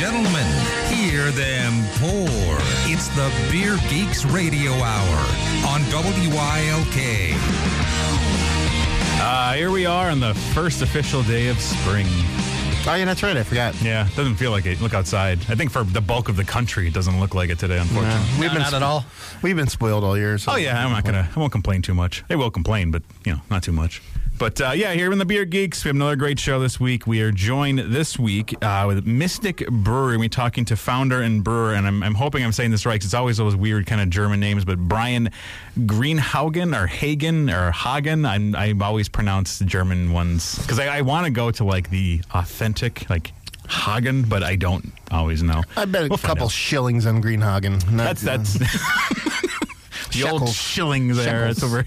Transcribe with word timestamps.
gentlemen, 0.00 0.46
hear 0.88 1.30
them 1.30 1.84
pour. 1.96 2.56
It's 2.90 3.08
the 3.08 3.30
Beer 3.50 3.76
Geeks 3.90 4.24
Radio 4.24 4.72
Hour 4.72 5.18
on 5.68 5.82
WYLK. 5.92 7.34
Uh, 9.20 9.52
here 9.52 9.70
we 9.70 9.84
are 9.84 10.08
on 10.08 10.18
the 10.18 10.32
first 10.54 10.80
official 10.80 11.22
day 11.24 11.48
of 11.48 11.60
spring. 11.60 12.06
Oh, 12.88 12.94
yeah, 12.96 13.04
that's 13.04 13.22
right. 13.22 13.36
I 13.36 13.42
forgot. 13.42 13.74
Yeah, 13.82 14.08
doesn't 14.16 14.36
feel 14.36 14.52
like 14.52 14.64
it. 14.64 14.80
Look 14.80 14.94
outside. 14.94 15.38
I 15.50 15.54
think 15.54 15.70
for 15.70 15.84
the 15.84 16.00
bulk 16.00 16.30
of 16.30 16.36
the 16.36 16.44
country, 16.44 16.86
it 16.88 16.94
doesn't 16.94 17.20
look 17.20 17.34
like 17.34 17.50
it 17.50 17.58
today, 17.58 17.78
unfortunately. 17.78 18.26
We've 18.40 18.48
No, 18.48 18.54
been 18.54 18.62
not 18.62 18.72
at 18.72 18.82
all. 18.82 19.04
We've 19.42 19.54
been 19.54 19.68
spoiled 19.68 20.02
all 20.02 20.16
year. 20.16 20.38
So 20.38 20.52
Oh 20.52 20.56
yeah, 20.56 20.82
I'm 20.82 20.92
not 20.92 21.04
gonna. 21.04 21.28
I 21.36 21.38
won't 21.38 21.52
complain 21.52 21.82
too 21.82 21.92
much. 21.92 22.24
They 22.28 22.36
will 22.36 22.50
complain, 22.50 22.90
but 22.90 23.02
you 23.26 23.32
know, 23.34 23.40
not 23.50 23.62
too 23.62 23.72
much. 23.72 24.00
But 24.40 24.58
uh, 24.58 24.70
yeah, 24.70 24.94
here 24.94 25.12
in 25.12 25.18
the 25.18 25.26
Beer 25.26 25.44
Geeks, 25.44 25.84
we 25.84 25.90
have 25.90 25.96
another 25.96 26.16
great 26.16 26.38
show 26.38 26.58
this 26.60 26.80
week. 26.80 27.06
We 27.06 27.20
are 27.20 27.30
joined 27.30 27.78
this 27.92 28.18
week 28.18 28.54
uh, 28.64 28.84
with 28.86 29.04
Mystic 29.06 29.68
Brewery. 29.68 30.16
We're 30.16 30.30
talking 30.30 30.64
to 30.64 30.76
founder 30.76 31.20
and 31.20 31.44
brewer, 31.44 31.74
and 31.74 31.86
I'm, 31.86 32.02
I'm 32.02 32.14
hoping 32.14 32.42
I'm 32.42 32.50
saying 32.52 32.70
this 32.70 32.86
right 32.86 32.94
because 32.94 33.04
it's 33.04 33.14
always 33.14 33.36
those 33.36 33.54
weird 33.54 33.84
kind 33.86 34.00
of 34.00 34.08
German 34.08 34.40
names. 34.40 34.64
But 34.64 34.78
Brian 34.78 35.28
Greenhaugen 35.80 36.74
or 36.74 36.86
Hagen 36.86 37.50
or 37.50 37.70
Hagen, 37.70 38.24
I'm, 38.24 38.56
I 38.56 38.72
always 38.80 39.10
pronounce 39.10 39.58
the 39.58 39.66
German 39.66 40.10
ones 40.10 40.58
because 40.58 40.78
I, 40.78 40.86
I 40.86 41.00
want 41.02 41.26
to 41.26 41.30
go 41.30 41.50
to 41.50 41.62
like 41.64 41.90
the 41.90 42.22
authentic 42.32 43.10
like 43.10 43.32
Hagen, 43.68 44.22
but 44.22 44.42
I 44.42 44.56
don't 44.56 44.90
always 45.10 45.42
know. 45.42 45.62
I 45.76 45.84
bet 45.84 46.06
a 46.06 46.08
We'll 46.08 46.16
couple 46.16 46.48
shillings 46.48 47.04
on 47.04 47.22
Greenhagen. 47.22 47.74
Not- 47.92 48.16
That's 48.16 48.22
that's 48.22 48.54
the 50.14 50.22
old 50.30 50.40
Shekels. 50.40 50.54
shilling 50.56 51.08
there. 51.08 51.52
Shekels. 51.52 51.56
It's 51.58 51.62
over. 51.62 51.86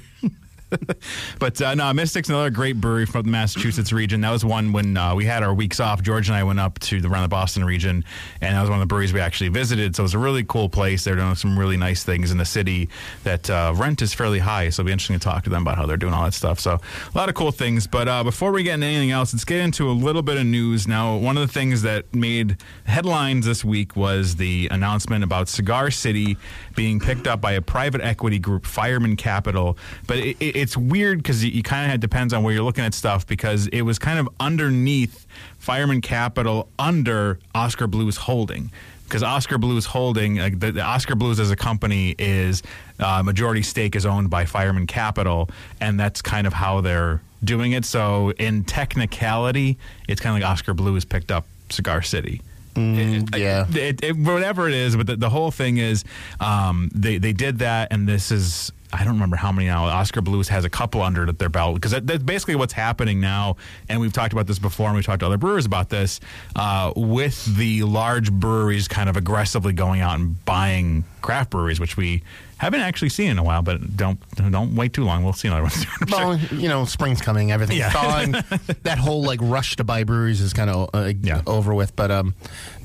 but 1.39 1.61
uh, 1.61 1.75
no, 1.75 1.93
Mystic's 1.93 2.29
another 2.29 2.49
great 2.49 2.79
brewery 2.79 3.05
from 3.05 3.23
the 3.23 3.31
Massachusetts 3.31 3.93
region. 3.93 4.21
That 4.21 4.31
was 4.31 4.43
one 4.43 4.71
when 4.71 4.97
uh, 4.97 5.15
we 5.15 5.25
had 5.25 5.43
our 5.43 5.53
weeks 5.53 5.79
off. 5.79 6.01
George 6.01 6.27
and 6.27 6.35
I 6.35 6.43
went 6.43 6.59
up 6.59 6.79
to 6.79 7.01
the 7.01 7.13
around 7.13 7.23
the 7.23 7.29
Boston 7.29 7.63
region, 7.63 8.03
and 8.41 8.55
that 8.55 8.61
was 8.61 8.69
one 8.69 8.79
of 8.79 8.81
the 8.81 8.87
breweries 8.87 9.13
we 9.13 9.19
actually 9.19 9.49
visited. 9.49 9.95
So 9.95 10.01
it 10.01 10.05
was 10.05 10.13
a 10.13 10.19
really 10.19 10.43
cool 10.43 10.69
place. 10.69 11.03
They're 11.03 11.15
doing 11.15 11.35
some 11.35 11.57
really 11.57 11.77
nice 11.77 12.03
things 12.03 12.31
in 12.31 12.37
the 12.37 12.45
city. 12.45 12.89
That 13.23 13.49
uh, 13.49 13.73
rent 13.75 14.01
is 14.01 14.13
fairly 14.13 14.39
high, 14.39 14.69
so 14.69 14.81
it'll 14.81 14.87
be 14.87 14.91
interesting 14.91 15.19
to 15.19 15.23
talk 15.23 15.43
to 15.43 15.49
them 15.49 15.61
about 15.61 15.77
how 15.77 15.85
they're 15.85 15.97
doing 15.97 16.13
all 16.13 16.23
that 16.23 16.33
stuff. 16.33 16.59
So 16.59 16.73
a 16.73 17.17
lot 17.17 17.29
of 17.29 17.35
cool 17.35 17.51
things. 17.51 17.87
But 17.87 18.07
uh, 18.07 18.23
before 18.23 18.51
we 18.51 18.63
get 18.63 18.75
into 18.75 18.87
anything 18.87 19.11
else, 19.11 19.33
let's 19.33 19.45
get 19.45 19.59
into 19.59 19.89
a 19.89 19.93
little 19.93 20.21
bit 20.21 20.37
of 20.37 20.45
news. 20.45 20.87
Now, 20.87 21.15
one 21.17 21.37
of 21.37 21.45
the 21.45 21.53
things 21.53 21.83
that 21.83 22.13
made 22.13 22.57
headlines 22.85 23.45
this 23.45 23.63
week 23.63 23.95
was 23.95 24.35
the 24.35 24.67
announcement 24.71 25.23
about 25.23 25.47
Cigar 25.47 25.91
City 25.91 26.37
being 26.75 26.99
picked 26.99 27.27
up 27.27 27.41
by 27.41 27.53
a 27.53 27.61
private 27.61 28.01
equity 28.01 28.39
group, 28.39 28.65
Fireman 28.65 29.15
Capital. 29.15 29.77
But 30.07 30.17
it, 30.17 30.37
it, 30.39 30.55
it's 30.63 30.77
weird 30.77 31.17
because 31.19 31.43
you, 31.43 31.51
you 31.51 31.61
kind 31.61 31.91
of 31.91 31.99
depends 31.99 32.31
on 32.33 32.41
where 32.41 32.53
you're 32.53 32.63
looking 32.63 32.85
at 32.85 32.93
stuff 32.93 33.27
because 33.27 33.67
it 33.67 33.81
was 33.81 33.99
kind 33.99 34.17
of 34.17 34.29
underneath 34.39 35.27
Fireman 35.59 35.99
Capital 35.99 36.69
under 36.79 37.37
Oskar 37.53 37.85
Blues 37.87 38.15
Holding. 38.15 38.71
Because 39.03 39.23
Oskar 39.23 39.57
Blues 39.57 39.85
Holding, 39.85 40.37
like 40.37 40.59
the, 40.59 40.71
the 40.71 40.81
Oskar 40.81 41.15
Blues 41.15 41.37
as 41.41 41.51
a 41.51 41.55
company 41.57 42.15
is 42.17 42.63
uh, 42.97 43.21
majority 43.23 43.61
stake 43.61 43.95
is 43.97 44.05
owned 44.05 44.29
by 44.29 44.45
Fireman 44.45 44.87
Capital, 44.87 45.49
and 45.81 45.99
that's 45.99 46.21
kind 46.21 46.47
of 46.47 46.53
how 46.53 46.79
they're 46.79 47.21
doing 47.43 47.73
it. 47.73 47.83
So 47.83 48.31
in 48.31 48.63
technicality, 48.63 49.77
it's 50.07 50.21
kind 50.21 50.35
of 50.35 50.41
like 50.41 50.49
Oskar 50.49 50.73
Blues 50.73 51.03
picked 51.03 51.29
up 51.29 51.45
Cigar 51.69 52.01
City. 52.01 52.41
It- 52.75 53.37
yeah. 53.37 53.67
it, 53.69 54.01
it, 54.01 54.17
whatever 54.17 54.67
it 54.69 54.73
is, 54.73 54.95
but 54.95 55.05
the, 55.07 55.15
the 55.17 55.29
whole 55.29 55.51
thing 55.51 55.77
is 55.77 56.05
um, 56.39 56.89
they 56.95 57.17
they 57.19 57.33
did 57.33 57.59
that, 57.59 57.89
and 57.91 58.07
this 58.07 58.31
is 58.31 58.71
I 58.93 59.03
don't 59.03 59.13
remember 59.13 59.35
how 59.35 59.51
many 59.51 59.67
now. 59.67 59.85
Oskar 59.85 60.21
Blues 60.21 60.47
has 60.49 60.65
a 60.65 60.69
couple 60.69 61.01
under 61.01 61.31
their 61.31 61.49
belt 61.49 61.75
because 61.75 61.91
that, 61.91 62.05
that's 62.05 62.21
basically 62.21 62.55
what's 62.55 62.73
happening 62.73 63.19
now. 63.19 63.57
And 63.89 63.99
we've 63.99 64.13
talked 64.13 64.33
about 64.33 64.45
this 64.45 64.59
before, 64.59 64.87
and 64.87 64.95
we've 64.95 65.05
talked 65.05 65.21
to 65.21 65.25
other 65.25 65.37
brewers 65.37 65.65
about 65.65 65.89
this 65.89 66.19
uh, 66.55 66.93
with 66.95 67.43
the 67.57 67.83
large 67.83 68.31
breweries 68.31 68.87
kind 68.87 69.09
of 69.09 69.17
aggressively 69.17 69.73
going 69.73 70.01
out 70.01 70.19
and 70.19 70.43
buying 70.45 71.05
craft 71.21 71.49
breweries, 71.49 71.79
which 71.79 71.97
we 71.97 72.21
haven't 72.63 72.81
actually 72.81 73.09
seen 73.09 73.29
in 73.29 73.37
a 73.37 73.43
while. 73.43 73.61
But 73.61 73.95
don't 73.95 74.19
don't 74.51 74.75
wait 74.75 74.93
too 74.93 75.03
long. 75.05 75.23
We'll 75.23 75.33
see 75.33 75.47
another 75.47 75.63
one 75.63 75.71
soon. 75.71 75.87
I'm 76.01 76.07
sure. 76.07 76.17
Well, 76.19 76.37
you 76.61 76.67
know, 76.69 76.85
spring's 76.85 77.21
coming. 77.21 77.51
Everything's 77.51 77.79
Yeah. 77.79 77.89
thawing. 77.91 78.31
that 78.83 78.97
whole 78.97 79.23
like 79.23 79.39
rush 79.41 79.75
to 79.77 79.83
buy 79.83 80.03
breweries 80.03 80.41
is 80.41 80.53
kind 80.53 80.69
of 80.69 80.89
uh, 80.93 81.13
Yeah. 81.21 81.41
over 81.47 81.73
with. 81.73 81.95
But 81.95 82.11
um, 82.11 82.33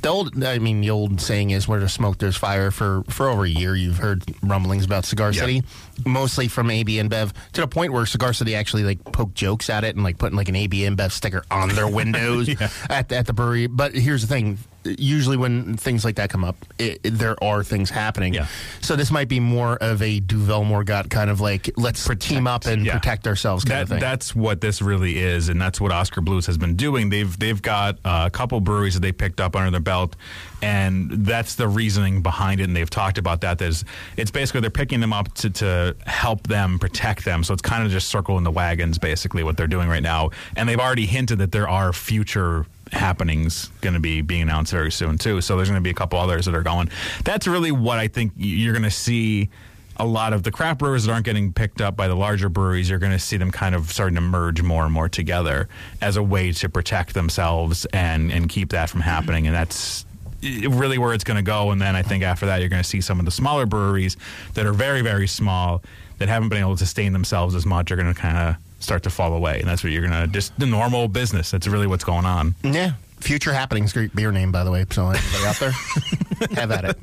the 0.03 0.09
old, 0.09 0.43
I 0.44 0.59
mean, 0.59 0.81
the 0.81 0.91
old 0.91 1.21
saying 1.21 1.50
is, 1.50 1.67
"Where 1.67 1.78
there's 1.81 1.93
smoke, 1.93 2.19
there's 2.19 2.37
fire." 2.37 2.71
For 2.71 3.03
for 3.09 3.28
over 3.28 3.44
a 3.44 3.49
year, 3.49 3.75
you've 3.75 3.99
heard 3.99 4.22
rumblings 4.43 4.84
about 4.84 5.05
Cigar 5.05 5.33
Yeah. 5.33 5.41
City, 5.41 5.62
mostly 6.06 6.49
from 6.49 6.71
AB 6.71 6.97
InBev, 6.99 7.33
to 7.55 7.61
the 7.62 7.69
point 7.69 7.93
where 7.93 8.06
Cigar 8.06 8.33
City 8.33 8.55
actually 8.55 8.84
like 8.84 9.03
poke 9.05 9.34
jokes 9.34 9.71
at 9.71 9.84
it 9.84 9.94
and 9.94 10.05
like 10.05 10.19
putting 10.19 10.37
like 10.37 10.49
an 10.49 10.56
AB 10.56 10.81
InBev 10.81 11.11
sticker 11.12 11.44
on 11.50 11.71
their 11.71 11.88
windows 12.00 12.49
at 12.91 13.11
at 13.12 13.27
the 13.27 13.33
brewery. 13.33 13.67
But 13.67 13.94
here's 13.94 14.22
the 14.22 14.28
thing. 14.28 14.59
Usually, 14.99 15.37
when 15.37 15.76
things 15.76 16.04
like 16.04 16.16
that 16.16 16.31
come 16.31 16.44
up, 16.44 16.56
it, 16.78 17.00
it- 17.04 17.19
there 17.19 17.43
are 17.43 17.65
things 17.65 17.91
happening. 17.91 18.34
Yeah. 18.34 18.47
So 18.81 18.94
this 18.97 19.10
might 19.10 19.28
be 19.28 19.41
more 19.41 19.76
of 19.76 20.00
a 20.03 20.21
Duvel 20.21 20.65
Moortgat 20.65 21.10
kind 21.10 21.31
of 21.31 21.41
like 21.41 21.71
let's 21.76 22.09
team 22.19 22.47
up 22.47 22.65
and 22.66 22.84
yeah. 22.87 22.94
protect 22.94 23.26
ourselves 23.26 23.65
kind 23.65 23.78
That, 23.78 23.82
of 23.82 23.88
thing. 23.88 24.00
that's 24.00 24.34
what 24.34 24.60
this 24.60 24.81
really 24.81 25.19
is, 25.19 25.49
and 25.49 25.60
that's 25.60 25.81
what 25.81 25.91
Oskar 25.93 26.21
Blues 26.21 26.47
has 26.47 26.56
been 26.59 26.76
doing. 26.76 27.10
They've 27.10 27.37
they've 27.38 27.60
got 27.60 27.97
uh, 28.04 28.25
a 28.26 28.31
couple 28.31 28.60
breweries 28.60 28.94
that 28.94 29.00
they 29.00 29.12
picked 29.12 29.41
up 29.41 29.56
under 29.56 29.71
their 29.71 29.81
belt, 29.81 30.16
and 30.62 31.10
that's 31.10 31.55
the 31.56 31.69
reasoning 31.69 32.22
behind 32.22 32.60
it. 32.60 32.65
And 32.65 32.76
they've 32.76 32.88
talked 32.91 33.19
about 33.19 33.41
that. 33.43 33.59
There's 33.59 33.84
it's 34.16 34.31
basically 34.31 34.60
they're 34.60 34.70
picking 34.70 35.00
them 35.00 35.12
up 35.12 35.32
to, 35.34 35.50
to 35.50 35.97
help 36.06 36.47
them 36.47 36.78
protect 36.78 37.25
them. 37.25 37.44
So 37.44 37.53
it's 37.53 37.62
kind 37.62 37.84
of 37.84 37.91
just 37.91 38.09
circling 38.09 38.44
the 38.44 38.50
wagons, 38.50 38.99
basically 38.99 39.43
what 39.43 39.56
they're 39.56 39.66
doing 39.66 39.88
right 39.88 40.03
now. 40.03 40.31
And 40.56 40.69
they've 40.69 40.78
already 40.81 41.06
hinted 41.06 41.38
that 41.38 41.53
there 41.53 41.69
are 41.69 41.93
future 41.93 42.66
happenings 42.93 43.71
going 43.81 43.94
to 43.94 44.00
be 44.00 44.21
being 44.21 44.43
announced 44.43 44.72
very 44.72 44.93
soon 44.93 45.19
too. 45.19 45.41
So 45.41 45.56
there's 45.56 45.69
going 45.69 45.81
to 45.81 45.84
be 45.84 45.91
a 45.91 45.94
couple 45.94 46.19
others 46.19 46.47
that 46.47 46.54
are 46.54 46.62
going. 46.62 46.91
That's 47.25 47.47
really 47.47 47.72
what 47.72 47.99
I 47.99 48.09
think 48.09 48.32
you're 48.37 48.72
going 48.72 48.84
to 48.84 48.91
see 48.91 49.50
a 49.99 50.06
lot 50.06 50.32
of 50.32 50.44
the 50.44 50.50
craft 50.50 50.78
brewers 50.78 51.04
that 51.04 51.12
aren't 51.12 51.25
getting 51.25 51.53
picked 51.53 51.81
up 51.81 51.97
by 51.97 52.06
the 52.06 52.15
larger 52.15 52.49
breweries, 52.49 52.88
you're 52.88 53.00
going 53.00 53.12
to 53.12 53.19
see 53.19 53.37
them 53.37 53.50
kind 53.50 53.75
of 53.75 53.91
starting 53.91 54.15
to 54.15 54.21
merge 54.21 54.62
more 54.62 54.84
and 54.84 54.93
more 54.93 55.09
together 55.09 55.69
as 56.00 56.16
a 56.16 56.22
way 56.22 56.53
to 56.53 56.69
protect 56.69 57.15
themselves 57.15 57.84
and 57.87 58.31
and 58.31 58.49
keep 58.49 58.71
that 58.71 58.88
from 58.88 59.00
happening. 59.00 59.47
And 59.47 59.55
that's 59.55 60.06
really 60.43 60.99
where 60.99 61.15
it's 61.15 61.25
going 61.25 61.37
to 61.37 61.43
go. 61.43 61.72
And 61.72 61.82
then 61.82 61.97
I 61.97 62.03
think 62.03 62.22
after 62.22 62.47
that, 62.47 62.60
you're 62.60 62.69
going 62.69 62.82
to 62.82 62.88
see 62.88 63.00
some 63.00 63.19
of 63.19 63.25
the 63.25 63.32
smaller 63.32 63.66
breweries 63.66 64.16
that 64.55 64.66
are 64.66 64.72
very 64.72 65.03
very 65.03 65.26
small 65.26 65.82
that 66.19 66.28
haven't 66.28 66.49
been 66.49 66.59
able 66.59 66.76
to 66.76 66.78
sustain 66.78 67.12
themselves 67.12 67.55
as 67.55 67.66
much 67.66 67.91
are 67.91 67.97
going 67.97 68.12
to 68.12 68.20
kind 68.20 68.37
of 68.37 68.56
start 68.78 69.03
to 69.05 69.11
fall 69.11 69.34
away. 69.34 69.61
And 69.61 69.69
that's 69.69 69.83
what 69.83 69.93
you're 69.93 70.06
to 70.27 70.27
just 70.28 70.59
the 70.59 70.66
normal 70.66 71.09
business. 71.09 71.50
That's 71.50 71.66
really 71.66 71.87
what's 71.87 72.05
going 72.05 72.25
on. 72.27 72.55
yeah. 72.62 72.93
Future 73.21 73.53
Happenings, 73.53 73.93
great 73.93 74.15
beer 74.15 74.33
name, 74.33 74.53
by 74.53 74.65
the 74.65 74.71
way. 74.71 74.84
So 74.91 75.11
everybody 75.11 75.45
out 75.47 75.56
there, 75.56 75.71
have 76.56 76.71
at 76.71 76.84
it. 76.84 76.97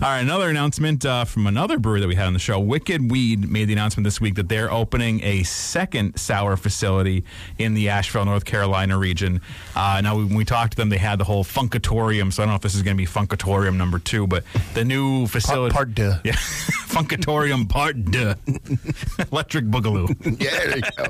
All 0.00 0.08
right, 0.08 0.20
another 0.20 0.48
announcement 0.50 1.04
uh, 1.04 1.24
from 1.24 1.46
another 1.46 1.78
brewery 1.78 2.00
that 2.00 2.08
we 2.08 2.14
had 2.14 2.26
on 2.26 2.32
the 2.32 2.38
show. 2.38 2.58
Wicked 2.60 3.10
Weed 3.10 3.48
made 3.50 3.66
the 3.66 3.72
announcement 3.72 4.04
this 4.04 4.20
week 4.20 4.34
that 4.36 4.48
they're 4.48 4.70
opening 4.72 5.22
a 5.24 5.42
second 5.44 6.18
sour 6.18 6.56
facility 6.56 7.24
in 7.58 7.74
the 7.74 7.88
Asheville, 7.88 8.24
North 8.26 8.44
Carolina 8.44 8.98
region. 8.98 9.40
Uh, 9.74 10.00
now, 10.02 10.16
when 10.16 10.34
we 10.34 10.44
talked 10.44 10.72
to 10.72 10.76
them, 10.76 10.88
they 10.88 10.98
had 10.98 11.18
the 11.18 11.24
whole 11.24 11.44
Funkatorium. 11.44 12.32
So 12.32 12.42
I 12.42 12.46
don't 12.46 12.52
know 12.52 12.56
if 12.56 12.62
this 12.62 12.74
is 12.74 12.82
going 12.82 12.96
to 12.96 13.00
be 13.02 13.06
Funkatorium 13.06 13.76
number 13.76 13.98
two, 13.98 14.26
but 14.26 14.44
the 14.74 14.84
new 14.84 15.26
facility. 15.26 15.72
part 15.72 15.94
deux. 15.94 16.14
Yeah, 16.24 16.32
Funkatorium 16.36 17.68
Part 17.68 18.02
Deux. 18.04 18.34
Electric 19.32 19.64
Boogaloo. 19.66 20.08
Yeah, 20.40 20.50
there 20.50 20.76
you 20.76 20.82
go. 20.96 21.04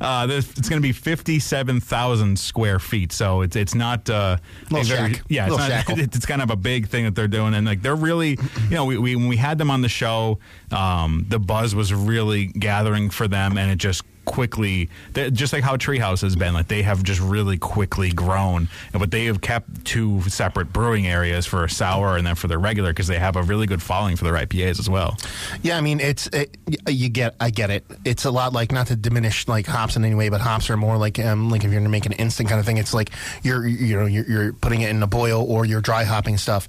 Uh, 0.00 0.26
this, 0.26 0.50
it's 0.56 0.68
going 0.68 0.80
to 0.80 0.86
be 0.86 0.92
57,000 0.92 2.38
square 2.38 2.78
feet. 2.78 3.12
So 3.12 3.23
it's 3.42 3.56
it's 3.56 3.74
not 3.74 4.08
uh, 4.10 4.36
Little 4.70 4.78
a 4.78 4.84
very- 4.96 5.14
shack. 5.14 5.24
Yeah, 5.28 5.46
it's, 5.46 5.56
not, 5.88 5.98
it's 5.98 6.16
it's 6.16 6.26
kind 6.26 6.42
of 6.42 6.50
a 6.50 6.56
big 6.56 6.88
thing 6.88 7.04
that 7.04 7.14
they're 7.14 7.28
doing, 7.28 7.54
and 7.54 7.66
like 7.66 7.82
they're 7.82 7.94
really, 7.96 8.30
you 8.68 8.70
know, 8.70 8.84
we, 8.84 8.98
we 8.98 9.16
when 9.16 9.28
we 9.28 9.36
had 9.36 9.58
them 9.58 9.70
on 9.70 9.82
the 9.82 9.88
show, 9.88 10.38
um, 10.70 11.26
the 11.28 11.38
buzz 11.38 11.74
was 11.74 11.92
really 11.92 12.46
gathering 12.46 13.10
for 13.10 13.26
them, 13.28 13.58
and 13.58 13.70
it 13.70 13.76
just 13.76 14.02
quickly 14.24 14.88
just 15.32 15.52
like 15.52 15.62
how 15.62 15.76
treehouse 15.76 16.22
has 16.22 16.36
been 16.36 16.54
like 16.54 16.68
they 16.68 16.82
have 16.82 17.02
just 17.02 17.20
really 17.20 17.58
quickly 17.58 18.10
grown 18.10 18.68
but 18.92 19.10
they 19.10 19.26
have 19.26 19.40
kept 19.40 19.84
two 19.84 20.20
separate 20.22 20.72
brewing 20.72 21.06
areas 21.06 21.46
for 21.46 21.64
a 21.64 21.70
sour 21.70 22.16
and 22.16 22.26
then 22.26 22.34
for 22.34 22.48
their 22.48 22.58
regular 22.58 22.90
because 22.90 23.06
they 23.06 23.18
have 23.18 23.36
a 23.36 23.42
really 23.42 23.66
good 23.66 23.82
following 23.82 24.16
for 24.16 24.24
their 24.24 24.34
ipas 24.34 24.78
as 24.78 24.88
well 24.88 25.16
Yeah, 25.62 25.76
I 25.76 25.80
mean, 25.80 26.00
it's 26.00 26.26
it, 26.28 26.56
you 26.88 27.08
get, 27.08 27.34
I 27.40 27.50
get 27.50 27.70
it. 27.70 27.84
It's 28.04 28.24
a 28.24 28.30
lot 28.30 28.52
like 28.52 28.72
not 28.72 28.88
to 28.88 28.96
diminish 28.96 29.48
like 29.48 29.66
hops 29.66 29.96
in 29.96 30.04
any 30.04 30.14
way, 30.14 30.28
but 30.28 30.40
hops 30.40 30.68
are 30.70 30.76
more 30.76 30.96
like 30.96 31.18
um, 31.18 31.50
like 31.50 31.64
if 31.64 31.70
you're 31.70 31.80
gonna 31.80 31.88
make 31.88 32.06
an 32.06 32.12
instant 32.12 32.48
kind 32.48 32.60
of 32.60 32.66
thing. 32.66 32.76
It's 32.78 32.92
like 32.94 33.10
you're 33.42 33.66
you 33.66 33.96
know 33.96 34.06
you're, 34.06 34.24
you're 34.24 34.52
putting 34.52 34.82
it 34.82 34.90
in 34.90 35.02
a 35.02 35.06
boil 35.06 35.42
or 35.50 35.64
you're 35.64 35.80
dry 35.80 36.04
hopping 36.04 36.36
stuff. 36.38 36.66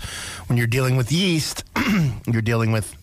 When 0.48 0.58
you're 0.58 0.68
dealing 0.68 0.98
with 0.98 1.12
yeast, 1.12 1.64
you're 2.28 2.42
dealing 2.42 2.72
with 2.72 2.96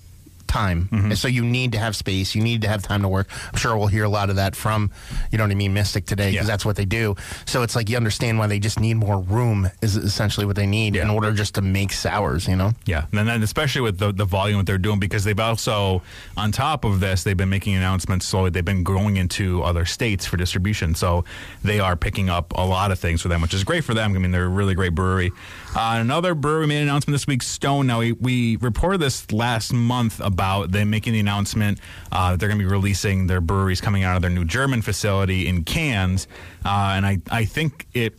time. 0.53 0.89
Mm-hmm. 0.93 1.11
And 1.13 1.19
so 1.19 1.29
you 1.29 1.45
need 1.45 1.73
to 1.73 1.79
have 1.79 1.97
space. 1.97 2.35
You 2.35 2.43
need 2.43 2.63
to 2.63 2.69
have 2.69 2.83
time 2.83 3.03
to 3.03 3.09
work. 3.09 3.29
I'm 3.53 3.59
sure 3.59 3.77
we'll 3.77 3.87
hear 3.89 4.05
a 4.05 4.09
lot 4.09 4.29
of 4.31 4.37
that 4.37 4.55
from, 4.55 4.91
you 5.31 5.39
know 5.39 5.45
what 5.45 5.51
I 5.51 5.55
mean, 5.55 5.73
Mystic 5.73 6.05
today 6.07 6.31
because 6.31 6.47
Yeah. 6.47 6.53
that's 6.53 6.65
what 6.65 6.77
they 6.77 6.85
do. 6.85 7.17
So 7.47 7.63
it's 7.63 7.75
like 7.75 7.89
you 7.89 7.97
understand 7.97 8.39
why 8.39 8.47
they 8.47 8.59
just 8.59 8.79
need 8.79 8.95
more 8.95 9.19
room 9.19 9.69
is 9.81 9.97
essentially 9.97 10.45
what 10.47 10.57
they 10.57 10.67
need 10.67 10.95
in 10.97 11.09
order 11.11 11.33
just 11.33 11.55
to 11.57 11.63
make 11.63 11.93
sours. 11.93 12.47
You 12.47 12.57
know. 12.57 12.73
Yeah, 12.87 13.07
and 13.13 13.27
then 13.29 13.43
especially 13.43 13.81
with 13.83 13.99
the, 13.99 14.13
the 14.13 14.25
volume 14.27 14.59
that 14.59 14.67
they're 14.67 14.79
doing, 14.79 15.01
because 15.01 15.25
they've 15.25 15.39
also, 15.41 16.03
on 16.37 16.53
top 16.53 16.85
of 16.85 17.01
this, 17.01 17.23
they've 17.25 17.37
been 17.37 17.49
making 17.51 17.75
announcements 17.75 18.27
slowly. 18.27 18.51
They've 18.51 18.65
been 18.65 18.85
going 18.85 19.17
into 19.17 19.63
other 19.63 19.85
states 19.87 20.27
for 20.27 20.37
distribution, 20.37 20.95
so 20.95 21.25
they 21.65 21.81
are 21.81 21.97
picking 21.97 22.29
up 22.29 22.53
a 22.57 22.65
lot 22.67 22.91
of 22.93 22.99
things 22.99 23.23
for 23.23 23.29
them, 23.29 23.41
which 23.41 23.55
is 23.55 23.65
great 23.65 23.85
for 23.85 23.95
them. 23.95 24.15
I 24.15 24.19
mean, 24.19 24.31
they're 24.33 24.45
a 24.45 24.49
really 24.49 24.75
great 24.75 24.95
brewery. 24.95 25.33
Uh, 25.75 25.97
another 26.01 26.35
brewery 26.35 26.67
made 26.67 26.77
an 26.77 26.83
announcement 26.83 27.15
this 27.15 27.27
week, 27.27 27.43
Stone. 27.43 27.87
Now 27.87 28.01
we, 28.01 28.13
we 28.13 28.57
reported 28.57 28.99
this 28.99 29.33
last 29.33 29.73
month 29.73 30.21
about 30.21 30.71
them 30.71 30.91
making 30.91 31.15
the 31.15 31.21
announcement 31.21 31.81
uh, 32.11 32.33
that 32.33 32.41
they're 32.41 32.49
going 32.51 32.59
to 32.59 32.65
be 32.65 32.71
releasing 32.71 33.27
their 33.27 33.41
breweries 33.41 33.81
coming 33.81 34.05
out 34.05 34.15
of 34.17 34.21
their 34.21 34.31
new 34.31 34.45
German 34.45 34.83
facility 34.83 35.49
in 35.49 35.65
cans, 35.65 36.29
uh, 36.67 36.93
and 36.95 37.07
I 37.07 37.19
I 37.31 37.47
think 37.47 37.87
it. 37.95 38.19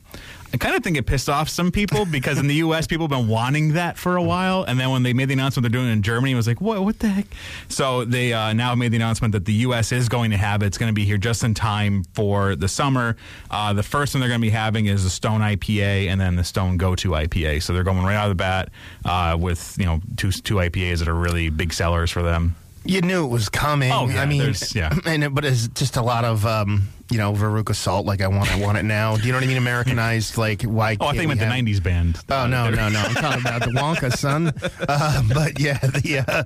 I 0.53 0.57
kind 0.57 0.75
of 0.75 0.83
think 0.83 0.97
it 0.97 1.07
pissed 1.07 1.29
off 1.29 1.49
some 1.49 1.71
people 1.71 2.05
because 2.05 2.37
in 2.37 2.45
the 2.45 2.53
U.S. 2.65 2.85
people 2.85 3.05
have 3.07 3.09
been 3.09 3.27
wanting 3.27 3.73
that 3.73 3.97
for 3.97 4.17
a 4.17 4.21
while, 4.21 4.63
and 4.63 4.79
then 4.79 4.91
when 4.91 5.01
they 5.01 5.11
made 5.11 5.29
the 5.29 5.33
announcement 5.33 5.63
they're 5.63 5.71
doing 5.71 5.89
it 5.89 5.93
in 5.93 6.03
Germany, 6.03 6.33
it 6.33 6.35
was 6.35 6.45
like, 6.45 6.61
what? 6.61 6.83
What 6.83 6.99
the 6.99 7.07
heck? 7.07 7.25
So 7.69 8.05
they 8.05 8.33
uh, 8.33 8.53
now 8.53 8.75
made 8.75 8.89
the 8.89 8.97
announcement 8.97 9.31
that 9.31 9.45
the 9.45 9.53
U.S. 9.53 9.91
is 9.91 10.07
going 10.09 10.29
to 10.29 10.37
have 10.37 10.61
it. 10.61 10.67
It's 10.67 10.77
going 10.77 10.91
to 10.91 10.93
be 10.93 11.05
here 11.05 11.17
just 11.17 11.43
in 11.43 11.55
time 11.55 12.03
for 12.13 12.55
the 12.55 12.67
summer. 12.67 13.17
Uh, 13.49 13.73
the 13.73 13.81
first 13.81 14.13
one 14.13 14.19
they're 14.19 14.29
going 14.29 14.41
to 14.41 14.45
be 14.45 14.51
having 14.51 14.85
is 14.85 15.03
the 15.03 15.09
Stone 15.09 15.41
IPA, 15.41 16.07
and 16.07 16.21
then 16.21 16.35
the 16.35 16.43
Stone 16.43 16.77
Go 16.77 16.95
To 16.95 17.09
IPA. 17.09 17.63
So 17.63 17.73
they're 17.73 17.83
going 17.83 18.03
right 18.03 18.15
out 18.15 18.25
of 18.25 18.31
the 18.31 18.35
bat 18.35 18.69
uh, 19.05 19.35
with 19.39 19.75
you 19.79 19.85
know 19.85 20.01
two 20.17 20.31
two 20.31 20.55
IPAs 20.55 20.99
that 20.99 21.07
are 21.07 21.15
really 21.15 21.49
big 21.49 21.73
sellers 21.73 22.11
for 22.11 22.21
them. 22.21 22.55
You 22.85 23.01
knew 23.01 23.23
it 23.23 23.29
was 23.29 23.49
coming. 23.49 23.91
Oh, 23.91 24.09
yeah, 24.09 24.21
I 24.21 24.25
mean, 24.25 24.53
yeah. 24.75 24.93
and 25.05 25.23
it, 25.23 25.33
but 25.33 25.45
it's 25.45 25.69
just 25.69 25.95
a 25.95 26.01
lot 26.01 26.25
of 26.25 26.45
um, 26.45 26.89
you 27.11 27.17
know 27.17 27.33
Veruca 27.33 27.75
salt. 27.75 28.05
Like 28.05 28.21
I 28.21 28.27
want, 28.27 28.51
I 28.51 28.59
want 28.59 28.77
it 28.77 28.83
now. 28.83 29.15
Do 29.17 29.25
you 29.25 29.31
know 29.31 29.37
what 29.37 29.43
I 29.43 29.47
mean? 29.47 29.57
Americanized. 29.57 30.37
Like 30.37 30.63
why? 30.63 30.97
Oh, 30.99 31.07
I 31.07 31.17
think 31.17 31.27
meant 31.27 31.39
the 31.39 31.45
'90s 31.45 31.81
band. 31.81 32.19
Oh 32.29 32.47
no, 32.47 32.69
no, 32.69 32.89
no! 32.89 32.99
I'm 32.99 33.15
talking 33.15 33.41
about 33.41 33.61
the 33.61 33.71
Wonka, 33.71 34.11
son. 34.13 34.53
Uh, 34.87 35.23
but 35.33 35.59
yeah, 35.59 35.77
the, 35.77 36.23
uh, 36.27 36.43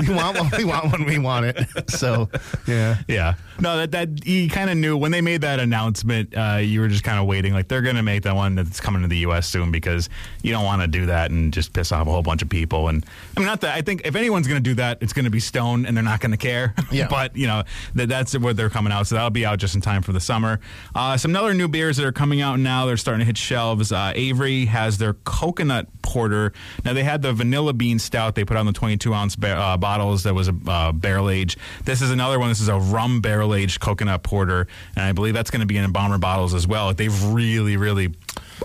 we 0.00 0.14
want 0.14 0.38
what 0.38 0.56
We 0.56 0.64
want 0.64 0.92
when 0.92 1.04
We 1.04 1.18
want 1.18 1.46
it. 1.46 1.90
So 1.90 2.28
yeah. 2.66 2.98
Yeah. 3.08 3.34
No, 3.60 3.78
that 3.78 3.92
that 3.92 4.26
you 4.26 4.48
kind 4.50 4.70
of 4.70 4.76
knew 4.76 4.96
when 4.96 5.12
they 5.12 5.20
made 5.20 5.42
that 5.42 5.60
announcement. 5.60 6.34
Uh, 6.36 6.58
you 6.60 6.80
were 6.80 6.88
just 6.88 7.04
kind 7.04 7.18
of 7.18 7.26
waiting, 7.26 7.52
like 7.52 7.68
they're 7.68 7.82
going 7.82 7.96
to 7.96 8.02
make 8.02 8.22
that 8.22 8.34
one 8.34 8.54
that's 8.54 8.80
coming 8.80 9.02
to 9.02 9.08
the 9.08 9.18
U.S. 9.18 9.48
soon 9.48 9.70
because 9.70 10.08
you 10.42 10.52
don't 10.52 10.64
want 10.64 10.82
to 10.82 10.88
do 10.88 11.06
that 11.06 11.30
and 11.30 11.52
just 11.52 11.72
piss 11.72 11.92
off 11.92 12.06
a 12.06 12.10
whole 12.10 12.22
bunch 12.22 12.42
of 12.42 12.48
people. 12.48 12.88
And 12.88 13.04
I 13.36 13.40
mean, 13.40 13.46
not 13.46 13.60
that 13.62 13.74
I 13.74 13.82
think 13.82 14.02
if 14.04 14.14
anyone's 14.14 14.46
going 14.46 14.62
to 14.62 14.70
do 14.70 14.74
that, 14.74 14.98
it's 15.00 15.12
going 15.12 15.24
to 15.24 15.30
be 15.30 15.40
Stone, 15.40 15.86
and 15.86 15.96
they're 15.96 16.04
not 16.04 16.20
going 16.20 16.32
to 16.32 16.36
care. 16.36 16.74
Yeah. 16.90 17.08
but 17.10 17.36
you 17.36 17.46
know 17.46 17.64
that 17.94 18.08
that's 18.08 18.36
where 18.38 18.54
they're 18.54 18.70
coming 18.70 18.92
out, 18.92 19.06
so 19.06 19.14
that'll 19.14 19.30
be 19.30 19.46
out 19.46 19.58
just 19.58 19.74
in 19.74 19.80
time 19.80 19.95
for 20.02 20.12
the 20.12 20.20
summer. 20.20 20.60
Uh, 20.94 21.16
some 21.16 21.34
other 21.36 21.54
new 21.54 21.68
beers 21.68 21.96
that 21.96 22.04
are 22.06 22.12
coming 22.12 22.40
out 22.40 22.58
now. 22.58 22.86
They're 22.86 22.96
starting 22.96 23.20
to 23.20 23.24
hit 23.26 23.38
shelves. 23.38 23.92
Uh, 23.92 24.12
Avery 24.14 24.66
has 24.66 24.98
their 24.98 25.14
coconut 25.14 25.88
porter. 26.02 26.52
Now 26.84 26.92
they 26.92 27.02
had 27.04 27.22
the 27.22 27.32
vanilla 27.32 27.72
bean 27.72 27.98
stout 27.98 28.34
they 28.34 28.44
put 28.44 28.56
on 28.56 28.66
the 28.66 28.72
22 28.72 29.12
ounce 29.14 29.36
ba- 29.36 29.56
uh, 29.56 29.76
bottles 29.76 30.22
that 30.24 30.34
was 30.34 30.48
a 30.48 30.54
uh, 30.66 30.92
barrel 30.92 31.28
age. 31.30 31.56
This 31.84 32.02
is 32.02 32.10
another 32.10 32.38
one. 32.38 32.48
This 32.48 32.60
is 32.60 32.68
a 32.68 32.78
rum 32.78 33.20
barrel 33.20 33.54
aged 33.54 33.80
coconut 33.80 34.22
porter, 34.22 34.66
and 34.94 35.04
I 35.04 35.12
believe 35.12 35.34
that's 35.34 35.50
going 35.50 35.60
to 35.60 35.66
be 35.66 35.76
in 35.76 35.90
bomber 35.92 36.18
bottles 36.18 36.54
as 36.54 36.66
well. 36.66 36.92
They've 36.94 37.24
really, 37.24 37.76
really 37.76 38.14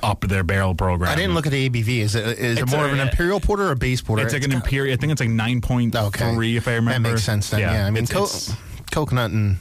upped 0.04 0.28
their 0.30 0.44
barrel 0.44 0.74
program. 0.76 1.12
I 1.12 1.16
didn't 1.16 1.34
look 1.34 1.46
at 1.46 1.52
the 1.52 1.70
ABV. 1.70 1.88
Is 2.00 2.16
it 2.16 2.40
is 2.40 2.60
it 2.60 2.70
more 2.70 2.86
a- 2.86 2.88
of 2.88 2.94
an 2.94 3.00
imperial 3.00 3.40
porter 3.40 3.64
or 3.68 3.72
a 3.72 3.76
base 3.76 4.02
porter? 4.02 4.24
It's 4.24 4.34
like 4.34 4.44
an 4.44 4.52
imperial. 4.52 4.94
I 4.94 4.98
think 4.98 5.12
it's 5.12 5.22
like 5.22 5.30
nine 5.30 5.62
point 5.62 5.94
three, 6.36 6.56
if 6.58 6.68
I 6.68 6.76
remember. 6.76 7.10
That 7.10 7.14
makes 7.16 7.24
sense 7.24 7.50
then. 7.50 7.60
Yeah, 7.60 7.86
I 7.88 7.92
mean, 7.92 8.04
It's- 8.04 8.12
co- 8.18 8.24
it's- 8.24 8.56
coconut 8.92 9.32
and 9.32 9.58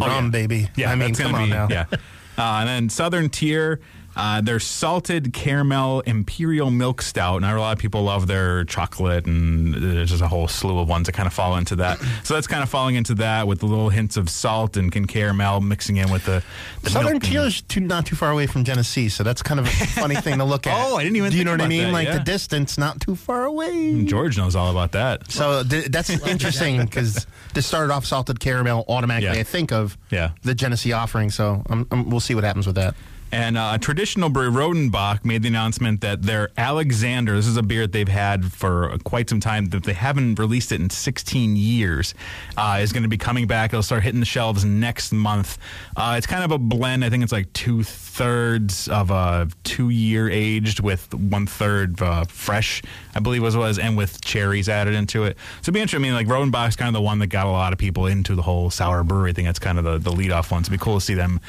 Oh, 0.00 0.06
rum, 0.06 0.26
yeah. 0.26 0.30
baby. 0.30 0.68
Yeah, 0.76 0.90
I 0.90 0.94
mean, 0.94 1.14
come 1.14 1.34
on 1.34 1.44
be, 1.44 1.50
now. 1.50 1.68
Yeah. 1.70 1.86
Uh, 2.38 2.58
and 2.60 2.68
then 2.68 2.88
Southern 2.88 3.28
Tier, 3.28 3.80
uh, 4.18 4.40
their 4.40 4.58
salted 4.58 5.32
caramel 5.32 6.00
imperial 6.00 6.70
milk 6.72 7.00
stout. 7.00 7.36
And 7.36 7.46
I 7.46 7.52
know 7.52 7.58
a 7.58 7.60
lot 7.60 7.72
of 7.72 7.78
people 7.78 8.02
love 8.02 8.26
their 8.26 8.64
chocolate, 8.64 9.26
and 9.26 9.72
there's 9.72 10.10
just 10.10 10.20
a 10.22 10.26
whole 10.28 10.48
slew 10.48 10.78
of 10.80 10.88
ones 10.88 11.06
that 11.06 11.12
kind 11.12 11.26
of 11.28 11.32
fall 11.32 11.56
into 11.56 11.76
that. 11.76 11.98
So 12.24 12.34
that's 12.34 12.46
kind 12.48 12.62
of 12.62 12.68
falling 12.68 12.96
into 12.96 13.14
that 13.14 13.46
with 13.46 13.60
the 13.60 13.66
little 13.66 13.88
hints 13.90 14.16
of 14.18 14.28
salt 14.28 14.76
and, 14.76 14.94
and 14.94 15.08
caramel 15.08 15.60
mixing 15.62 15.96
in 15.96 16.10
with 16.10 16.26
the, 16.26 16.42
the 16.82 16.90
Southern 16.90 17.12
milk 17.12 17.22
Tier 17.22 17.42
is 17.42 17.62
too, 17.62 17.80
not 17.80 18.04
too 18.06 18.16
far 18.16 18.32
away 18.32 18.46
from 18.46 18.64
Genesee, 18.64 19.08
so 19.08 19.22
that's 19.22 19.40
kind 19.42 19.60
of 19.60 19.66
a 19.66 19.70
funny 19.70 20.16
thing 20.16 20.36
to 20.38 20.44
look 20.44 20.66
at. 20.66 20.74
Oh, 20.76 20.96
I 20.96 21.04
didn't 21.04 21.16
even 21.16 21.30
Do 21.30 21.38
you 21.38 21.44
know 21.44 21.52
think 21.52 21.60
what 21.60 21.64
I 21.66 21.68
mean? 21.68 21.84
that, 21.84 21.92
like 21.92 22.08
yeah. 22.08 22.18
the 22.18 22.24
distance, 22.24 22.76
not 22.76 23.00
too 23.00 23.14
far 23.14 23.44
away. 23.44 24.04
George 24.04 24.36
knows 24.36 24.56
all 24.56 24.70
about 24.70 24.92
that. 24.92 25.30
So 25.30 25.62
th- 25.62 25.86
that's 25.86 26.10
interesting 26.26 26.80
because 26.84 27.26
this 27.54 27.66
started 27.66 27.92
off 27.92 28.04
salted 28.04 28.40
caramel. 28.40 28.84
Automatically, 28.88 29.36
Yeah. 29.36 29.40
I 29.40 29.44
think 29.44 29.72
of 29.72 29.96
Yeah. 30.10 30.30
the 30.42 30.54
Genesee 30.54 30.92
offering. 30.92 31.30
So 31.30 31.62
um, 31.70 31.86
um, 31.92 32.10
we'll 32.10 32.20
see 32.20 32.34
what 32.34 32.44
happens 32.44 32.66
with 32.66 32.76
that. 32.76 32.94
And 33.30 33.58
uh, 33.58 33.72
a 33.74 33.78
traditional 33.78 34.30
brewery, 34.30 34.50
Rodenbach, 34.50 35.24
made 35.24 35.42
the 35.42 35.48
announcement 35.48 36.00
that 36.00 36.22
their 36.22 36.48
Alexander, 36.56 37.36
this 37.36 37.46
is 37.46 37.56
a 37.56 37.62
beer 37.62 37.82
that 37.82 37.92
they've 37.92 38.08
had 38.08 38.52
for 38.52 38.96
quite 39.04 39.28
some 39.28 39.40
time, 39.40 39.66
that 39.66 39.84
they 39.84 39.92
haven't 39.92 40.38
released 40.38 40.72
it 40.72 40.80
in 40.80 40.88
16 40.88 41.56
years, 41.56 42.14
uh, 42.56 42.78
is 42.80 42.92
going 42.92 43.02
to 43.02 43.08
be 43.08 43.18
coming 43.18 43.46
back. 43.46 43.70
It'll 43.70 43.82
start 43.82 44.02
hitting 44.02 44.20
the 44.20 44.26
shelves 44.26 44.64
next 44.64 45.12
month. 45.12 45.58
Uh, 45.96 46.14
it's 46.16 46.26
kind 46.26 46.42
of 46.42 46.52
a 46.52 46.58
blend. 46.58 47.04
I 47.04 47.10
think 47.10 47.22
it's 47.22 47.32
like 47.32 47.52
two 47.52 47.82
thirds 47.82 48.88
of 48.88 49.10
a 49.10 49.48
two 49.62 49.90
year 49.90 50.30
aged 50.30 50.80
with 50.80 51.12
one 51.12 51.46
third 51.46 52.00
uh, 52.00 52.24
fresh, 52.24 52.82
I 53.14 53.20
believe 53.20 53.42
was 53.42 53.56
was, 53.56 53.78
and 53.78 53.96
with 53.96 54.22
cherries 54.22 54.68
added 54.68 54.94
into 54.94 55.24
it. 55.24 55.36
So 55.36 55.64
it'd 55.64 55.74
be 55.74 55.80
interesting. 55.80 56.04
I 56.04 56.08
mean, 56.08 56.14
like 56.14 56.26
Rodenbach's 56.26 56.76
kind 56.76 56.88
of 56.88 56.94
the 56.94 57.02
one 57.02 57.18
that 57.18 57.26
got 57.26 57.46
a 57.46 57.50
lot 57.50 57.74
of 57.74 57.78
people 57.78 58.06
into 58.06 58.34
the 58.34 58.42
whole 58.42 58.70
sour 58.70 59.04
brewery 59.04 59.34
thing. 59.34 59.44
That's 59.44 59.58
kind 59.58 59.78
of 59.78 59.84
the, 59.84 59.98
the 59.98 60.12
lead 60.12 60.32
off 60.32 60.50
one. 60.50 60.64
So 60.64 60.68
it'd 60.70 60.80
be 60.80 60.82
cool 60.82 60.98
to 60.98 61.04
see 61.04 61.14
them 61.14 61.40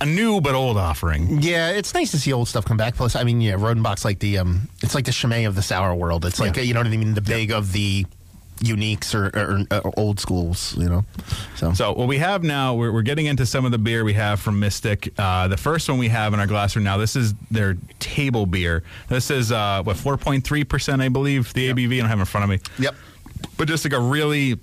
a 0.00 0.06
new 0.06 0.40
but 0.40 0.54
old 0.54 0.76
offering. 0.76 1.40
Yeah, 1.42 1.70
it's 1.70 1.94
nice 1.94 2.10
to 2.12 2.18
see 2.18 2.32
old 2.32 2.48
stuff 2.48 2.64
come 2.64 2.76
back. 2.76 2.94
Plus, 2.96 3.14
I 3.16 3.24
mean, 3.24 3.40
yeah, 3.40 3.54
Rodenbach's 3.54 4.04
like 4.04 4.18
the 4.18 4.38
um, 4.38 4.68
it's 4.82 4.94
like 4.94 5.04
the 5.04 5.12
Chimay 5.12 5.44
of 5.44 5.54
the 5.54 5.62
sour 5.62 5.94
world. 5.94 6.24
It's 6.24 6.40
like 6.40 6.56
Yeah. 6.56 6.62
you 6.62 6.74
know 6.74 6.80
what 6.80 6.86
I 6.86 6.90
mean, 6.96 7.14
the 7.14 7.20
big 7.20 7.50
of 7.52 7.72
the 7.72 8.06
uniques 8.58 9.14
or, 9.14 9.26
or, 9.36 9.80
or 9.84 9.92
old 9.98 10.20
schools. 10.20 10.76
You 10.78 10.88
know, 10.88 11.04
so, 11.56 11.72
So 11.74 11.92
what 11.92 12.06
we 12.08 12.18
have 12.18 12.42
now, 12.44 12.74
we're, 12.74 12.92
we're 12.92 13.02
getting 13.02 13.26
into 13.26 13.44
some 13.46 13.64
of 13.64 13.72
the 13.72 13.78
beer 13.78 14.04
we 14.04 14.14
have 14.14 14.40
from 14.40 14.60
Mystic. 14.60 15.12
Uh, 15.18 15.48
the 15.48 15.56
first 15.56 15.88
one 15.88 15.98
we 15.98 16.08
have 16.08 16.32
in 16.34 16.40
our 16.40 16.46
glass 16.46 16.74
room 16.76 16.84
now, 16.84 16.96
this 16.96 17.16
is 17.16 17.34
their 17.50 17.76
table 17.98 18.46
beer. 18.46 18.82
This 19.08 19.30
is 19.30 19.50
uh, 19.52 19.82
what 19.82 19.96
four 19.96 20.16
point 20.16 20.44
three 20.44 20.64
percent, 20.64 21.02
I 21.02 21.08
believe, 21.08 21.52
the 21.54 21.70
ABV. 21.72 21.96
I 21.96 22.00
don't 22.00 22.08
have 22.08 22.18
it 22.18 22.22
in 22.22 22.26
front 22.26 22.44
of 22.44 22.50
me. 22.50 22.60
yep. 22.78 22.94
but 23.56 23.68
just 23.68 23.84
like 23.84 23.92
a 23.92 24.00
really 24.00 24.58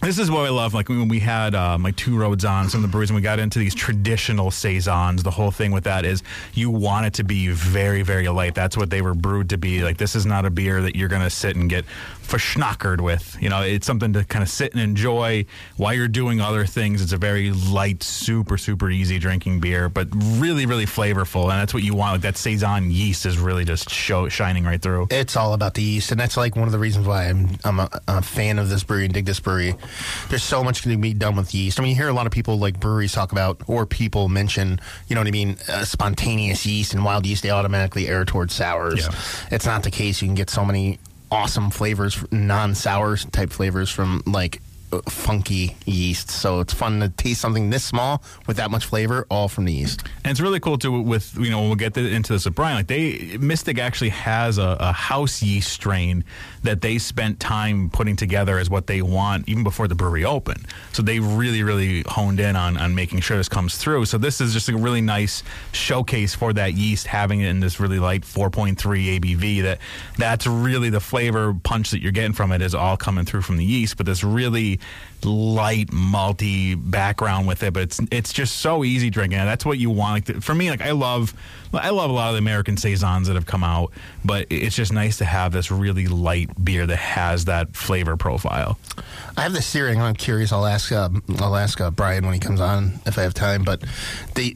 this 0.00 0.18
is 0.18 0.30
what 0.30 0.46
I 0.46 0.48
love. 0.48 0.72
Like 0.72 0.88
when 0.88 1.08
we 1.08 1.18
had 1.18 1.54
um, 1.54 1.82
like 1.82 1.96
two 1.96 2.16
roads 2.16 2.44
on 2.44 2.68
some 2.70 2.78
of 2.78 2.82
the 2.82 2.92
breweries, 2.92 3.10
and 3.10 3.16
we 3.16 3.22
got 3.22 3.38
into 3.38 3.58
these 3.58 3.74
traditional 3.74 4.50
saisons. 4.50 5.22
The 5.22 5.30
whole 5.30 5.50
thing 5.50 5.72
with 5.72 5.84
that 5.84 6.04
is 6.04 6.22
you 6.54 6.70
want 6.70 7.06
it 7.06 7.14
to 7.14 7.24
be 7.24 7.48
very, 7.48 8.02
very 8.02 8.28
light. 8.28 8.54
That's 8.54 8.76
what 8.76 8.90
they 8.90 9.02
were 9.02 9.14
brewed 9.14 9.50
to 9.50 9.58
be. 9.58 9.82
Like 9.82 9.98
this 9.98 10.16
is 10.16 10.24
not 10.24 10.46
a 10.46 10.50
beer 10.50 10.80
that 10.82 10.96
you're 10.96 11.08
going 11.08 11.22
to 11.22 11.30
sit 11.30 11.54
and 11.54 11.68
get 11.68 11.84
verschnockered 12.30 13.00
with. 13.00 13.36
You 13.40 13.48
know, 13.48 13.62
it's 13.62 13.86
something 13.86 14.12
to 14.14 14.24
kind 14.24 14.42
of 14.42 14.48
sit 14.48 14.72
and 14.72 14.80
enjoy 14.80 15.46
while 15.76 15.94
you're 15.94 16.08
doing 16.08 16.40
other 16.40 16.64
things. 16.64 17.02
It's 17.02 17.12
a 17.12 17.16
very 17.16 17.50
light, 17.50 18.02
super, 18.02 18.56
super 18.56 18.90
easy 18.90 19.18
drinking 19.18 19.60
beer, 19.60 19.88
but 19.88 20.08
really, 20.12 20.66
really 20.66 20.86
flavorful. 20.86 21.42
And 21.42 21.52
that's 21.52 21.74
what 21.74 21.82
you 21.82 21.94
want. 21.94 22.14
Like 22.14 22.22
that 22.22 22.36
saison 22.36 22.90
yeast 22.90 23.26
is 23.26 23.38
really 23.38 23.64
just 23.64 23.90
show 23.90 24.28
shining 24.28 24.64
right 24.64 24.80
through. 24.80 25.08
It's 25.10 25.36
all 25.36 25.54
about 25.54 25.74
the 25.74 25.82
yeast, 25.82 26.10
and 26.12 26.20
that's 26.20 26.36
like 26.36 26.56
one 26.56 26.66
of 26.66 26.72
the 26.72 26.78
reasons 26.78 27.06
why 27.06 27.24
I'm 27.24 27.58
I'm 27.64 27.80
a, 27.80 28.00
a 28.08 28.22
fan 28.22 28.58
of 28.58 28.68
this 28.68 28.84
brewery 28.84 29.04
and 29.04 29.14
dig 29.14 29.26
this 29.26 29.40
brewery. 29.40 29.74
There's 30.28 30.44
so 30.44 30.62
much 30.62 30.82
to 30.82 30.96
be 30.96 31.14
done 31.14 31.36
with 31.36 31.54
yeast. 31.54 31.78
I 31.78 31.82
mean, 31.82 31.90
you 31.90 31.96
hear 31.96 32.08
a 32.08 32.12
lot 32.12 32.26
of 32.26 32.32
people 32.32 32.58
like 32.58 32.80
breweries 32.80 33.12
talk 33.12 33.32
about, 33.32 33.62
or 33.66 33.86
people 33.86 34.28
mention, 34.28 34.80
you 35.08 35.14
know 35.14 35.20
what 35.20 35.28
I 35.28 35.32
mean, 35.32 35.56
uh, 35.68 35.84
spontaneous 35.84 36.64
yeast 36.64 36.94
and 36.94 37.04
wild 37.04 37.26
yeast. 37.26 37.42
They 37.42 37.50
automatically 37.50 38.08
err 38.08 38.24
towards 38.24 38.54
sours. 38.54 39.00
Yeah. 39.00 39.10
It's 39.50 39.66
not 39.66 39.82
the 39.82 39.90
case. 39.90 40.22
You 40.22 40.28
can 40.28 40.34
get 40.34 40.50
so 40.50 40.64
many 40.64 40.98
awesome 41.30 41.70
flavors, 41.70 42.24
non-sour 42.32 43.16
type 43.16 43.50
flavors 43.50 43.90
from 43.90 44.22
like 44.26 44.60
funky 45.08 45.76
yeast. 45.86 46.30
So 46.30 46.60
it's 46.60 46.74
fun 46.74 47.00
to 47.00 47.08
taste 47.08 47.40
something 47.40 47.70
this 47.70 47.84
small 47.84 48.22
with 48.46 48.56
that 48.56 48.70
much 48.70 48.86
flavor, 48.86 49.26
all 49.30 49.48
from 49.48 49.64
the 49.64 49.72
yeast. 49.72 50.02
And 50.24 50.30
it's 50.30 50.40
really 50.40 50.60
cool 50.60 50.78
too. 50.78 51.00
With 51.00 51.36
you 51.38 51.50
know, 51.50 51.62
we'll 51.62 51.76
get 51.76 51.96
into 51.96 52.32
this 52.32 52.44
with 52.44 52.54
Brian. 52.54 52.76
Like 52.76 52.86
they, 52.88 53.36
Mystic 53.38 53.78
actually 53.78 54.10
has 54.10 54.58
a, 54.58 54.76
a 54.80 54.92
house 54.92 55.42
yeast 55.42 55.72
strain 55.72 56.24
that 56.62 56.80
they 56.80 56.98
spent 56.98 57.40
time 57.40 57.90
putting 57.90 58.16
together 58.16 58.58
as 58.58 58.68
what 58.68 58.86
they 58.86 59.02
want 59.02 59.48
even 59.48 59.64
before 59.64 59.88
the 59.88 59.94
brewery 59.94 60.24
opened. 60.24 60.66
So 60.92 61.02
they 61.02 61.18
really, 61.20 61.62
really 61.62 62.02
honed 62.06 62.40
in 62.40 62.56
on 62.56 62.76
on 62.76 62.94
making 62.94 63.20
sure 63.20 63.36
this 63.36 63.48
comes 63.48 63.76
through. 63.76 64.04
So 64.06 64.18
this 64.18 64.40
is 64.40 64.52
just 64.52 64.68
a 64.68 64.76
really 64.76 65.00
nice 65.00 65.42
showcase 65.72 66.34
for 66.34 66.52
that 66.52 66.74
yeast, 66.74 67.06
having 67.06 67.40
it 67.40 67.48
in 67.48 67.60
this 67.60 67.80
really 67.80 67.98
light 67.98 68.22
4.3 68.22 68.76
ABV. 68.76 69.62
That 69.62 69.78
that's 70.18 70.46
really 70.46 70.90
the 70.90 71.00
flavor 71.00 71.54
punch 71.62 71.90
that 71.90 72.02
you're 72.02 72.12
getting 72.12 72.32
from 72.32 72.52
it 72.52 72.62
is 72.62 72.74
all 72.74 72.96
coming 72.96 73.24
through 73.24 73.42
from 73.42 73.56
the 73.56 73.64
yeast. 73.64 73.96
But 73.96 74.06
this 74.06 74.22
really 74.22 74.80
light 75.24 75.88
malty 75.88 76.76
background 76.78 77.46
with 77.46 77.62
it, 77.62 77.72
but 77.72 77.82
it's 77.84 78.00
it's 78.10 78.32
just 78.32 78.58
so 78.58 78.84
easy 78.84 79.10
drinking. 79.10 79.38
That's 79.38 79.64
what 79.64 79.78
you 79.78 79.90
want. 79.90 80.28
Like, 80.28 80.42
for 80.42 80.54
me, 80.54 80.70
like 80.70 80.82
I 80.82 80.92
love 80.92 81.34
I 81.72 81.90
love 81.90 82.10
a 82.10 82.12
lot 82.12 82.28
of 82.28 82.34
the 82.34 82.38
American 82.38 82.76
saisons 82.76 83.28
that 83.28 83.34
have 83.34 83.46
come 83.46 83.62
out, 83.62 83.92
but 84.24 84.46
it's 84.50 84.74
just 84.74 84.92
nice 84.92 85.18
to 85.18 85.24
have 85.24 85.52
this 85.52 85.70
really 85.70 86.06
light 86.06 86.64
beer 86.64 86.86
that 86.86 86.96
has 86.96 87.44
that 87.44 87.76
flavor 87.76 88.16
profile. 88.16 88.78
I 89.36 89.42
have 89.42 89.52
this 89.52 89.70
theory. 89.72 89.96
I'm 89.96 90.14
curious. 90.14 90.52
I'll 90.52 90.66
ask. 90.66 90.90
Uh, 90.92 91.08
I'll 91.38 91.56
ask 91.56 91.80
uh, 91.80 91.90
Brian 91.90 92.24
when 92.24 92.34
he 92.34 92.40
comes 92.40 92.60
on 92.60 93.00
if 93.06 93.18
I 93.18 93.22
have 93.22 93.34
time. 93.34 93.62
But 93.62 93.82
the, 94.34 94.54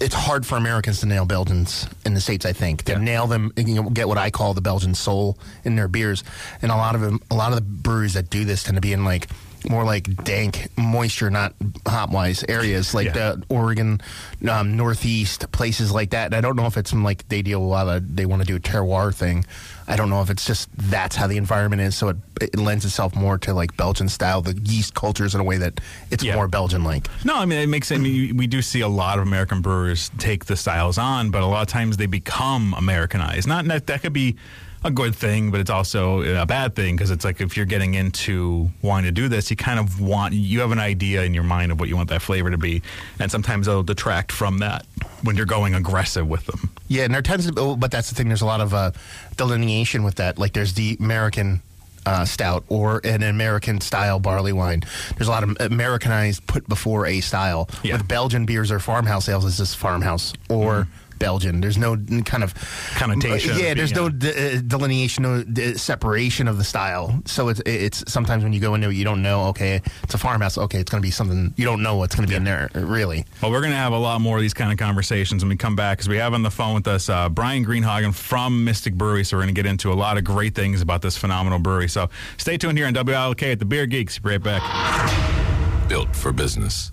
it's 0.00 0.14
hard 0.14 0.46
for 0.46 0.56
Americans 0.56 1.00
to 1.00 1.06
nail 1.06 1.24
Belgians 1.24 1.86
in 2.04 2.14
the 2.14 2.20
states. 2.20 2.44
I 2.46 2.52
think 2.52 2.82
to 2.84 2.92
Yeah. 2.92 2.98
nail 2.98 3.26
them, 3.26 3.52
you 3.56 3.74
know, 3.74 3.90
get 3.90 4.08
what 4.08 4.18
I 4.18 4.30
call 4.30 4.54
the 4.54 4.60
Belgian 4.60 4.94
soul 4.94 5.38
in 5.64 5.76
their 5.76 5.88
beers. 5.88 6.24
And 6.62 6.72
a 6.72 6.76
lot 6.76 6.94
of 6.94 7.00
them, 7.00 7.20
a 7.30 7.34
lot 7.34 7.50
of 7.52 7.56
the 7.56 7.62
breweries 7.62 8.14
that 8.14 8.30
do 8.30 8.44
this 8.44 8.62
tend 8.64 8.76
to 8.76 8.80
be 8.80 8.92
in 8.92 9.04
like 9.04 9.28
more 9.68 9.84
like 9.84 10.24
dank 10.24 10.68
moisture, 10.76 11.28
not 11.30 11.54
hop 11.86 12.10
wise 12.10 12.42
areas 12.48 12.94
like 12.94 13.08
Yeah. 13.08 13.12
the 13.12 13.42
Oregon, 13.50 14.00
um, 14.48 14.74
Northeast 14.76 15.52
places 15.52 15.92
like 15.92 16.10
that. 16.10 16.26
And 16.26 16.34
I 16.34 16.40
don't 16.40 16.56
know 16.56 16.64
if 16.66 16.78
it's 16.78 16.94
like 16.94 17.28
they 17.28 17.42
deal 17.42 17.60
a 17.60 17.64
lot 17.64 17.86
of 17.86 18.16
they 18.16 18.24
want 18.24 18.40
to 18.40 18.46
do 18.46 18.56
a 18.56 18.60
terroir 18.60 19.14
thing. 19.14 19.44
I 19.90 19.96
don't 19.96 20.08
know 20.08 20.22
if 20.22 20.30
it's 20.30 20.46
just 20.46 20.68
that's 20.76 21.16
how 21.16 21.26
the 21.26 21.36
environment 21.36 21.82
is, 21.82 21.96
so 21.96 22.08
it, 22.10 22.16
it 22.40 22.56
lends 22.58 22.84
itself 22.84 23.14
more 23.16 23.36
to 23.38 23.52
like 23.52 23.76
Belgian 23.76 24.08
style, 24.08 24.40
the 24.40 24.56
yeast 24.64 24.94
cultures 24.94 25.34
in 25.34 25.40
a 25.40 25.44
way 25.44 25.58
that 25.58 25.80
it's 26.10 26.22
Yeah. 26.22 26.36
more 26.36 26.46
Belgian 26.48 26.84
like. 26.84 27.08
No, 27.24 27.34
I 27.36 27.44
mean 27.44 27.58
it 27.58 27.68
makes. 27.68 27.90
I 27.90 27.96
mean, 27.98 28.36
we 28.36 28.46
do 28.46 28.62
see 28.62 28.80
a 28.82 28.88
lot 28.88 29.18
of 29.18 29.26
American 29.26 29.60
brewers 29.62 30.10
take 30.18 30.44
the 30.44 30.56
styles 30.56 30.96
on, 30.96 31.30
but 31.30 31.42
a 31.42 31.46
lot 31.46 31.62
of 31.62 31.68
times 31.68 31.96
they 31.96 32.06
become 32.06 32.72
Americanized. 32.74 33.48
Not 33.48 33.64
that 33.66 33.88
that 33.88 34.02
could 34.02 34.12
be 34.12 34.36
a 34.82 34.90
good 34.90 35.14
thing, 35.14 35.50
but 35.50 35.60
it's 35.60 35.70
also 35.70 36.22
a 36.22 36.46
bad 36.46 36.74
thing 36.74 36.96
because 36.96 37.10
it's 37.10 37.24
like 37.24 37.40
if 37.40 37.56
you're 37.56 37.66
getting 37.66 37.94
into 37.94 38.70
wanting 38.82 39.08
to 39.08 39.12
do 39.12 39.28
this, 39.28 39.50
you 39.50 39.56
kind 39.56 39.78
of 39.78 40.00
want 40.00 40.32
you 40.34 40.60
have 40.60 40.72
an 40.72 40.78
idea 40.78 41.22
in 41.22 41.34
your 41.34 41.44
mind 41.44 41.70
of 41.70 41.78
what 41.78 41.88
you 41.88 41.96
want 41.96 42.08
that 42.08 42.22
flavor 42.22 42.50
to 42.50 42.58
be, 42.58 42.82
and 43.18 43.30
sometimes 43.30 43.68
it'll 43.68 43.82
detract 43.82 44.32
from 44.32 44.58
that 44.58 44.86
when 45.22 45.36
you're 45.36 45.46
going 45.46 45.74
aggressive 45.74 46.26
with 46.26 46.46
them. 46.46 46.70
Yeah, 46.88 47.04
and 47.04 47.14
there 47.14 47.22
tends 47.22 47.50
to, 47.50 47.54
oh, 47.58 47.76
but 47.76 47.90
that's 47.90 48.08
the 48.08 48.14
thing. 48.14 48.28
There's 48.28 48.40
a 48.40 48.46
lot 48.46 48.60
of 48.60 48.72
uh, 48.72 48.92
delineation 49.36 50.02
with 50.02 50.16
that. 50.16 50.38
Like 50.38 50.54
there's 50.54 50.74
the 50.74 50.96
American 50.98 51.60
uh, 52.06 52.24
stout 52.24 52.64
or 52.68 53.00
an 53.04 53.22
American 53.22 53.80
style 53.82 54.18
barley 54.18 54.52
wine. 54.52 54.82
There's 55.16 55.28
a 55.28 55.30
lot 55.30 55.42
of 55.42 55.56
Americanized 55.60 56.46
put 56.46 56.66
before 56.68 57.06
a 57.06 57.20
style. 57.20 57.68
Yeah. 57.82 57.98
With 57.98 58.08
Belgian 58.08 58.46
beers 58.46 58.70
or 58.70 58.78
farmhouse 58.78 59.28
ales, 59.28 59.44
is 59.44 59.58
this 59.58 59.74
farmhouse 59.74 60.32
or. 60.48 60.88
Belgian. 61.20 61.60
There's 61.60 61.78
no 61.78 61.96
kind 62.24 62.42
of 62.42 62.52
Connotation 62.96 63.52
of 63.52 63.58
Yeah, 63.58 63.74
there's 63.74 63.94
no 63.94 64.08
de- 64.08 64.56
uh, 64.56 64.60
delineation, 64.66 65.22
no 65.22 65.44
de- 65.44 65.78
separation 65.78 66.48
of 66.48 66.58
the 66.58 66.64
style. 66.64 67.22
So 67.26 67.48
it's 67.48 67.60
it's 67.64 68.02
sometimes 68.10 68.42
when 68.42 68.52
you 68.52 68.58
go 68.58 68.74
into 68.74 68.88
it, 68.90 68.94
you 68.94 69.04
don't 69.04 69.22
know. 69.22 69.44
Okay, 69.50 69.80
it's 70.02 70.14
a 70.14 70.18
farmhouse. 70.18 70.58
Okay, 70.58 70.80
it's 70.80 70.90
going 70.90 71.00
to 71.00 71.06
be 71.06 71.12
something 71.12 71.54
you 71.56 71.64
don't 71.64 71.82
know 71.82 71.94
what's 71.94 72.16
going 72.16 72.26
to 72.26 72.28
be 72.30 72.34
in 72.34 72.42
there. 72.42 72.68
Really. 72.74 73.24
Well, 73.40 73.52
we're 73.52 73.60
going 73.60 73.70
to 73.70 73.76
have 73.76 73.92
a 73.92 73.98
lot 73.98 74.20
more 74.20 74.36
of 74.36 74.42
these 74.42 74.54
kind 74.54 74.72
of 74.72 74.78
conversations 74.78 75.44
when 75.44 75.50
we 75.50 75.56
come 75.56 75.76
back 75.76 75.98
because 75.98 76.08
we 76.08 76.16
have 76.16 76.34
on 76.34 76.42
the 76.42 76.50
phone 76.50 76.74
with 76.74 76.88
us 76.88 77.08
uh, 77.08 77.28
Brian 77.28 77.64
Greenhagen 77.64 78.12
from 78.12 78.64
Mystic 78.64 78.94
Brewery. 78.94 79.22
So 79.22 79.36
we're 79.36 79.44
going 79.44 79.54
to 79.54 79.62
get 79.62 79.70
into 79.70 79.92
a 79.92 79.94
lot 79.94 80.18
of 80.18 80.24
great 80.24 80.54
things 80.54 80.80
about 80.80 81.02
this 81.02 81.16
phenomenal 81.16 81.58
brewery. 81.60 81.88
So 81.88 82.08
stay 82.38 82.56
tuned 82.56 82.78
here 82.78 82.86
on 82.86 82.94
WLK 82.94 83.52
at 83.52 83.58
the 83.58 83.66
Beer 83.66 83.86
Geeks. 83.86 84.18
Be 84.18 84.30
right 84.30 84.42
back. 84.42 85.88
built 85.88 86.16
for 86.16 86.32
business. 86.32 86.92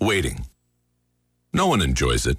Waiting. 0.00 0.46
No 1.52 1.66
one 1.66 1.80
enjoys 1.82 2.26
it. 2.26 2.38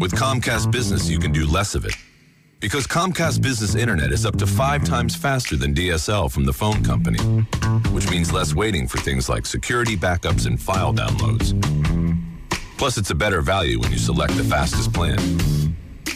With 0.00 0.12
Comcast 0.12 0.72
Business, 0.72 1.10
you 1.10 1.18
can 1.18 1.30
do 1.30 1.46
less 1.46 1.74
of 1.74 1.84
it. 1.84 1.94
Because 2.58 2.86
Comcast 2.86 3.42
Business 3.42 3.74
Internet 3.74 4.12
is 4.12 4.24
up 4.24 4.34
to 4.38 4.46
five 4.46 4.82
times 4.82 5.14
faster 5.14 5.56
than 5.56 5.74
DSL 5.74 6.32
from 6.32 6.46
the 6.46 6.54
phone 6.54 6.82
company, 6.82 7.18
which 7.92 8.10
means 8.10 8.32
less 8.32 8.54
waiting 8.54 8.88
for 8.88 8.96
things 8.96 9.28
like 9.28 9.44
security 9.44 9.98
backups 9.98 10.46
and 10.46 10.58
file 10.58 10.94
downloads. 10.94 11.52
Plus, 12.78 12.96
it's 12.96 13.10
a 13.10 13.14
better 13.14 13.42
value 13.42 13.78
when 13.78 13.92
you 13.92 13.98
select 13.98 14.34
the 14.38 14.44
fastest 14.44 14.90
plan. 14.94 15.18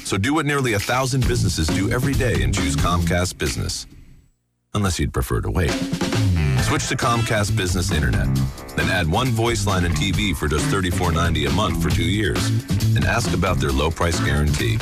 So 0.05 0.17
do 0.17 0.33
what 0.33 0.47
nearly 0.47 0.73
a 0.73 0.81
thousand 0.81 1.29
businesses 1.29 1.67
do 1.67 1.91
every 1.91 2.14
day 2.14 2.43
and 2.43 2.55
choose 2.55 2.76
Comcast 2.76 3.37
Business. 3.37 3.87
Unless 4.73 4.99
you'd 4.99 5.12
prefer 5.12 5.43
to 5.43 5.50
wait. 5.50 6.13
Switch 6.75 6.88
to 6.88 6.97
Comcast 6.97 7.57
Business 7.57 7.93
Internet. 7.93 8.26
Then 8.75 8.90
add 8.90 9.09
one 9.09 9.28
voice 9.28 9.64
line 9.64 9.85
and 9.85 9.95
TV 9.95 10.35
for 10.35 10.49
just 10.49 10.64
$34.90 10.66 11.49
a 11.49 11.52
month 11.52 11.81
for 11.81 11.88
two 11.88 12.02
years. 12.02 12.49
And 12.97 13.04
ask 13.04 13.33
about 13.33 13.59
their 13.59 13.71
low 13.71 13.93
price 13.93 14.19
guarantee. 14.19 14.78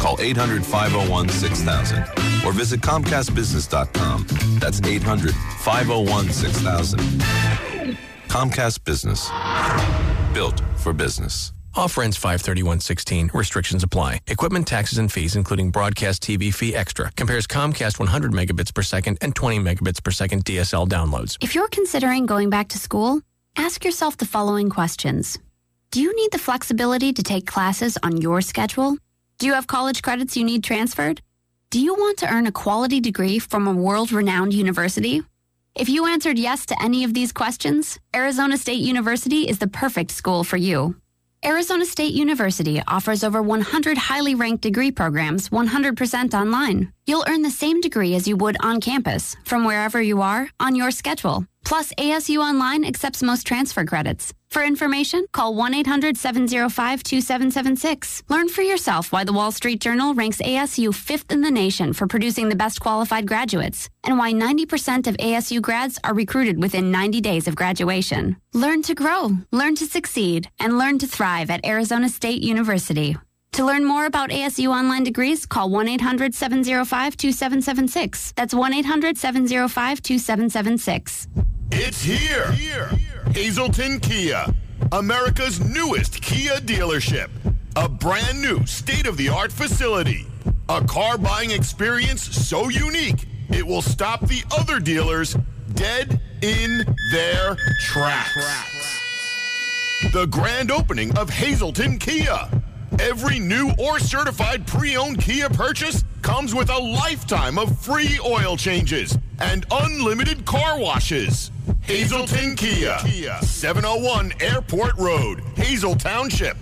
Call 0.00 0.16
800 0.18 0.66
501 0.66 1.28
6000 1.28 1.98
or 2.44 2.52
visit 2.52 2.80
ComcastBusiness.com. 2.80 4.26
That's 4.58 4.82
800 4.82 5.32
501 5.60 6.30
6000. 6.30 6.98
Comcast 8.26 8.82
Business. 8.82 9.30
Built 10.34 10.60
for 10.76 10.92
business. 10.92 11.52
Off 11.74 11.96
rents 11.96 12.18
531.16. 12.18 13.32
Restrictions 13.32 13.82
apply. 13.82 14.20
Equipment 14.26 14.66
taxes 14.66 14.98
and 14.98 15.10
fees, 15.10 15.36
including 15.36 15.70
broadcast 15.70 16.22
TV 16.22 16.52
fee 16.52 16.74
extra. 16.74 17.10
Compares 17.12 17.46
Comcast 17.46 17.98
100 17.98 18.32
megabits 18.32 18.74
per 18.74 18.82
second 18.82 19.16
and 19.22 19.34
20 19.34 19.58
megabits 19.58 20.02
per 20.04 20.10
second 20.10 20.44
DSL 20.44 20.86
downloads. 20.86 21.38
If 21.40 21.54
you're 21.54 21.68
considering 21.68 22.26
going 22.26 22.50
back 22.50 22.68
to 22.68 22.78
school, 22.78 23.22
ask 23.56 23.84
yourself 23.84 24.18
the 24.18 24.26
following 24.26 24.68
questions. 24.68 25.38
Do 25.90 26.02
you 26.02 26.14
need 26.14 26.30
the 26.32 26.38
flexibility 26.38 27.12
to 27.12 27.22
take 27.22 27.46
classes 27.46 27.96
on 28.02 28.18
your 28.18 28.42
schedule? 28.42 28.98
Do 29.38 29.46
you 29.46 29.54
have 29.54 29.66
college 29.66 30.02
credits 30.02 30.36
you 30.36 30.44
need 30.44 30.62
transferred? 30.62 31.22
Do 31.70 31.80
you 31.80 31.94
want 31.94 32.18
to 32.18 32.30
earn 32.30 32.46
a 32.46 32.52
quality 32.52 33.00
degree 33.00 33.38
from 33.38 33.66
a 33.66 33.72
world 33.72 34.12
renowned 34.12 34.52
university? 34.52 35.22
If 35.74 35.88
you 35.88 36.04
answered 36.06 36.38
yes 36.38 36.66
to 36.66 36.82
any 36.82 37.02
of 37.04 37.14
these 37.14 37.32
questions, 37.32 37.98
Arizona 38.14 38.58
State 38.58 38.80
University 38.80 39.48
is 39.48 39.58
the 39.58 39.68
perfect 39.68 40.10
school 40.10 40.44
for 40.44 40.58
you. 40.58 40.96
Arizona 41.44 41.84
State 41.84 42.14
University 42.14 42.80
offers 42.86 43.24
over 43.24 43.42
100 43.42 43.98
highly 43.98 44.36
ranked 44.36 44.62
degree 44.62 44.92
programs 44.92 45.48
100% 45.48 46.34
online. 46.34 46.92
You'll 47.04 47.24
earn 47.28 47.42
the 47.42 47.50
same 47.50 47.80
degree 47.80 48.14
as 48.14 48.28
you 48.28 48.36
would 48.36 48.56
on 48.60 48.80
campus, 48.80 49.34
from 49.44 49.64
wherever 49.64 50.00
you 50.00 50.22
are, 50.22 50.48
on 50.60 50.76
your 50.76 50.92
schedule. 50.92 51.44
Plus, 51.64 51.92
ASU 51.94 52.38
Online 52.38 52.84
accepts 52.84 53.24
most 53.24 53.44
transfer 53.44 53.84
credits. 53.84 54.32
For 54.52 54.62
information, 54.62 55.24
call 55.32 55.54
1 55.54 55.72
800 55.72 56.18
705 56.18 57.02
2776. 57.02 58.22
Learn 58.28 58.50
for 58.50 58.60
yourself 58.60 59.10
why 59.10 59.24
the 59.24 59.32
Wall 59.32 59.50
Street 59.50 59.80
Journal 59.80 60.12
ranks 60.12 60.42
ASU 60.42 60.94
fifth 60.94 61.32
in 61.32 61.40
the 61.40 61.50
nation 61.50 61.94
for 61.94 62.06
producing 62.06 62.50
the 62.50 62.54
best 62.54 62.78
qualified 62.78 63.26
graduates, 63.26 63.88
and 64.04 64.18
why 64.18 64.30
90% 64.30 65.06
of 65.06 65.16
ASU 65.16 65.62
grads 65.62 65.98
are 66.04 66.12
recruited 66.12 66.60
within 66.60 66.90
90 66.90 67.22
days 67.22 67.48
of 67.48 67.56
graduation. 67.56 68.36
Learn 68.52 68.82
to 68.82 68.94
grow, 68.94 69.30
learn 69.52 69.74
to 69.76 69.86
succeed, 69.86 70.50
and 70.60 70.76
learn 70.76 70.98
to 70.98 71.06
thrive 71.06 71.48
at 71.48 71.64
Arizona 71.64 72.10
State 72.10 72.42
University. 72.42 73.16
To 73.52 73.64
learn 73.64 73.86
more 73.86 74.04
about 74.04 74.28
ASU 74.28 74.68
online 74.68 75.02
degrees, 75.02 75.46
call 75.46 75.70
1 75.70 75.88
800 75.88 76.34
705 76.34 77.16
2776. 77.16 78.34
That's 78.36 78.52
1 78.52 78.74
800 78.74 79.16
705 79.16 80.02
2776. 80.02 81.28
It's 81.70 82.02
here. 82.02 82.52
Hazleton 83.34 83.98
Kia, 84.00 84.44
America's 84.92 85.58
newest 85.58 86.20
Kia 86.20 86.56
dealership. 86.56 87.30
A 87.76 87.88
brand 87.88 88.42
new 88.42 88.66
state 88.66 89.06
of 89.06 89.16
the 89.16 89.30
art 89.30 89.50
facility. 89.50 90.26
A 90.68 90.84
car 90.84 91.16
buying 91.16 91.50
experience 91.50 92.22
so 92.22 92.68
unique, 92.68 93.26
it 93.48 93.66
will 93.66 93.80
stop 93.80 94.20
the 94.26 94.42
other 94.58 94.78
dealers 94.78 95.34
dead 95.72 96.20
in 96.42 96.84
their 97.10 97.56
tracks. 97.80 99.00
The 100.12 100.26
grand 100.26 100.70
opening 100.70 101.16
of 101.16 101.30
Hazleton 101.30 101.98
Kia. 101.98 102.50
Every 103.00 103.38
new 103.38 103.72
or 103.78 103.98
certified 103.98 104.66
pre 104.66 104.98
owned 104.98 105.22
Kia 105.22 105.48
purchase 105.48 106.04
comes 106.20 106.54
with 106.54 106.68
a 106.68 106.78
lifetime 106.78 107.58
of 107.58 107.80
free 107.80 108.20
oil 108.22 108.58
changes 108.58 109.16
and 109.42 109.66
unlimited 109.72 110.46
car 110.46 110.78
washes. 110.78 111.50
Hazleton 111.82 112.54
Kia, 112.54 112.96
701 113.42 114.32
Airport 114.40 114.96
Road, 114.96 115.40
Hazle 115.56 115.98
Township. 115.98 116.56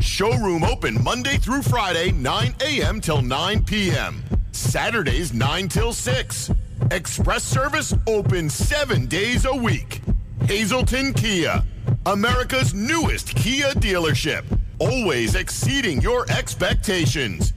Showroom 0.00 0.64
open 0.64 1.02
Monday 1.02 1.38
through 1.38 1.62
Friday, 1.62 2.10
9 2.10 2.54
a.m. 2.60 3.00
till 3.00 3.22
9 3.22 3.64
p.m. 3.64 4.22
Saturdays, 4.50 5.32
9 5.32 5.68
till 5.68 5.92
6. 5.92 6.50
Express 6.90 7.44
service 7.44 7.94
open 8.08 8.50
seven 8.50 9.06
days 9.06 9.46
a 9.46 9.54
week. 9.54 10.02
Hazleton 10.48 11.14
Kia, 11.14 11.62
America's 12.04 12.74
newest 12.74 13.34
Kia 13.36 13.70
dealership, 13.74 14.44
always 14.80 15.36
exceeding 15.36 16.02
your 16.02 16.28
expectations. 16.30 17.53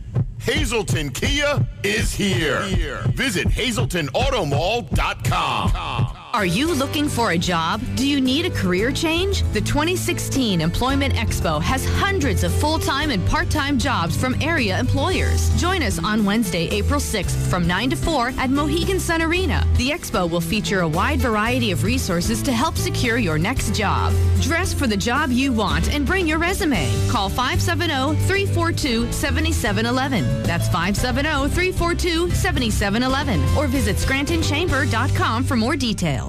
Hazleton 0.47 1.09
Kia 1.09 1.67
is 1.83 2.13
here. 2.13 2.61
Visit 3.09 3.49
hazletonautomall.com. 3.49 6.16
Are 6.33 6.45
you 6.45 6.73
looking 6.73 7.07
for 7.07 7.31
a 7.31 7.37
job? 7.37 7.81
Do 7.95 8.05
you 8.05 8.19
need 8.19 8.45
a 8.45 8.49
career 8.49 8.91
change? 8.91 9.43
The 9.53 9.61
2016 9.61 10.59
Employment 10.59 11.13
Expo 11.13 11.61
has 11.61 11.85
hundreds 11.85 12.43
of 12.43 12.53
full 12.53 12.79
time 12.79 13.11
and 13.11 13.25
part 13.27 13.49
time 13.49 13.79
jobs 13.79 14.15
from 14.15 14.39
area 14.41 14.77
employers. 14.77 15.49
Join 15.59 15.81
us 15.81 16.03
on 16.03 16.25
Wednesday, 16.25 16.67
April 16.67 16.99
6th 16.99 17.49
from 17.49 17.65
9 17.65 17.91
to 17.91 17.95
4 17.95 18.33
at 18.37 18.49
Mohegan 18.49 18.99
Sun 18.99 19.21
Arena. 19.21 19.65
The 19.77 19.89
expo 19.89 20.29
will 20.29 20.41
feature 20.41 20.81
a 20.81 20.87
wide 20.87 21.19
variety 21.19 21.71
of 21.71 21.83
resources 21.83 22.43
to 22.43 22.51
help 22.51 22.75
secure 22.75 23.17
your 23.17 23.37
next 23.39 23.73
job. 23.73 24.13
Dress 24.41 24.73
for 24.73 24.85
the 24.85 24.97
job 24.97 25.31
you 25.31 25.53
want 25.53 25.93
and 25.93 26.05
bring 26.05 26.27
your 26.27 26.39
resume. 26.39 26.91
Call 27.09 27.29
570 27.29 28.15
342 28.27 29.11
7711. 29.13 30.43
That's 30.43 30.67
570 30.67 31.49
342 31.55 32.31
7711. 32.31 33.57
Or 33.57 33.67
visit 33.67 33.95
ScrantonChamber.com 33.95 35.43
for 35.45 35.55
more 35.55 35.77
details. 35.77 36.26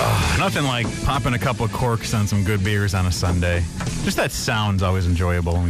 Ah, 0.00 0.36
nothing 0.38 0.64
like 0.64 0.86
popping 1.04 1.34
a 1.34 1.38
couple 1.38 1.64
of 1.64 1.72
corks 1.72 2.14
on 2.14 2.26
some 2.26 2.44
good 2.44 2.64
beers 2.64 2.94
on 2.94 3.06
a 3.06 3.12
Sunday. 3.12 3.64
Just 4.04 4.16
that 4.16 4.30
sound's 4.30 4.82
always 4.82 5.06
enjoyable. 5.06 5.62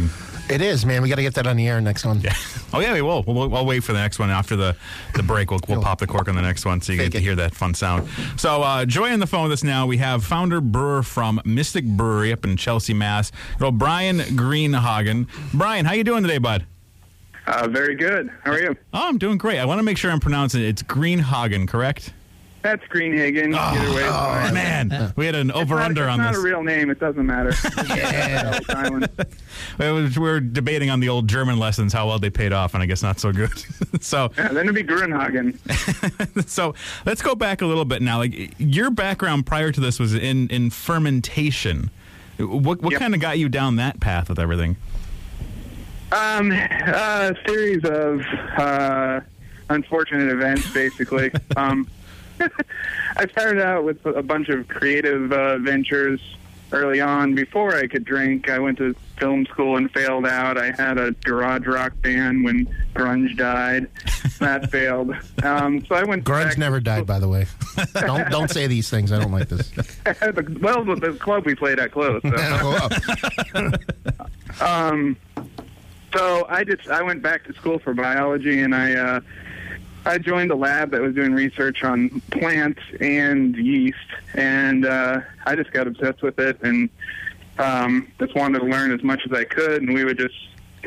It 0.49 0.61
is, 0.61 0.83
man. 0.85 1.03
We 1.03 1.09
got 1.09 1.15
to 1.17 1.21
get 1.21 1.35
that 1.35 1.45
on 1.45 1.57
the 1.57 1.67
air 1.67 1.79
next 1.79 2.05
one. 2.05 2.21
yeah. 2.21 2.33
Oh 2.71 2.79
yeah, 2.81 2.93
we 2.93 3.01
will. 3.01 3.23
We'll, 3.25 3.49
we'll 3.49 3.65
wait 3.65 3.83
for 3.83 3.93
the 3.93 3.99
next 3.99 4.19
one 4.19 4.29
after 4.29 4.55
the, 4.55 4.75
the 5.15 5.23
break. 5.23 5.49
We'll, 5.49 5.59
we'll 5.67 5.81
pop 5.89 5.97
the 5.99 6.05
cork 6.05 6.27
on 6.29 6.35
the 6.35 6.41
next 6.43 6.65
one 6.65 6.81
so 6.81 6.91
you 6.93 6.99
Fake 6.99 7.07
get 7.07 7.11
to 7.13 7.17
it. 7.17 7.23
hear 7.23 7.35
that 7.37 7.55
fun 7.55 7.73
sound. 7.73 8.07
So 8.37 8.61
uh, 8.61 8.85
Joy 8.85 9.11
on 9.11 9.19
the 9.19 9.25
phone 9.25 9.43
with 9.43 9.53
us 9.53 9.63
now. 9.63 9.87
We 9.87 9.97
have 9.97 10.23
founder 10.23 10.61
brewer 10.61 11.01
from 11.01 11.41
Mystic 11.45 11.83
Brewery 11.83 12.31
up 12.31 12.45
in 12.45 12.57
Chelsea, 12.57 12.93
Mass. 12.93 13.31
Good 13.57 13.65
old 13.65 13.79
Brian 13.79 14.19
Greenhagen. 14.19 15.27
Brian, 15.51 15.85
how 15.85 15.93
you 15.93 16.03
doing 16.03 16.21
today, 16.21 16.37
bud? 16.37 16.63
Uh, 17.47 17.67
very 17.67 17.95
good. 17.95 18.29
How 18.43 18.51
are 18.51 18.59
you? 18.59 18.75
Oh, 18.93 19.07
I'm 19.07 19.17
doing 19.17 19.39
great. 19.39 19.57
I 19.57 19.65
want 19.65 19.79
to 19.79 19.83
make 19.83 19.97
sure 19.97 20.11
I'm 20.11 20.19
pronouncing 20.19 20.61
it. 20.61 20.67
It's 20.67 20.83
Greenhagen, 20.83 21.67
correct? 21.67 22.13
That's 22.61 22.83
Greenhagen. 22.87 23.55
Either 23.55 23.93
way, 23.95 24.01
it's 24.03 24.11
fine. 24.11 24.53
Man, 24.53 25.13
we 25.15 25.25
had 25.25 25.35
an 25.35 25.49
It's 25.49 25.57
over 25.57 25.75
not- 25.75 25.85
under 25.85 26.03
it's 26.03 26.11
on 26.11 26.17
not 26.17 26.33
this. 26.33 26.41
a 26.41 26.45
real 26.45 26.61
name. 26.61 26.89
It 26.89 26.99
doesn't 26.99 27.25
matter. 27.25 27.53
yeah. 27.87 28.59
Island. 28.69 29.09
We 29.79 29.91
was- 29.91 30.17
we 30.19 30.23
were 30.29 30.39
debating 30.41 30.89
on 30.89 30.99
the 30.99 31.07
old 31.09 31.27
German 31.29 31.57
lessons 31.57 31.93
how 31.93 32.07
well 32.07 32.19
they 32.19 32.29
paid 32.29 32.51
off, 32.51 32.73
and 32.73 32.83
I 32.83 32.85
guess 32.85 33.01
not 33.01 33.19
so 33.19 33.31
good. 33.31 33.51
so, 34.01 34.29
Yeah, 34.37 34.49
then 34.49 34.67
it'd 34.69 34.75
be 34.75 34.83
Grunhagen. 34.83 35.57
so 36.49 36.75
let's 37.05 37.21
go 37.21 37.33
back 37.35 37.61
a 37.61 37.65
little 37.65 37.85
bit 37.85 38.01
now. 38.01 38.17
Like 38.17 38.53
your 38.57 38.91
background 38.91 39.45
prior 39.45 39.71
to 39.71 39.79
this 39.79 39.99
was 39.99 40.13
in 40.13 40.49
in 40.49 40.69
fermentation. 40.69 41.89
What 42.37 42.81
what 42.81 42.91
Yep. 42.91 42.99
kind 43.01 43.13
of 43.15 43.21
got 43.21 43.37
you 43.39 43.47
down 43.49 43.77
that 43.77 43.99
path 44.01 44.27
with 44.29 44.39
everything? 44.39 44.75
Um, 46.11 46.51
a 46.51 47.35
series 47.47 47.83
of 47.85 48.21
uh, 48.57 49.19
unfortunate 49.69 50.29
events, 50.31 50.69
basically. 50.73 51.31
um, 51.55 51.87
I 53.17 53.27
started 53.27 53.61
out 53.61 53.83
with 53.83 54.05
a 54.05 54.23
bunch 54.23 54.49
of 54.49 54.67
creative 54.67 55.31
uh, 55.31 55.57
ventures 55.57 56.19
early 56.71 57.01
on. 57.01 57.35
Before 57.35 57.75
I 57.75 57.87
could 57.87 58.05
drink, 58.05 58.49
I 58.49 58.59
went 58.59 58.77
to 58.77 58.95
film 59.19 59.45
school 59.47 59.77
and 59.77 59.91
failed 59.91 60.25
out. 60.25 60.57
I 60.57 60.71
had 60.71 60.97
a 60.97 61.11
garage 61.11 61.65
rock 61.67 61.93
band 62.01 62.43
when 62.43 62.67
grunge 62.93 63.35
died. 63.37 63.87
That 64.39 64.69
failed. 64.71 65.15
Um, 65.43 65.85
so 65.85 65.95
I 65.95 66.03
went. 66.03 66.23
Grunge 66.23 66.57
never 66.57 66.79
died, 66.79 67.05
by 67.05 67.19
the 67.19 67.27
way. 67.27 67.47
don't 67.93 68.29
don't 68.29 68.49
say 68.49 68.67
these 68.67 68.89
things. 68.89 69.11
I 69.11 69.19
don't 69.19 69.31
like 69.31 69.49
this. 69.49 69.71
well, 70.61 70.83
the, 70.83 70.95
the 70.95 71.17
club 71.19 71.45
we 71.45 71.55
played 71.55 71.79
at 71.79 71.91
closed. 71.91 72.25
So. 72.25 73.71
Um, 74.61 75.15
so 76.13 76.45
I 76.49 76.63
just 76.63 76.89
I 76.89 77.01
went 77.01 77.21
back 77.21 77.45
to 77.45 77.53
school 77.53 77.79
for 77.79 77.93
biology, 77.93 78.61
and 78.61 78.73
I 78.73 78.93
uh, 78.93 79.19
I 80.05 80.17
joined 80.17 80.51
a 80.51 80.55
lab 80.55 80.91
that 80.91 81.01
was 81.01 81.13
doing 81.13 81.33
research 81.33 81.83
on 81.83 82.21
plants 82.31 82.81
and 82.99 83.55
yeast, 83.55 83.97
and 84.33 84.85
uh, 84.85 85.21
I 85.45 85.55
just 85.55 85.71
got 85.71 85.87
obsessed 85.87 86.21
with 86.21 86.39
it, 86.39 86.61
and 86.61 86.89
um, 87.57 88.07
just 88.19 88.35
wanted 88.35 88.59
to 88.59 88.65
learn 88.65 88.91
as 88.91 89.03
much 89.03 89.21
as 89.25 89.33
I 89.33 89.43
could, 89.43 89.81
and 89.81 89.93
we 89.93 90.05
would 90.05 90.17
just 90.17 90.35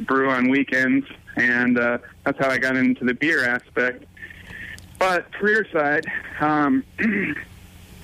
brew 0.06 0.30
on 0.30 0.48
weekends, 0.48 1.06
and 1.36 1.78
uh, 1.78 1.98
that's 2.24 2.38
how 2.38 2.48
I 2.48 2.58
got 2.58 2.76
into 2.76 3.04
the 3.04 3.14
beer 3.14 3.44
aspect. 3.44 4.06
But 4.98 5.30
career 5.32 5.66
side, 5.72 6.06
um, 6.40 6.84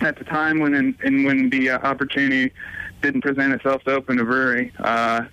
at 0.00 0.16
the 0.18 0.24
time 0.24 0.58
when 0.58 0.74
and 0.74 1.24
when 1.24 1.48
the 1.48 1.70
uh, 1.70 1.78
opportunity 1.78 2.52
didn't 3.00 3.22
present 3.22 3.52
itself 3.54 3.82
to 3.84 3.92
open 3.92 4.18
a 4.18 4.24
brewery, 4.24 4.72
uh, 4.78 5.24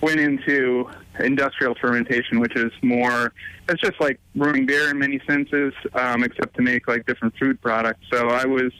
went 0.00 0.20
into 0.20 0.88
industrial 1.20 1.74
fermentation, 1.80 2.40
which 2.40 2.56
is 2.56 2.72
more. 2.82 3.32
It's 3.68 3.80
just 3.80 4.00
like 4.00 4.20
brewing 4.34 4.66
beer 4.66 4.90
in 4.90 4.98
many 4.98 5.20
senses, 5.26 5.72
um, 5.94 6.24
except 6.24 6.56
to 6.56 6.62
make 6.62 6.88
like 6.88 7.06
different 7.06 7.34
food 7.36 7.60
products. 7.60 8.04
So 8.12 8.28
I 8.28 8.44
was. 8.44 8.72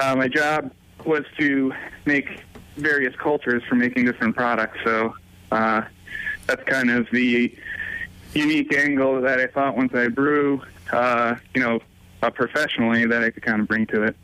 Uh, 0.00 0.14
my 0.14 0.28
job 0.28 0.70
was 1.04 1.24
to 1.38 1.72
make 2.04 2.28
various 2.76 3.14
cultures 3.16 3.62
for 3.68 3.74
making 3.74 4.04
different 4.04 4.36
products. 4.36 4.78
So 4.84 5.14
uh, 5.50 5.82
that's 6.46 6.62
kind 6.64 6.90
of 6.90 7.06
the 7.12 7.54
unique 8.34 8.74
angle 8.76 9.20
that 9.22 9.40
I 9.40 9.46
thought 9.46 9.76
once 9.76 9.94
I 9.94 10.08
brew, 10.08 10.62
uh, 10.92 11.36
you 11.54 11.62
know, 11.62 11.80
uh, 12.22 12.30
professionally, 12.30 13.06
that 13.06 13.24
I 13.24 13.30
could 13.30 13.42
kind 13.42 13.60
of 13.60 13.68
bring 13.68 13.86
to 13.86 14.02
it. 14.04 14.16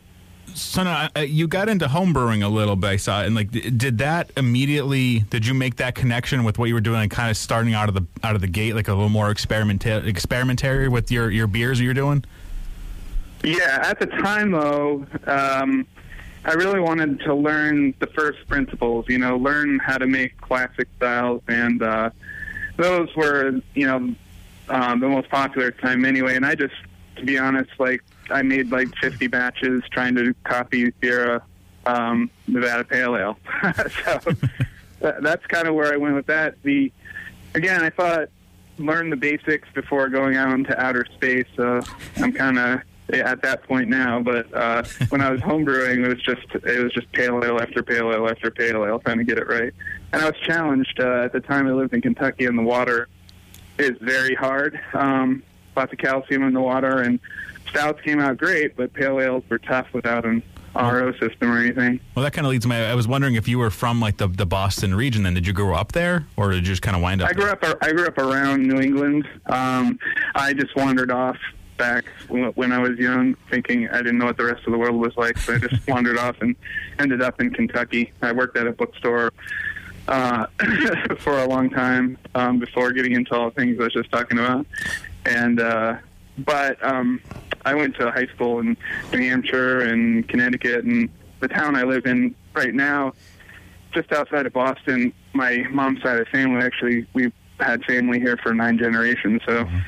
Uh, 0.76 1.08
you 1.20 1.48
got 1.48 1.68
into 1.68 1.88
home 1.88 2.12
brewing 2.12 2.42
a 2.42 2.48
little 2.48 2.76
bit, 2.76 2.86
I 2.86 2.96
saw, 2.96 3.22
and 3.22 3.34
like, 3.34 3.50
did 3.50 3.98
that 3.98 4.30
immediately? 4.36 5.20
Did 5.30 5.46
you 5.46 5.54
make 5.54 5.76
that 5.76 5.94
connection 5.94 6.44
with 6.44 6.58
what 6.58 6.66
you 6.66 6.74
were 6.74 6.80
doing, 6.80 7.02
and 7.02 7.10
kind 7.10 7.30
of 7.30 7.36
starting 7.36 7.74
out 7.74 7.88
of 7.88 7.94
the 7.94 8.06
out 8.22 8.34
of 8.34 8.40
the 8.40 8.46
gate, 8.46 8.74
like 8.74 8.88
a 8.88 8.92
little 8.92 9.08
more 9.08 9.32
experimenta- 9.32 10.06
experimentary 10.06 10.88
with 10.88 11.10
your 11.10 11.30
your 11.30 11.46
beers 11.46 11.80
you're 11.80 11.94
doing? 11.94 12.24
Yeah, 13.42 13.82
at 13.82 13.98
the 13.98 14.06
time 14.06 14.52
though, 14.52 15.06
um, 15.26 15.86
I 16.44 16.52
really 16.52 16.80
wanted 16.80 17.20
to 17.20 17.34
learn 17.34 17.94
the 17.98 18.06
first 18.06 18.46
principles. 18.46 19.06
You 19.08 19.18
know, 19.18 19.36
learn 19.36 19.80
how 19.80 19.98
to 19.98 20.06
make 20.06 20.40
classic 20.40 20.88
styles, 20.96 21.42
and 21.48 21.82
uh, 21.82 22.10
those 22.76 23.14
were, 23.16 23.60
you 23.74 23.86
know, 23.86 24.14
um, 24.68 25.00
the 25.00 25.08
most 25.08 25.28
popular 25.30 25.72
time 25.72 26.04
anyway. 26.04 26.36
And 26.36 26.46
I 26.46 26.54
just, 26.54 26.74
to 27.16 27.24
be 27.24 27.38
honest, 27.38 27.70
like 27.78 28.02
I 28.30 28.42
made 28.42 28.70
like 28.70 28.94
50 28.96 29.26
batches 29.28 29.82
trying 29.90 30.14
to 30.16 30.34
copy 30.44 30.92
Sierra 31.00 31.42
um, 31.86 32.30
Nevada 32.46 32.84
Pale 32.84 33.16
Ale. 33.16 33.38
so 33.62 34.32
that, 35.00 35.22
that's 35.22 35.46
kind 35.46 35.68
of 35.68 35.74
where 35.74 35.92
I 35.92 35.96
went 35.96 36.14
with 36.14 36.26
that. 36.26 36.62
The 36.62 36.92
again, 37.54 37.82
I 37.82 37.90
thought 37.90 38.28
learn 38.78 39.10
the 39.10 39.16
basics 39.16 39.68
before 39.74 40.08
going 40.08 40.36
out 40.36 40.52
into 40.52 40.78
outer 40.80 41.06
space. 41.14 41.46
So 41.56 41.80
I'm 42.16 42.32
kind 42.32 42.58
of 42.58 42.80
at 43.10 43.42
that 43.42 43.62
point 43.64 43.88
now. 43.88 44.20
But 44.20 44.52
uh, 44.54 44.84
when 45.08 45.20
I 45.20 45.30
was 45.30 45.40
homebrewing, 45.40 46.04
it 46.04 46.08
was 46.08 46.22
just 46.22 46.46
it 46.54 46.82
was 46.82 46.92
just 46.92 47.10
pale 47.12 47.42
ale 47.44 47.60
after 47.60 47.82
pale 47.82 48.12
ale 48.12 48.28
after 48.28 48.50
pale 48.50 48.84
ale, 48.84 48.98
trying 48.98 49.18
to 49.18 49.24
get 49.24 49.38
it 49.38 49.46
right. 49.46 49.72
And 50.12 50.22
I 50.22 50.26
was 50.26 50.38
challenged 50.40 51.00
uh, 51.00 51.24
at 51.24 51.32
the 51.32 51.40
time. 51.40 51.66
I 51.66 51.72
lived 51.72 51.94
in 51.94 52.00
Kentucky, 52.00 52.46
and 52.46 52.58
the 52.58 52.62
water 52.62 53.08
is 53.78 53.96
very 54.00 54.34
hard. 54.34 54.80
Um, 54.92 55.42
lots 55.76 55.92
of 55.92 55.98
calcium 55.98 56.44
in 56.44 56.54
the 56.54 56.60
water, 56.60 57.00
and 57.00 57.18
stouts 57.68 58.00
came 58.02 58.20
out 58.20 58.36
great, 58.38 58.76
but 58.76 58.92
pale 58.92 59.20
ales 59.20 59.44
were 59.48 59.58
tough 59.58 59.86
without 59.92 60.24
an 60.24 60.42
RO 60.74 61.12
system 61.12 61.52
or 61.52 61.58
anything. 61.58 62.00
Well, 62.14 62.24
that 62.24 62.32
kind 62.32 62.46
of 62.46 62.50
leads 62.50 62.66
me. 62.66 62.76
I 62.76 62.94
was 62.94 63.06
wondering 63.06 63.34
if 63.34 63.46
you 63.46 63.58
were 63.58 63.70
from 63.70 64.00
like 64.00 64.16
the 64.16 64.28
the 64.28 64.46
Boston 64.46 64.94
region. 64.94 65.22
Then 65.22 65.34
did 65.34 65.46
you 65.46 65.52
grow 65.52 65.74
up 65.74 65.92
there, 65.92 66.26
or 66.36 66.50
did 66.50 66.66
you 66.66 66.72
just 66.72 66.82
kind 66.82 66.96
of 66.96 67.02
wind 67.02 67.22
up? 67.22 67.30
I 67.30 67.32
grew 67.32 67.50
up. 67.50 67.64
I 67.80 67.92
grew 67.92 68.06
up 68.06 68.18
around 68.18 68.66
New 68.66 68.80
England. 68.80 69.28
Um, 69.46 69.98
I 70.34 70.52
just 70.52 70.74
wandered 70.76 71.10
off 71.10 71.36
back 71.76 72.04
when 72.28 72.44
when 72.52 72.72
I 72.72 72.78
was 72.78 72.98
young, 72.98 73.36
thinking 73.50 73.88
I 73.88 73.98
didn't 73.98 74.18
know 74.18 74.26
what 74.26 74.36
the 74.36 74.44
rest 74.44 74.66
of 74.66 74.72
the 74.72 74.78
world 74.78 74.96
was 74.96 75.16
like. 75.16 75.38
So 75.38 75.54
I 75.54 75.58
just 75.58 75.86
wandered 75.88 76.18
off 76.18 76.36
and 76.40 76.56
ended 76.98 77.22
up 77.22 77.40
in 77.40 77.50
Kentucky. 77.50 78.12
I 78.22 78.32
worked 78.32 78.56
at 78.56 78.66
a 78.66 78.72
bookstore 78.72 79.32
uh, 80.08 80.46
for 81.18 81.38
a 81.38 81.46
long 81.46 81.70
time 81.70 82.18
um, 82.34 82.58
before 82.58 82.92
getting 82.92 83.12
into 83.12 83.34
all 83.34 83.50
the 83.50 83.54
things 83.54 83.78
I 83.78 83.84
was 83.84 83.92
just 83.92 84.10
talking 84.10 84.38
about. 84.38 84.66
And 85.24 85.60
uh, 85.60 85.96
but 86.38 86.84
um, 86.84 87.20
I 87.64 87.74
went 87.74 87.96
to 87.96 88.10
high 88.10 88.26
school 88.26 88.60
in 88.60 88.76
New 89.12 89.18
Hampshire 89.18 89.80
and 89.80 90.28
Connecticut, 90.28 90.84
and 90.84 91.08
the 91.40 91.48
town 91.48 91.76
I 91.76 91.82
live 91.82 92.06
in 92.06 92.34
right 92.54 92.74
now 92.74 93.12
just 93.92 94.12
outside 94.12 94.46
of 94.46 94.52
Boston. 94.52 95.12
My 95.32 95.64
mom's 95.70 96.02
side 96.02 96.18
of 96.18 96.26
the 96.26 96.30
family 96.30 96.62
actually 96.62 97.06
we've 97.14 97.32
had 97.60 97.84
family 97.84 98.18
here 98.18 98.36
for 98.42 98.52
nine 98.52 98.78
generations. 98.78 99.40
So 99.46 99.64
mm-hmm. 99.64 99.78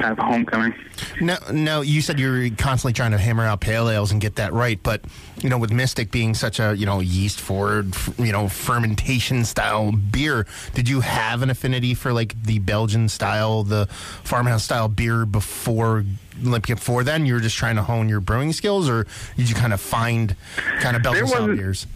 Have 0.00 0.18
a 0.18 0.22
homecoming. 0.22 0.74
Now, 1.20 1.38
now 1.52 1.80
you 1.80 2.00
said 2.00 2.18
you're 2.18 2.50
constantly 2.50 2.92
trying 2.92 3.12
to 3.12 3.18
hammer 3.18 3.44
out 3.44 3.60
pale 3.60 3.88
ales 3.88 4.12
and 4.12 4.20
get 4.20 4.36
that 4.36 4.52
right, 4.52 4.80
but 4.82 5.02
you 5.42 5.48
know, 5.48 5.58
with 5.58 5.72
Mystic 5.72 6.10
being 6.10 6.34
such 6.34 6.60
a 6.60 6.74
you 6.76 6.86
know 6.86 7.00
yeast 7.00 7.40
forward, 7.40 7.94
you 8.18 8.32
know, 8.32 8.48
fermentation 8.48 9.44
style 9.44 9.92
beer, 9.92 10.46
did 10.74 10.88
you 10.88 11.00
have 11.00 11.42
an 11.42 11.50
affinity 11.50 11.94
for 11.94 12.12
like 12.12 12.40
the 12.42 12.58
Belgian 12.58 13.08
style, 13.08 13.62
the 13.62 13.86
farmhouse 13.86 14.64
style 14.64 14.88
beer 14.88 15.26
before? 15.26 16.04
Like 16.42 16.66
before 16.66 17.02
then, 17.02 17.24
you 17.24 17.34
were 17.34 17.40
just 17.40 17.56
trying 17.56 17.76
to 17.76 17.82
hone 17.82 18.08
your 18.08 18.20
brewing 18.20 18.52
skills, 18.52 18.90
or 18.90 19.06
did 19.36 19.48
you 19.48 19.54
kind 19.54 19.72
of 19.72 19.80
find 19.80 20.36
kind 20.80 20.96
of 20.96 21.02
Belgian 21.02 21.26
style 21.26 21.46
beers? 21.46 21.86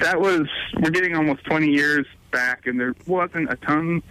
That 0.00 0.20
was 0.20 0.48
we're 0.80 0.90
getting 0.90 1.14
almost 1.14 1.44
20 1.44 1.68
years 1.68 2.06
back, 2.32 2.66
and 2.66 2.78
there 2.80 2.94
wasn't 3.06 3.50
a 3.52 3.56
ton 3.56 4.02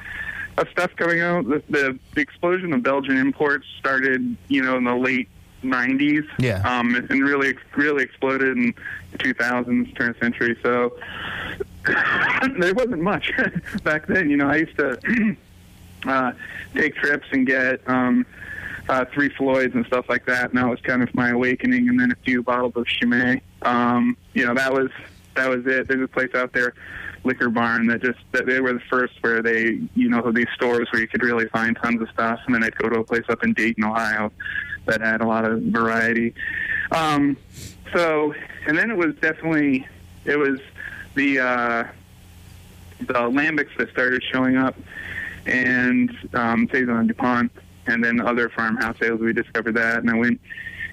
of 0.57 0.67
stuff 0.69 0.91
coming 0.95 1.21
out. 1.21 1.47
The, 1.47 1.63
the, 1.69 1.99
the 2.15 2.21
explosion 2.21 2.73
of 2.73 2.83
Belgian 2.83 3.17
imports 3.17 3.65
started, 3.79 4.35
you 4.47 4.61
know, 4.61 4.77
in 4.77 4.83
the 4.83 4.95
late 4.95 5.29
90s. 5.63 6.27
Yeah. 6.39 6.61
Um, 6.63 6.95
and 6.95 7.09
really, 7.09 7.55
really 7.75 8.03
exploded 8.03 8.57
in 8.57 8.73
the 9.11 9.17
2000s, 9.17 9.95
turn 9.95 10.09
of 10.11 10.17
century. 10.17 10.57
So 10.61 10.97
there 12.57 12.73
wasn't 12.73 13.01
much 13.01 13.31
back 13.83 14.07
then. 14.07 14.29
You 14.29 14.37
know, 14.37 14.49
I 14.49 14.57
used 14.57 14.77
to 14.77 15.37
uh, 16.05 16.33
take 16.75 16.95
trips 16.95 17.27
and 17.31 17.47
get 17.47 17.81
um, 17.87 18.25
uh, 18.89 19.05
three 19.13 19.29
Floyds 19.29 19.73
and 19.73 19.85
stuff 19.85 20.09
like 20.09 20.25
that, 20.25 20.49
and 20.49 20.57
that 20.57 20.67
was 20.67 20.79
kind 20.81 21.01
of 21.01 21.13
my 21.15 21.29
awakening. 21.29 21.89
And 21.89 21.99
then 21.99 22.11
a 22.11 22.15
few 22.23 22.43
bottles 22.43 22.73
of 22.75 22.85
Chimay. 22.85 23.41
Um, 23.61 24.17
you 24.33 24.45
know, 24.45 24.53
that 24.53 24.73
was 24.73 24.89
that 25.36 25.50
was 25.50 25.65
it. 25.65 25.88
There's 25.88 26.04
a 26.04 26.08
place 26.08 26.34
out 26.36 26.54
there, 26.54 26.74
Liquor 27.24 27.50
Barn, 27.50 27.88
that 27.88 28.02
just 28.02 28.19
that 28.32 28.46
they 28.46 28.60
were 28.60 28.74
the 28.74 28.82
first 28.89 29.13
where 29.22 29.41
they, 29.41 29.80
you 29.96 30.10
know, 30.10 30.32
these 30.32 30.48
stores 30.56 30.88
where 30.91 31.02
you 31.02 31.08
could 31.08 31.24
really 31.24 31.48
find 31.50 31.78
tons 31.78 32.02
of 32.02 32.10
stuff. 32.10 32.39
And 32.46 32.56
then 32.56 32.63
I'd 32.63 32.76
go 32.78 32.89
to 32.89 33.00
a 33.00 33.04
place 33.04 33.26
up 33.30 33.43
in 33.43 33.54
Dayton, 33.54 33.84
Ohio, 33.84 34.32
that 34.86 35.02
had 35.02 35.22
a 35.22 35.26
lot 35.26 35.46
of 35.46 35.62
variety. 35.63 36.34
Um, 36.91 37.38
so, 37.93 38.34
and 38.67 38.78
then 38.78 38.91
it 38.91 38.98
was 38.98 39.15
definitely 39.15 39.88
it 40.26 40.38
was 40.38 40.60
the 41.15 41.39
uh, 41.39 41.84
the 43.00 43.13
lambics 43.13 43.76
that 43.78 43.89
started 43.91 44.24
showing 44.32 44.58
up, 44.58 44.76
and 45.46 46.15
um, 46.34 46.69
Saison 46.72 47.08
Dupont, 47.08 47.52
and 47.88 48.04
then 48.04 48.22
other 48.22 48.50
farmhouse 48.50 48.98
ales. 49.02 49.19
We 49.19 49.34
discovered 49.34 49.76
that, 49.76 49.98
and 49.98 50.10
I 50.10 50.15
went. 50.15 50.39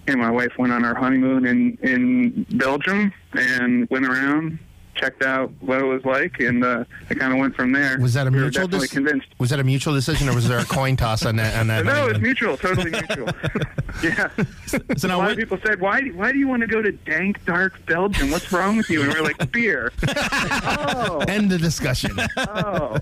And 0.06 0.18
my 0.20 0.30
wife 0.30 0.52
went 0.58 0.72
on 0.72 0.84
our 0.84 0.94
honeymoon 0.94 1.46
in 1.46 1.78
in 1.82 2.46
Belgium 2.58 3.12
and 3.32 3.88
went 3.90 4.06
around, 4.06 4.58
checked 4.96 5.22
out 5.22 5.52
what 5.60 5.80
it 5.80 5.84
was 5.84 6.04
like, 6.04 6.40
and 6.40 6.64
uh, 6.64 6.84
I 7.08 7.14
kind 7.14 7.32
of 7.32 7.38
went 7.38 7.54
from 7.54 7.72
there. 7.72 7.98
Was 8.00 8.14
that 8.14 8.26
a 8.26 8.30
we 8.30 8.38
mutual? 8.40 8.64
definitely 8.66 8.88
convinced. 8.88 9.28
Was 9.38 9.50
that 9.50 9.60
a 9.60 9.64
mutual 9.64 9.94
decision, 9.94 10.28
or 10.28 10.34
was 10.34 10.48
there 10.48 10.58
a 10.58 10.64
coin 10.78 10.96
toss 10.96 11.24
on 11.24 11.36
that? 11.36 11.56
On 11.60 11.66
that 11.68 11.84
No, 11.84 11.90
it's 11.92 12.00
honeymoon? 12.18 12.22
mutual, 12.22 12.56
totally 12.56 12.90
mutual. 13.08 13.28
yeah. 14.02 14.28
So 14.66 14.78
a 14.78 15.06
now, 15.08 15.18
lot 15.18 15.24
what, 15.24 15.32
of 15.32 15.38
people 15.38 15.58
said, 15.64 15.80
"Why? 15.80 16.00
Why 16.08 16.32
do 16.32 16.38
you 16.38 16.48
want 16.48 16.62
to 16.62 16.66
go 16.66 16.82
to 16.82 16.90
dank, 16.92 17.44
dark 17.44 17.84
Belgium? 17.86 18.30
What's 18.32 18.50
wrong 18.52 18.78
with 18.78 18.90
you?" 18.90 19.02
And 19.02 19.12
we're 19.12 19.22
like, 19.22 19.52
"Beer." 19.52 19.92
oh, 20.08 21.22
End 21.28 21.50
the 21.50 21.58
discussion. 21.58 22.16
oh. 22.36 22.96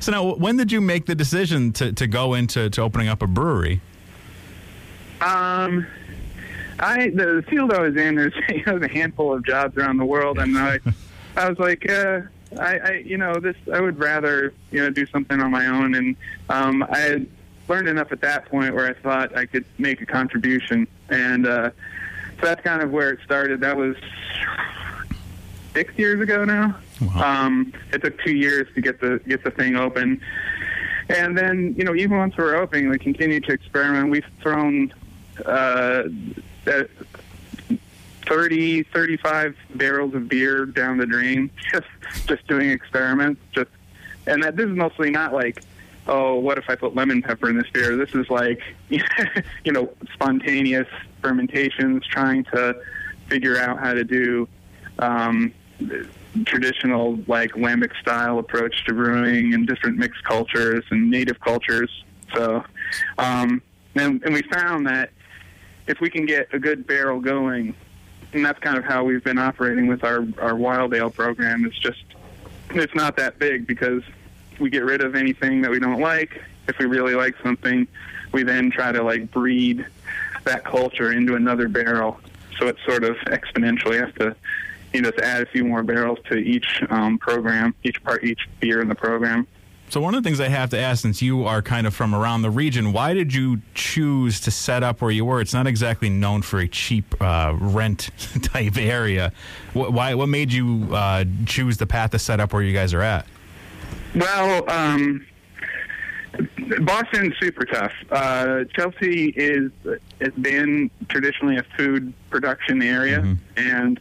so 0.00 0.10
now, 0.12 0.34
when 0.34 0.56
did 0.56 0.72
you 0.72 0.80
make 0.80 1.06
the 1.06 1.14
decision 1.14 1.72
to, 1.74 1.92
to 1.92 2.06
go 2.06 2.34
into 2.34 2.70
to 2.70 2.82
opening 2.82 3.08
up 3.08 3.22
a 3.22 3.26
brewery? 3.26 3.80
Um, 5.20 5.86
I 6.80 7.10
the 7.10 7.44
field 7.48 7.72
I 7.72 7.80
was 7.80 7.96
in, 7.96 8.14
there's 8.14 8.34
you 8.48 8.64
know, 8.66 8.76
a 8.76 8.88
handful 8.88 9.32
of 9.32 9.44
jobs 9.44 9.76
around 9.76 9.96
the 9.96 10.04
world, 10.04 10.38
and 10.38 10.56
I, 10.56 10.78
I 11.36 11.48
was 11.48 11.58
like, 11.58 11.88
uh, 11.90 12.20
I, 12.58 12.78
I, 12.78 12.92
you 13.04 13.18
know, 13.18 13.34
this 13.34 13.56
I 13.72 13.80
would 13.80 13.98
rather 13.98 14.54
you 14.70 14.80
know 14.80 14.90
do 14.90 15.06
something 15.06 15.40
on 15.40 15.50
my 15.50 15.66
own, 15.66 15.94
and 15.94 16.16
um, 16.48 16.84
I 16.90 16.98
had 16.98 17.26
learned 17.68 17.88
enough 17.88 18.12
at 18.12 18.20
that 18.20 18.46
point 18.46 18.74
where 18.74 18.88
I 18.88 18.94
thought 18.94 19.36
I 19.36 19.46
could 19.46 19.64
make 19.78 20.00
a 20.00 20.06
contribution, 20.06 20.86
and 21.08 21.46
uh, 21.46 21.70
so 22.40 22.46
that's 22.46 22.62
kind 22.62 22.82
of 22.82 22.90
where 22.90 23.10
it 23.10 23.20
started. 23.24 23.60
That 23.60 23.76
was 23.76 23.96
six 25.74 25.96
years 25.98 26.20
ago 26.20 26.44
now. 26.44 26.78
Um, 27.16 27.72
it 27.92 28.02
took 28.02 28.20
two 28.22 28.34
years 28.34 28.68
to 28.74 28.80
get 28.80 29.00
the 29.00 29.20
get 29.26 29.42
the 29.42 29.50
thing 29.50 29.76
open. 29.76 30.20
And 31.08 31.38
then, 31.38 31.74
you 31.78 31.84
know, 31.84 31.94
even 31.94 32.18
once 32.18 32.36
we're 32.36 32.56
open, 32.56 32.90
we 32.90 32.98
continue 32.98 33.40
to 33.40 33.52
experiment. 33.52 34.10
We've 34.10 34.26
thrown 34.42 34.92
uh, 35.46 36.04
uh, 36.66 36.84
30, 38.26 38.82
35 38.84 39.56
barrels 39.74 40.14
of 40.14 40.28
beer 40.28 40.66
down 40.66 40.98
the 40.98 41.06
drain, 41.06 41.50
just 41.72 41.86
just 42.26 42.46
doing 42.46 42.70
experiments. 42.70 43.40
Just, 43.52 43.70
and 44.26 44.42
that 44.42 44.56
this 44.56 44.66
is 44.68 44.76
mostly 44.76 45.10
not 45.10 45.32
like, 45.32 45.62
oh, 46.06 46.36
what 46.36 46.58
if 46.58 46.68
I 46.68 46.74
put 46.74 46.94
lemon 46.94 47.22
pepper 47.22 47.48
in 47.48 47.56
this 47.56 47.68
beer? 47.72 47.96
This 47.96 48.14
is 48.14 48.28
like, 48.28 48.60
you 48.88 49.72
know, 49.72 49.90
spontaneous 50.12 50.88
fermentations, 51.22 52.04
trying 52.06 52.44
to 52.44 52.80
figure 53.28 53.58
out 53.58 53.78
how 53.78 53.94
to 53.94 54.04
do 54.04 54.48
um, 54.98 55.52
traditional 56.44 57.18
like 57.26 57.52
lambic 57.52 57.98
style 58.00 58.38
approach 58.38 58.84
to 58.86 58.92
brewing 58.92 59.54
and 59.54 59.66
different 59.66 59.96
mixed 59.96 60.22
cultures 60.24 60.84
and 60.90 61.10
native 61.10 61.40
cultures. 61.40 61.90
So, 62.34 62.62
um, 63.16 63.62
and, 63.94 64.22
and 64.22 64.34
we 64.34 64.42
found 64.42 64.86
that 64.86 65.10
if 65.88 66.00
we 66.00 66.10
can 66.10 66.26
get 66.26 66.52
a 66.52 66.58
good 66.58 66.86
barrel 66.86 67.18
going, 67.18 67.74
and 68.32 68.44
that's 68.44 68.58
kind 68.60 68.76
of 68.76 68.84
how 68.84 69.02
we've 69.04 69.24
been 69.24 69.38
operating 69.38 69.88
with 69.88 70.04
our 70.04 70.24
our 70.38 70.54
wild 70.54 70.94
ale 70.94 71.10
program. 71.10 71.64
It's 71.64 71.78
just 71.78 72.04
it's 72.70 72.94
not 72.94 73.16
that 73.16 73.38
big 73.38 73.66
because 73.66 74.02
we 74.60 74.70
get 74.70 74.84
rid 74.84 75.02
of 75.02 75.14
anything 75.16 75.62
that 75.62 75.70
we 75.70 75.80
don't 75.80 76.00
like. 76.00 76.42
If 76.68 76.78
we 76.78 76.84
really 76.84 77.14
like 77.14 77.34
something, 77.42 77.88
we 78.32 78.42
then 78.42 78.70
try 78.70 78.92
to 78.92 79.02
like 79.02 79.30
breed 79.30 79.86
that 80.44 80.64
culture 80.64 81.12
into 81.12 81.34
another 81.34 81.68
barrel. 81.68 82.20
So 82.58 82.66
it's 82.66 82.84
sort 82.84 83.04
of 83.04 83.16
exponentially 83.26 83.98
have 83.98 84.14
to 84.16 84.36
you 84.92 85.00
know 85.00 85.10
to 85.10 85.24
add 85.24 85.42
a 85.42 85.46
few 85.46 85.64
more 85.64 85.82
barrels 85.82 86.18
to 86.28 86.36
each 86.36 86.82
um, 86.90 87.18
program, 87.18 87.74
each 87.82 88.02
part, 88.04 88.24
each 88.24 88.46
beer 88.60 88.82
in 88.82 88.88
the 88.88 88.94
program. 88.94 89.46
So 89.90 90.02
one 90.02 90.14
of 90.14 90.22
the 90.22 90.28
things 90.28 90.38
I 90.38 90.48
have 90.48 90.68
to 90.70 90.78
ask, 90.78 91.00
since 91.00 91.22
you 91.22 91.46
are 91.46 91.62
kind 91.62 91.86
of 91.86 91.94
from 91.94 92.14
around 92.14 92.42
the 92.42 92.50
region, 92.50 92.92
why 92.92 93.14
did 93.14 93.32
you 93.32 93.62
choose 93.74 94.38
to 94.40 94.50
set 94.50 94.82
up 94.82 95.00
where 95.00 95.10
you 95.10 95.24
were? 95.24 95.40
It's 95.40 95.54
not 95.54 95.66
exactly 95.66 96.10
known 96.10 96.42
for 96.42 96.58
a 96.58 96.68
cheap 96.68 97.14
uh, 97.22 97.54
rent 97.58 98.10
type 98.42 98.76
area. 98.76 99.32
What, 99.72 99.94
why? 99.94 100.14
What 100.14 100.28
made 100.28 100.52
you 100.52 100.88
uh, 100.92 101.24
choose 101.46 101.78
the 101.78 101.86
path 101.86 102.10
to 102.10 102.18
set 102.18 102.38
up 102.38 102.52
where 102.52 102.62
you 102.62 102.74
guys 102.74 102.92
are 102.92 103.00
at? 103.00 103.26
Well, 104.14 104.68
um, 104.70 105.26
Boston's 106.80 107.34
super 107.40 107.64
tough. 107.64 107.92
Uh, 108.10 108.64
Chelsea 108.74 109.30
is 109.30 109.70
has 110.20 110.32
been 110.34 110.90
traditionally 111.08 111.56
a 111.56 111.64
food 111.78 112.12
production 112.28 112.82
area, 112.82 113.36
and 113.56 113.98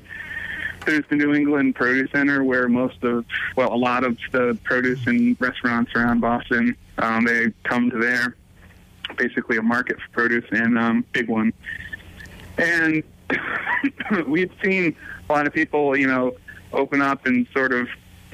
there's 0.87 1.05
the 1.09 1.15
New 1.15 1.35
England 1.35 1.75
Produce 1.75 2.09
Center 2.11 2.43
where 2.43 2.67
most 2.67 3.03
of, 3.03 3.25
well, 3.55 3.71
a 3.71 3.75
lot 3.75 4.03
of 4.03 4.17
the 4.31 4.57
produce 4.63 5.05
and 5.05 5.39
restaurants 5.39 5.91
around 5.93 6.21
Boston, 6.21 6.75
um, 6.97 7.25
they 7.25 7.51
come 7.63 7.91
to 7.91 7.97
there. 7.97 8.35
Basically, 9.17 9.57
a 9.57 9.61
market 9.61 9.97
for 9.99 10.09
produce 10.11 10.45
and 10.51 10.77
um, 10.77 11.05
big 11.11 11.29
one. 11.29 11.53
And 12.57 13.03
we've 14.27 14.51
seen 14.63 14.95
a 15.29 15.33
lot 15.33 15.45
of 15.45 15.53
people, 15.53 15.95
you 15.95 16.07
know, 16.07 16.35
open 16.73 17.01
up 17.01 17.27
in 17.27 17.47
sort 17.53 17.73
of 17.73 17.87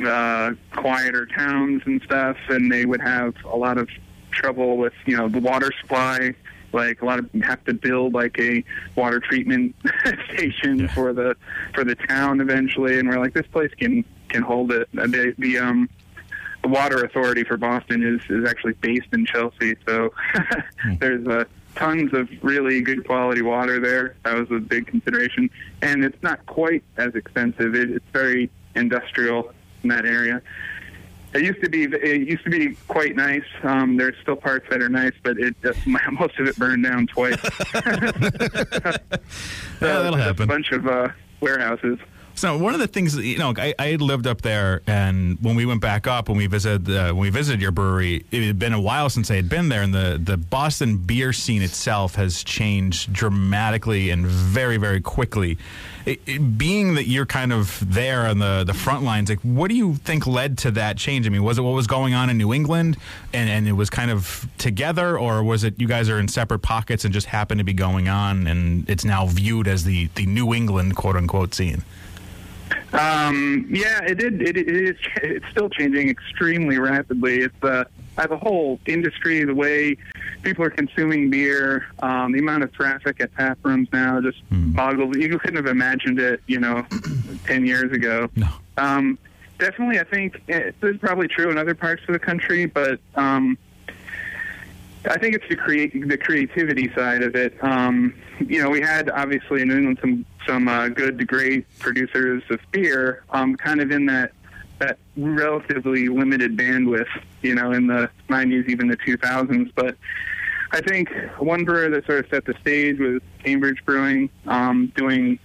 uh, 0.06 0.54
quieter 0.72 1.26
towns 1.26 1.82
and 1.86 2.02
stuff, 2.04 2.38
and 2.50 2.72
they 2.72 2.86
would 2.86 3.02
have 3.02 3.36
a 3.46 3.56
lot 3.58 3.78
of 3.78 3.90
trouble 4.32 4.78
with, 4.78 4.94
you 5.06 5.18
know, 5.18 5.28
the 5.28 5.40
water 5.40 5.72
supply. 5.82 6.34
Like 6.74 7.02
a 7.02 7.06
lot 7.06 7.20
of 7.20 7.30
have 7.44 7.64
to 7.66 7.74
build 7.74 8.14
like 8.14 8.40
a 8.40 8.64
water 8.96 9.20
treatment 9.20 9.76
station 10.34 10.88
for 10.90 11.14
the 11.14 11.36
for 11.74 11.84
the 11.84 11.96
town 11.96 12.42
eventually, 12.42 13.00
and 13.00 13.08
we're 13.08 13.20
like, 13.20 13.34
this 13.34 13.48
place 13.48 13.72
can 13.78 14.04
can 14.30 14.42
hold 14.42 14.72
it. 14.72 14.90
The, 14.94 15.34
the 15.38 15.60
um 15.60 15.90
the 16.64 16.70
water 16.70 17.04
authority 17.04 17.44
for 17.44 17.58
Boston 17.58 18.04
is 18.04 18.22
is 18.30 18.50
actually 18.50 18.74
based 18.74 19.08
in 19.12 19.26
Chelsea, 19.26 19.76
so 19.88 20.14
there's 21.00 21.28
uh, 21.28 21.46
tons 21.76 22.14
of 22.14 22.30
really 22.42 22.82
good 22.82 23.06
quality 23.06 23.42
water 23.42 23.80
there. 23.80 24.16
That 24.24 24.36
was 24.36 24.50
a 24.52 24.60
big 24.60 24.88
consideration, 24.88 25.50
and 25.82 26.04
it's 26.04 26.22
not 26.24 26.46
quite 26.46 26.84
as 26.98 27.16
expensive. 27.16 27.76
It, 27.76 27.92
it's 27.92 28.06
very 28.12 28.50
industrial 28.76 29.54
in 29.84 29.90
that 29.90 30.06
area. 30.06 30.42
It 31.34 31.42
used 31.42 31.62
to 31.64 31.70
be 31.70 31.84
it 31.84 32.28
used 32.28 32.44
to 32.44 32.50
be 32.50 32.76
quite 32.88 33.16
nice. 33.16 33.44
Um, 33.64 33.98
there's 33.98 34.16
still 34.22 34.36
parts 34.36 34.68
that 34.70 34.82
are 34.82 34.90
nice, 34.90 35.14
but 35.24 35.38
it 35.40 35.56
uh, 35.66 35.74
most 36.12 36.38
of 36.40 36.48
it 36.48 36.56
burned 36.58 36.84
down 36.84 37.08
twice. 37.08 37.38
Yeah, 39.82 40.02
that'll 40.02 40.16
happen. 40.16 40.44
A 40.44 40.48
bunch 40.48 40.72
of 40.72 40.88
uh, 40.88 41.10
warehouses. 41.42 42.00
So 42.36 42.58
one 42.58 42.74
of 42.74 42.80
the 42.80 42.88
things, 42.88 43.16
you 43.16 43.38
know, 43.38 43.54
I, 43.56 43.76
I 43.78 43.96
lived 43.96 44.26
up 44.26 44.42
there, 44.42 44.82
and 44.88 45.38
when 45.42 45.56
we 45.56 45.66
went 45.66 45.82
back 45.82 46.08
up, 46.08 46.30
when 46.30 46.38
we 46.38 46.48
visited 46.48 46.90
uh, 46.90 47.14
when 47.14 47.22
we 47.22 47.30
visited 47.30 47.62
your 47.62 47.72
brewery, 47.72 48.26
it 48.32 48.44
had 48.44 48.58
been 48.58 48.74
a 48.74 48.82
while 48.82 49.10
since 49.10 49.30
I 49.30 49.36
had 49.36 49.50
been 49.50 49.70
there, 49.70 49.84
and 49.84 49.94
the 49.94 50.20
the 50.22 50.36
Boston 50.36 50.98
beer 50.98 51.32
scene 51.32 51.62
itself 51.62 52.16
has 52.16 52.44
changed 52.44 53.14
dramatically 53.14 54.10
and 54.10 54.26
very 54.26 54.78
very 54.78 55.00
quickly. 55.00 55.58
It, 56.06 56.20
it, 56.26 56.58
being 56.58 56.96
that 56.96 57.08
you're 57.08 57.28
kind 57.28 57.54
of 57.54 57.82
there 57.94 58.26
on 58.26 58.40
the 58.40 58.64
the 58.66 58.74
front 58.74 59.04
lines, 59.04 59.30
like 59.30 59.40
what 59.42 59.70
do 59.70 59.76
you 59.76 59.96
think 59.96 60.26
led 60.26 60.58
to 60.60 60.72
that 60.72 60.98
change? 60.98 61.28
I 61.28 61.30
mean, 61.30 61.44
was 61.44 61.60
it 61.60 61.62
what 61.62 61.76
was 61.76 61.88
going 61.88 62.16
on 62.16 62.32
in 62.32 62.38
New 62.38 62.52
England, 62.52 62.98
and 63.32 63.48
and 63.48 63.68
it 63.68 63.74
was 63.74 63.92
kind 63.92 64.10
of 64.10 64.48
together, 64.58 65.20
or 65.20 65.44
was 65.44 65.64
it 65.64 65.80
you 65.80 65.88
guys 65.88 66.10
are 66.10 66.20
in 66.20 66.28
separate 66.28 66.60
pockets 66.60 67.06
and 67.06 67.14
just 67.14 67.28
happened 67.28 67.60
to 67.60 67.64
be 67.64 67.74
going 67.74 68.10
on, 68.10 68.48
and 68.48 68.90
it's 68.90 69.06
now 69.06 69.28
viewed 69.28 69.68
as 69.68 69.84
the 69.84 70.08
the 70.16 70.26
New 70.26 70.54
England 70.54 70.96
quote 70.96 71.16
unquote 71.16 71.54
scene? 71.54 71.84
Um, 72.94 73.68
yeah, 73.70 74.04
it 74.04 74.20
did. 74.20 74.42
It, 74.42 74.58
it 74.58 74.70
is. 74.70 74.96
It's 75.24 75.46
still 75.52 75.70
changing 75.70 76.10
extremely 76.10 76.78
rapidly. 76.78 77.40
It's 77.40 77.64
uh, 77.64 77.86
as 78.18 78.30
a 78.30 78.38
whole 78.38 78.80
industry, 78.86 79.44
the 79.44 79.56
way 79.56 79.98
people 80.44 80.64
are 80.64 80.70
consuming 80.70 81.30
beer, 81.30 81.88
um, 82.00 82.32
the 82.32 82.40
amount 82.40 82.64
of 82.64 82.72
traffic 82.74 83.20
at 83.20 83.34
tap 83.36 83.58
rooms 83.64 83.88
now 83.92 84.22
just 84.22 84.48
mm. 84.50 84.76
boggles. 84.76 85.16
You 85.18 85.40
couldn't 85.40 85.56
have 85.56 85.66
imagined 85.66 86.20
it, 86.20 86.42
you 86.48 86.60
know, 86.60 86.86
ten 87.46 87.66
years 87.66 87.92
ago. 87.92 88.30
No. 88.36 88.50
Um, 88.78 89.18
definitely, 89.58 90.00
I 90.00 90.04
think 90.04 90.42
it, 90.48 90.76
this 90.80 90.96
is 90.96 91.00
probably 91.00 91.28
true 91.28 91.50
in 91.50 91.58
other 91.58 91.76
parts 91.76 92.04
of 92.08 92.14
the 92.14 92.20
country, 92.20 92.66
but 92.66 93.00
um, 93.16 93.58
I 95.06 95.18
think 95.18 95.36
it's 95.36 95.48
the 95.50 95.56
create 95.56 96.08
the 96.08 96.18
creativity 96.18 96.92
side 96.94 97.24
of 97.24 97.36
it. 97.36 97.62
Um, 97.62 98.14
you 98.40 98.62
know, 98.62 98.70
we 98.70 98.82
had 98.82 99.10
obviously 99.10 99.62
in 99.62 99.72
England 99.72 99.98
some 100.02 100.26
some 100.48 100.68
uh, 100.68 100.90
good 100.90 101.20
to 101.20 101.26
great 101.26 101.66
producers 101.80 102.44
of 102.50 102.60
beer, 102.72 103.24
um, 103.32 103.56
kind 103.56 103.82
of 103.82 103.92
in 103.92 104.06
that 104.06 104.32
that 104.80 104.98
relatively 105.18 106.08
limited 106.08 106.58
bandwidth. 106.58 107.08
You 107.42 107.56
know, 107.56 107.72
in 107.74 107.88
the 107.88 108.10
'90s, 108.30 108.70
even 108.70 108.88
the 108.88 108.98
2000s. 108.98 109.72
But 109.76 109.98
I 110.72 110.82
think 110.82 111.12
one 111.38 111.66
brewer 111.66 111.90
that 111.90 112.06
sort 112.06 112.26
of 112.26 112.30
set 112.30 112.46
the 112.46 112.56
stage 112.62 113.00
was 113.00 113.22
Cambridge 113.44 113.84
Brewing, 113.86 114.30
um, 114.48 114.92
doing 114.96 115.38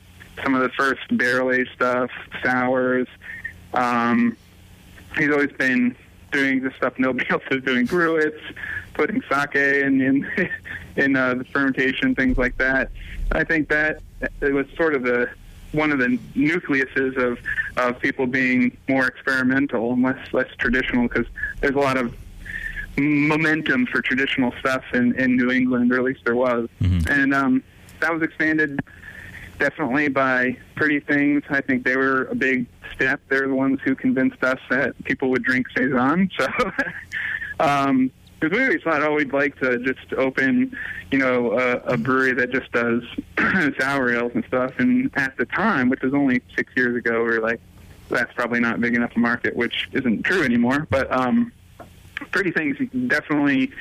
some 0.43 0.55
of 0.55 0.63
the 0.63 0.71
first 0.71 1.01
barrel 1.17 1.51
aged 1.51 1.71
stuff, 1.75 2.11
sours. 2.45 3.09
Um, 3.75 4.37
he's 5.17 5.31
always 5.31 5.53
been 5.53 5.97
doing 6.33 6.63
the 6.63 6.71
stuff 6.77 6.95
nobody 6.99 7.29
else 7.31 7.43
is 7.51 7.63
doing, 7.65 7.87
gruits, 7.87 8.41
putting 8.99 9.23
sake 9.31 9.55
in 9.55 10.01
in, 10.01 10.51
in 10.97 11.17
uh, 11.17 11.35
the 11.37 11.45
fermentation, 11.45 12.15
things 12.15 12.37
like 12.37 12.59
that. 12.59 12.91
I 13.33 13.45
think 13.45 13.69
that 13.69 14.01
it 14.41 14.53
was 14.53 14.67
sort 14.77 14.95
of 14.95 15.03
the 15.05 15.31
one 15.73 15.93
of 15.93 15.99
the 15.99 16.19
nucleuses 16.35 17.17
of 17.17 17.39
of 17.77 18.01
people 18.01 18.27
being 18.27 18.77
more 18.89 19.07
experimental 19.07 19.93
and 19.93 20.03
less 20.03 20.33
less 20.35 20.49
traditional 20.59 21.09
because 21.09 21.27
there's 21.61 21.77
a 21.77 21.79
lot 21.79 21.97
of 21.97 22.15
momentum 22.97 23.87
for 23.87 24.03
traditional 24.03 24.53
stuff 24.59 24.83
in, 24.93 25.15
in 25.15 25.37
New 25.37 25.53
England, 25.53 25.93
or 25.93 25.99
at 25.99 26.03
least 26.03 26.25
there 26.25 26.35
was, 26.35 26.69
mm-hmm. 26.81 27.09
and 27.09 27.33
um, 27.33 27.63
that 28.01 28.13
was 28.13 28.23
expanded 28.23 28.81
definitely 29.61 30.09
by 30.09 30.57
Pretty 30.75 30.99
Things. 30.99 31.45
I 31.49 31.61
think 31.61 31.85
they 31.85 31.97
were 31.97 32.25
a 32.25 32.35
big 32.35 32.67
step. 32.95 33.21
They're 33.29 33.47
the 33.47 33.55
ones 33.55 33.79
who 33.85 33.95
convinced 33.95 34.43
us 34.43 34.59
that 34.71 35.01
people 35.05 35.31
would 35.31 35.45
drink 35.45 35.67
saison. 35.77 36.31
So. 36.39 36.73
um, 37.61 38.11
because 38.41 38.59
always 38.59 38.83
thought, 38.83 39.03
oh, 39.03 39.15
we'd 39.15 39.33
like 39.33 39.59
to 39.61 39.79
just 39.79 40.13
open, 40.15 40.77
you 41.11 41.19
know, 41.19 41.59
a, 41.59 41.77
a 41.95 41.97
brewery 41.97 42.35
that 42.35 42.53
just 42.53 42.71
does 42.73 43.03
sour 43.81 44.15
ales 44.15 44.33
and 44.35 44.45
stuff. 44.45 44.73
And 44.79 45.11
at 45.17 45.37
the 45.37 45.45
time, 45.47 45.89
which 45.89 46.03
was 46.03 46.15
only 46.15 46.43
six 46.55 46.73
years 46.77 46.97
ago, 46.97 47.25
we 47.25 47.31
were 47.31 47.41
like, 47.41 47.61
that's 48.09 48.33
probably 48.35 48.61
not 48.61 48.81
big 48.81 48.95
enough 48.95 49.13
a 49.17 49.19
market, 49.19 49.57
which 49.57 49.89
isn't 49.93 50.23
true 50.23 50.43
anymore. 50.43 50.87
But 50.89 51.11
um, 51.13 51.53
Pretty 52.31 52.53
Things 52.53 52.77
definitely 53.09 53.73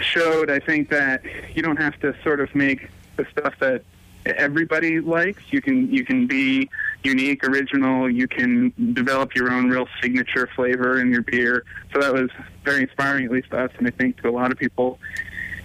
showed, 0.00 0.50
I 0.50 0.58
think, 0.58 0.90
that 0.90 1.22
you 1.54 1.62
don't 1.62 1.78
have 1.78 1.98
to 2.00 2.14
sort 2.22 2.40
of 2.40 2.54
make 2.54 2.88
the 3.16 3.26
stuff 3.30 3.54
that 3.60 3.84
everybody 4.26 5.00
likes. 5.00 5.42
You 5.50 5.62
can 5.62 5.90
you 5.92 6.04
can 6.04 6.26
be 6.26 6.68
unique, 7.04 7.44
original. 7.44 8.10
You 8.10 8.28
can 8.28 8.72
develop 8.94 9.34
your 9.34 9.52
own 9.52 9.68
real 9.68 9.86
signature 10.00 10.48
flavor 10.54 11.00
in 11.00 11.10
your 11.10 11.22
beer. 11.22 11.64
So 11.92 12.00
that 12.00 12.12
was 12.12 12.30
very 12.64 12.82
inspiring, 12.82 13.26
at 13.26 13.30
least 13.30 13.50
to 13.50 13.64
us, 13.64 13.70
and 13.78 13.86
I 13.86 13.90
think 13.90 14.20
to 14.22 14.28
a 14.28 14.30
lot 14.30 14.52
of 14.52 14.58
people. 14.58 14.98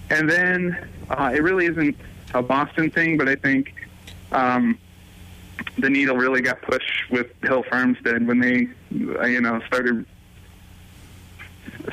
And 0.09 0.29
then 0.29 0.89
uh, 1.09 1.31
it 1.33 1.43
really 1.43 1.65
isn't 1.65 1.97
a 2.33 2.41
Boston 2.41 2.89
thing, 2.91 3.17
but 3.17 3.27
I 3.27 3.35
think 3.35 3.73
um, 4.31 4.77
the 5.77 5.89
needle 5.89 6.15
really 6.15 6.41
got 6.41 6.61
pushed 6.61 7.09
with 7.09 7.27
Hill 7.43 7.63
Farmstead 7.69 8.27
when 8.27 8.39
they, 8.39 8.67
uh, 9.19 9.25
you 9.25 9.41
know, 9.41 9.61
started 9.67 10.05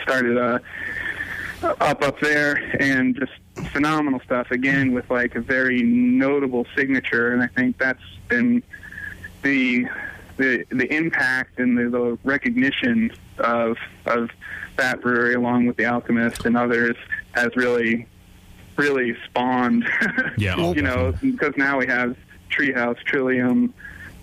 started 0.03 0.37
uh, 0.37 0.59
up 1.63 2.03
up 2.03 2.21
there 2.21 2.57
and 2.81 3.17
just 3.17 3.33
phenomenal 3.73 4.21
stuff 4.25 4.51
again 4.51 4.93
with 4.93 5.09
like 5.11 5.35
a 5.35 5.41
very 5.41 5.83
notable 5.83 6.67
signature 6.77 7.33
and 7.33 7.43
I 7.43 7.47
think 7.47 7.79
that's 7.79 8.03
been 8.29 8.63
the 9.45 9.87
the 10.37 10.65
the 10.71 10.93
impact 10.93 11.61
and 11.61 11.79
the, 11.79 11.89
the 11.89 12.19
recognition 12.25 13.13
of 13.39 13.77
of 14.07 14.31
that 14.77 15.01
brewery 15.01 15.35
along 15.35 15.67
with 15.67 15.77
the 15.77 15.85
Alchemist 15.85 16.45
and 16.45 16.57
others 16.57 16.97
has 17.33 17.55
really 17.55 18.09
really 18.77 19.17
spawned 19.27 19.89
yeah 20.37 20.57
you 20.57 20.83
know 20.83 21.15
because 21.23 21.53
now 21.57 21.79
we 21.79 21.87
have 21.87 22.17
Treehouse 22.51 22.99
Trillium 23.05 23.73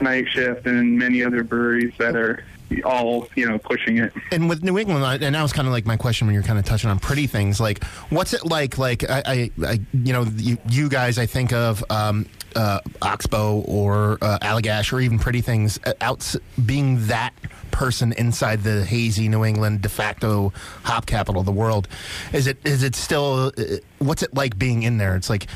Night 0.02 0.28
Shift 0.28 0.66
and 0.66 0.98
many 0.98 1.24
other 1.24 1.44
breweries 1.44 1.94
that 1.98 2.16
are 2.16 2.44
all 2.86 3.28
you 3.36 3.48
know 3.48 3.58
pushing 3.58 3.98
it. 3.98 4.14
And 4.32 4.48
with 4.50 4.64
New 4.64 4.78
England, 4.78 5.24
and 5.24 5.36
that 5.36 5.42
was 5.42 5.54
kind 5.54 5.68
of 5.68 5.74
like 5.74 5.86
my 5.86 5.98
question 5.98 6.28
when 6.28 6.34
you're 6.34 6.44
kind 6.44 6.58
of 6.58 6.66
touching 6.66 6.90
on 6.90 7.00
pretty 7.00 7.28
things. 7.28 7.60
Like, 7.60 7.84
what's 8.10 8.34
it 8.34 8.46
like? 8.46 8.78
Like, 8.78 9.10
I, 9.10 9.22
I, 9.26 9.52
I 9.66 9.80
you 9.94 10.14
know, 10.14 10.24
you, 10.24 10.58
you, 10.70 10.90
guys, 10.90 11.18
I 11.18 11.26
think 11.26 11.54
of 11.54 11.84
um, 11.90 12.26
uh, 12.56 12.80
Oxbow 13.02 13.62
or 13.68 14.18
uh, 14.22 14.40
Allagash 14.42 14.94
or 14.94 15.00
even 15.00 15.20
Pretty 15.20 15.42
Things 15.42 15.80
uh, 15.86 15.94
out 16.02 16.36
being 16.66 17.08
that 17.08 17.34
person 17.72 18.14
inside 18.14 18.64
the 18.64 18.84
hazy 18.86 19.30
New 19.30 19.46
England 19.46 19.82
de 19.82 19.90
facto 19.90 20.54
hop 20.84 21.06
capital 21.06 21.42
of 21.42 21.46
the 21.46 21.52
world. 21.52 21.88
Is 22.34 22.48
it 22.48 22.58
is 22.66 22.84
it 22.84 22.96
still? 22.96 23.52
Uh, 23.58 23.78
what's 24.00 24.24
it 24.24 24.34
like 24.34 24.58
being 24.58 24.84
in 24.84 24.98
there? 24.98 25.16
It's 25.16 25.30
like 25.30 25.48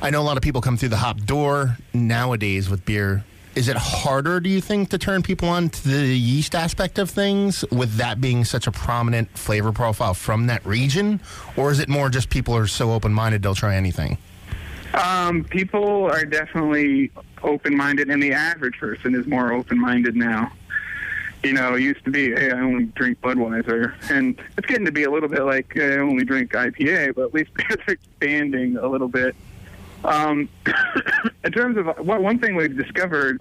I 0.00 0.10
know 0.10 0.20
a 0.20 0.24
lot 0.24 0.36
of 0.36 0.42
people 0.42 0.60
come 0.60 0.76
through 0.76 0.90
the 0.90 0.96
hop 0.96 1.18
door 1.18 1.76
nowadays 1.92 2.68
with 2.68 2.84
beer 2.84 3.24
is 3.56 3.68
it 3.68 3.76
harder, 3.76 4.38
do 4.38 4.50
you 4.50 4.60
think, 4.60 4.90
to 4.90 4.98
turn 4.98 5.22
people 5.22 5.48
on 5.48 5.70
to 5.70 5.88
the 5.88 6.06
yeast 6.06 6.54
aspect 6.54 6.98
of 6.98 7.08
things 7.08 7.64
with 7.72 7.94
that 7.94 8.20
being 8.20 8.44
such 8.44 8.66
a 8.66 8.70
prominent 8.70 9.30
flavor 9.36 9.72
profile 9.72 10.12
from 10.12 10.48
that 10.48 10.64
region? 10.66 11.20
Or 11.56 11.70
is 11.70 11.80
it 11.80 11.88
more 11.88 12.10
just 12.10 12.28
people 12.28 12.54
are 12.54 12.66
so 12.66 12.92
open 12.92 13.14
minded 13.14 13.42
they'll 13.42 13.54
try 13.54 13.74
anything? 13.74 14.18
Um, 14.96 15.44
people 15.44 16.10
are 16.10 16.24
definitely 16.24 17.10
open 17.42 17.76
minded, 17.76 18.10
and 18.10 18.22
the 18.22 18.32
average 18.32 18.78
person 18.78 19.14
is 19.14 19.26
more 19.26 19.52
open 19.52 19.78
minded 19.78 20.16
now. 20.16 20.52
You 21.44 21.52
know, 21.52 21.74
it 21.74 21.82
used 21.82 22.04
to 22.04 22.10
be, 22.10 22.30
hey, 22.30 22.50
I 22.50 22.58
only 22.60 22.84
drink 22.86 23.20
Budweiser, 23.20 23.94
and 24.10 24.40
it's 24.56 24.66
getting 24.66 24.86
to 24.86 24.92
be 24.92 25.04
a 25.04 25.10
little 25.10 25.28
bit 25.28 25.42
like 25.42 25.72
hey, 25.74 25.94
I 25.94 25.98
only 25.98 26.24
drink 26.24 26.52
IPA, 26.52 27.14
but 27.14 27.26
at 27.26 27.34
least 27.34 27.50
it's 27.70 27.82
expanding 27.86 28.78
a 28.78 28.86
little 28.88 29.08
bit 29.08 29.36
um, 30.04 30.48
in 31.44 31.52
terms 31.52 31.76
of 31.76 31.86
well, 32.06 32.20
one 32.20 32.38
thing 32.38 32.56
we've 32.56 32.76
discovered 32.76 33.40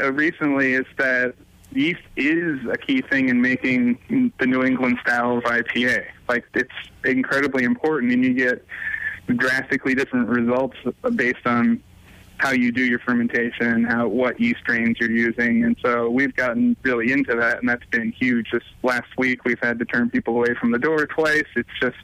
uh, 0.00 0.12
recently 0.12 0.74
is 0.74 0.86
that 0.96 1.34
yeast 1.72 2.02
is 2.16 2.60
a 2.70 2.76
key 2.76 3.00
thing 3.02 3.28
in 3.28 3.40
making 3.40 4.32
the 4.38 4.46
New 4.46 4.62
England 4.62 4.98
style 5.02 5.38
of 5.38 5.44
IPA. 5.44 6.06
Like 6.28 6.44
it's 6.54 6.70
incredibly 7.04 7.64
important, 7.64 8.12
and 8.12 8.24
you 8.24 8.34
get 8.34 8.64
drastically 9.26 9.94
different 9.94 10.28
results 10.28 10.76
based 11.14 11.46
on 11.46 11.82
how 12.38 12.50
you 12.50 12.72
do 12.72 12.84
your 12.84 12.98
fermentation, 12.98 13.84
how 13.84 14.08
what 14.08 14.40
yeast 14.40 14.58
strains 14.60 14.98
you're 14.98 15.10
using, 15.10 15.64
and 15.64 15.76
so 15.80 16.10
we've 16.10 16.34
gotten 16.34 16.76
really 16.82 17.12
into 17.12 17.36
that, 17.36 17.60
and 17.60 17.68
that's 17.68 17.86
been 17.86 18.10
huge. 18.10 18.50
Just 18.50 18.66
last 18.82 19.16
week, 19.16 19.44
we've 19.44 19.60
had 19.60 19.78
to 19.78 19.84
turn 19.84 20.10
people 20.10 20.34
away 20.34 20.54
from 20.54 20.72
the 20.72 20.78
door 20.78 21.06
twice. 21.06 21.46
It's 21.54 21.68
just 21.80 21.96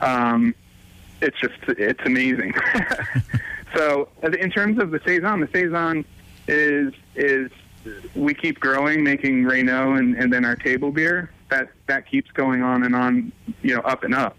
um, 0.00 0.54
it's 1.20 1.38
just 1.38 1.58
it's 1.68 2.00
amazing. 2.06 2.54
so 3.76 4.08
in 4.22 4.50
terms 4.50 4.78
of 4.78 4.90
the 4.90 5.00
saison, 5.04 5.40
the 5.40 5.48
saison 5.52 6.04
is 6.48 6.94
is 7.14 7.50
we 8.14 8.34
keep 8.34 8.60
growing, 8.60 9.02
making 9.02 9.44
Renaud 9.44 9.94
and, 9.94 10.16
and 10.16 10.32
then 10.32 10.44
our 10.44 10.56
table 10.56 10.90
beer. 10.90 11.30
That 11.50 11.68
that 11.86 12.08
keeps 12.08 12.30
going 12.30 12.62
on 12.62 12.84
and 12.84 12.94
on, 12.94 13.32
you 13.62 13.74
know, 13.74 13.82
up 13.82 14.04
and 14.04 14.14
up. 14.14 14.36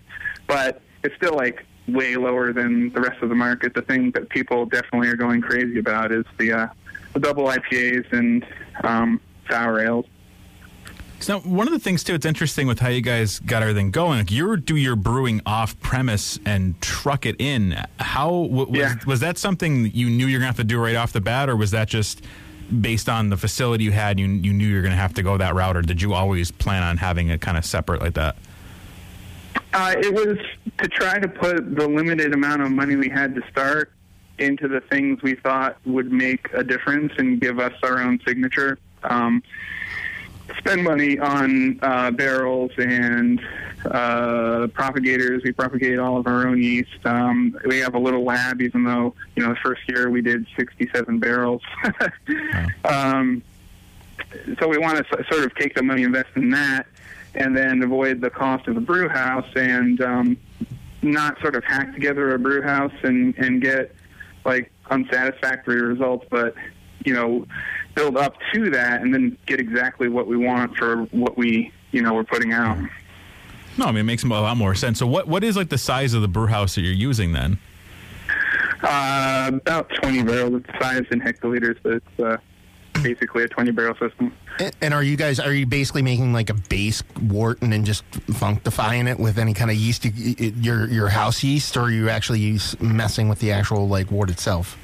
But 0.47 0.81
it's 1.03 1.15
still 1.15 1.35
like 1.35 1.65
way 1.87 2.15
lower 2.15 2.53
than 2.53 2.91
the 2.91 3.01
rest 3.01 3.21
of 3.21 3.29
the 3.29 3.35
market. 3.35 3.73
The 3.73 3.81
thing 3.81 4.11
that 4.11 4.29
people 4.29 4.65
definitely 4.65 5.09
are 5.09 5.15
going 5.15 5.41
crazy 5.41 5.79
about 5.79 6.11
is 6.11 6.25
the 6.37 6.53
uh, 6.53 6.67
the 7.13 7.19
double 7.19 7.45
IPAs 7.45 8.11
and 8.13 8.45
um, 8.83 9.21
sour 9.49 9.79
ales. 9.79 10.05
So 11.19 11.39
one 11.41 11.67
of 11.67 11.73
the 11.73 11.79
things 11.79 12.03
too, 12.03 12.15
it's 12.15 12.25
interesting 12.25 12.65
with 12.65 12.79
how 12.79 12.87
you 12.87 13.01
guys 13.01 13.37
got 13.39 13.61
everything 13.61 13.91
going. 13.91 14.19
Like 14.19 14.31
you 14.31 14.57
do 14.57 14.75
your 14.75 14.95
brewing 14.95 15.41
off 15.45 15.79
premise 15.79 16.39
and 16.47 16.81
truck 16.81 17.27
it 17.27 17.39
in. 17.39 17.77
How 17.99 18.29
w- 18.29 18.65
was, 18.67 18.69
yeah. 18.71 18.95
was 19.05 19.19
that 19.19 19.37
something 19.37 19.91
you 19.93 20.09
knew 20.09 20.25
you're 20.25 20.39
gonna 20.39 20.47
have 20.47 20.57
to 20.57 20.63
do 20.63 20.79
right 20.79 20.95
off 20.95 21.13
the 21.13 21.21
bat, 21.21 21.47
or 21.47 21.55
was 21.55 21.71
that 21.71 21.89
just 21.89 22.23
based 22.79 23.09
on 23.09 23.29
the 23.29 23.37
facility 23.37 23.83
you 23.83 23.91
had, 23.91 24.19
you 24.19 24.27
you 24.27 24.53
knew 24.53 24.67
you 24.67 24.75
were 24.75 24.81
going 24.81 24.93
to 24.93 24.97
have 24.97 25.13
to 25.15 25.23
go 25.23 25.37
that 25.37 25.53
route, 25.53 25.75
or 25.75 25.81
did 25.81 26.01
you 26.01 26.13
always 26.13 26.51
plan 26.51 26.83
on 26.83 26.97
having 26.97 27.27
it 27.27 27.41
kind 27.41 27.57
of 27.57 27.65
separate 27.65 28.01
like 28.01 28.13
that? 28.13 28.37
Uh, 29.73 29.95
it 29.97 30.13
was 30.13 30.37
to 30.77 30.87
try 30.87 31.17
to 31.19 31.27
put 31.27 31.75
the 31.75 31.87
limited 31.87 32.33
amount 32.33 32.61
of 32.61 32.71
money 32.71 32.95
we 32.95 33.09
had 33.09 33.33
to 33.35 33.41
start 33.49 33.91
into 34.37 34.67
the 34.67 34.81
things 34.81 35.21
we 35.21 35.35
thought 35.35 35.77
would 35.85 36.11
make 36.11 36.47
a 36.53 36.63
difference 36.63 37.13
and 37.17 37.39
give 37.39 37.59
us 37.59 37.73
our 37.83 37.99
own 37.99 38.19
signature. 38.25 38.77
Um, 39.03 39.41
spend 40.57 40.83
money 40.83 41.17
on 41.19 41.79
uh, 41.81 42.11
barrels 42.11 42.71
and 42.77 43.41
uh, 43.85 44.67
propagators. 44.73 45.43
We 45.43 45.51
propagate 45.51 45.99
all 45.99 46.17
of 46.17 46.27
our 46.27 46.47
own 46.47 46.61
yeast. 46.61 47.05
Um, 47.05 47.57
we 47.65 47.79
have 47.79 47.95
a 47.95 47.99
little 47.99 48.23
lab, 48.23 48.61
even 48.61 48.83
though 48.83 49.13
you 49.35 49.43
know 49.43 49.49
the 49.49 49.59
first 49.63 49.81
year 49.87 50.09
we 50.09 50.21
did 50.21 50.45
67 50.57 51.19
barrels. 51.19 51.61
um, 52.85 53.41
so 54.59 54.67
we 54.67 54.77
want 54.77 54.97
to 54.97 55.23
sort 55.31 55.45
of 55.45 55.55
take 55.55 55.75
the 55.75 55.83
money, 55.83 56.03
invest 56.03 56.29
in 56.35 56.49
that, 56.51 56.85
and 57.35 57.55
then 57.55 57.81
avoid 57.83 58.21
the 58.21 58.29
cost 58.29 58.67
of 58.67 58.75
the 58.75 58.81
brew 58.81 59.07
house 59.07 59.47
and 59.55 60.01
um, 60.01 60.37
not 61.01 61.39
sort 61.41 61.55
of 61.55 61.63
hack 61.63 61.93
together 61.93 62.33
a 62.33 62.39
brew 62.39 62.61
house 62.61 62.93
and 63.03 63.35
and 63.37 63.61
get 63.61 63.95
like 64.45 64.71
unsatisfactory 64.89 65.81
results, 65.81 66.25
but 66.29 66.53
you 67.05 67.13
know 67.13 67.45
build 67.95 68.17
up 68.17 68.35
to 68.53 68.69
that 68.69 69.01
and 69.01 69.13
then 69.13 69.37
get 69.45 69.59
exactly 69.59 70.07
what 70.07 70.27
we 70.27 70.37
want 70.37 70.75
for 70.77 71.03
what 71.11 71.37
we 71.37 71.71
you 71.91 72.01
know 72.01 72.13
we're 72.13 72.23
putting 72.23 72.53
out. 72.53 72.77
No, 73.77 73.85
I 73.85 73.91
mean 73.91 74.01
it 74.01 74.03
makes 74.03 74.23
a 74.23 74.27
lot 74.27 74.57
more 74.57 74.75
sense. 74.75 74.99
So 74.99 75.07
what 75.07 75.27
what 75.27 75.43
is 75.43 75.55
like 75.55 75.69
the 75.69 75.77
size 75.77 76.13
of 76.13 76.21
the 76.21 76.27
brew 76.27 76.47
house 76.47 76.75
that 76.75 76.81
you're 76.81 76.93
using 76.93 77.31
then? 77.31 77.59
Uh, 78.83 79.51
about 79.53 79.89
20 80.01 80.23
barrels. 80.23 80.55
It's 80.55 80.79
size 80.79 81.03
in 81.11 81.21
hectoliters, 81.21 81.77
but 81.83 81.93
it's 81.93 82.19
uh, 82.19 82.37
basically 83.01 83.43
a 83.43 83.47
20 83.47 83.71
barrel 83.71 83.95
system. 83.95 84.33
And, 84.81 84.93
are 84.93 85.03
you 85.03 85.15
guys 85.17 85.39
are 85.39 85.53
you 85.53 85.65
basically 85.65 86.01
making 86.01 86.33
like 86.33 86.49
a 86.49 86.53
base 86.53 87.01
wort 87.29 87.61
and 87.61 87.71
then 87.73 87.83
just 87.85 88.03
functifying 88.33 89.07
it 89.07 89.19
with 89.19 89.37
any 89.37 89.53
kind 89.53 89.71
of 89.71 89.77
yeast, 89.77 90.05
you- 90.05 90.11
you- 90.37 90.53
your 90.59 90.87
your 90.87 91.09
house 91.09 91.43
yeast, 91.43 91.75
or 91.77 91.81
are 91.83 91.89
you 91.91 92.09
actually 92.09 92.39
use, 92.39 92.79
messing 92.81 93.27
with 93.29 93.39
the 93.39 93.51
actual 93.51 93.87
like 93.87 94.11
wort 94.11 94.29
itself? 94.29 94.77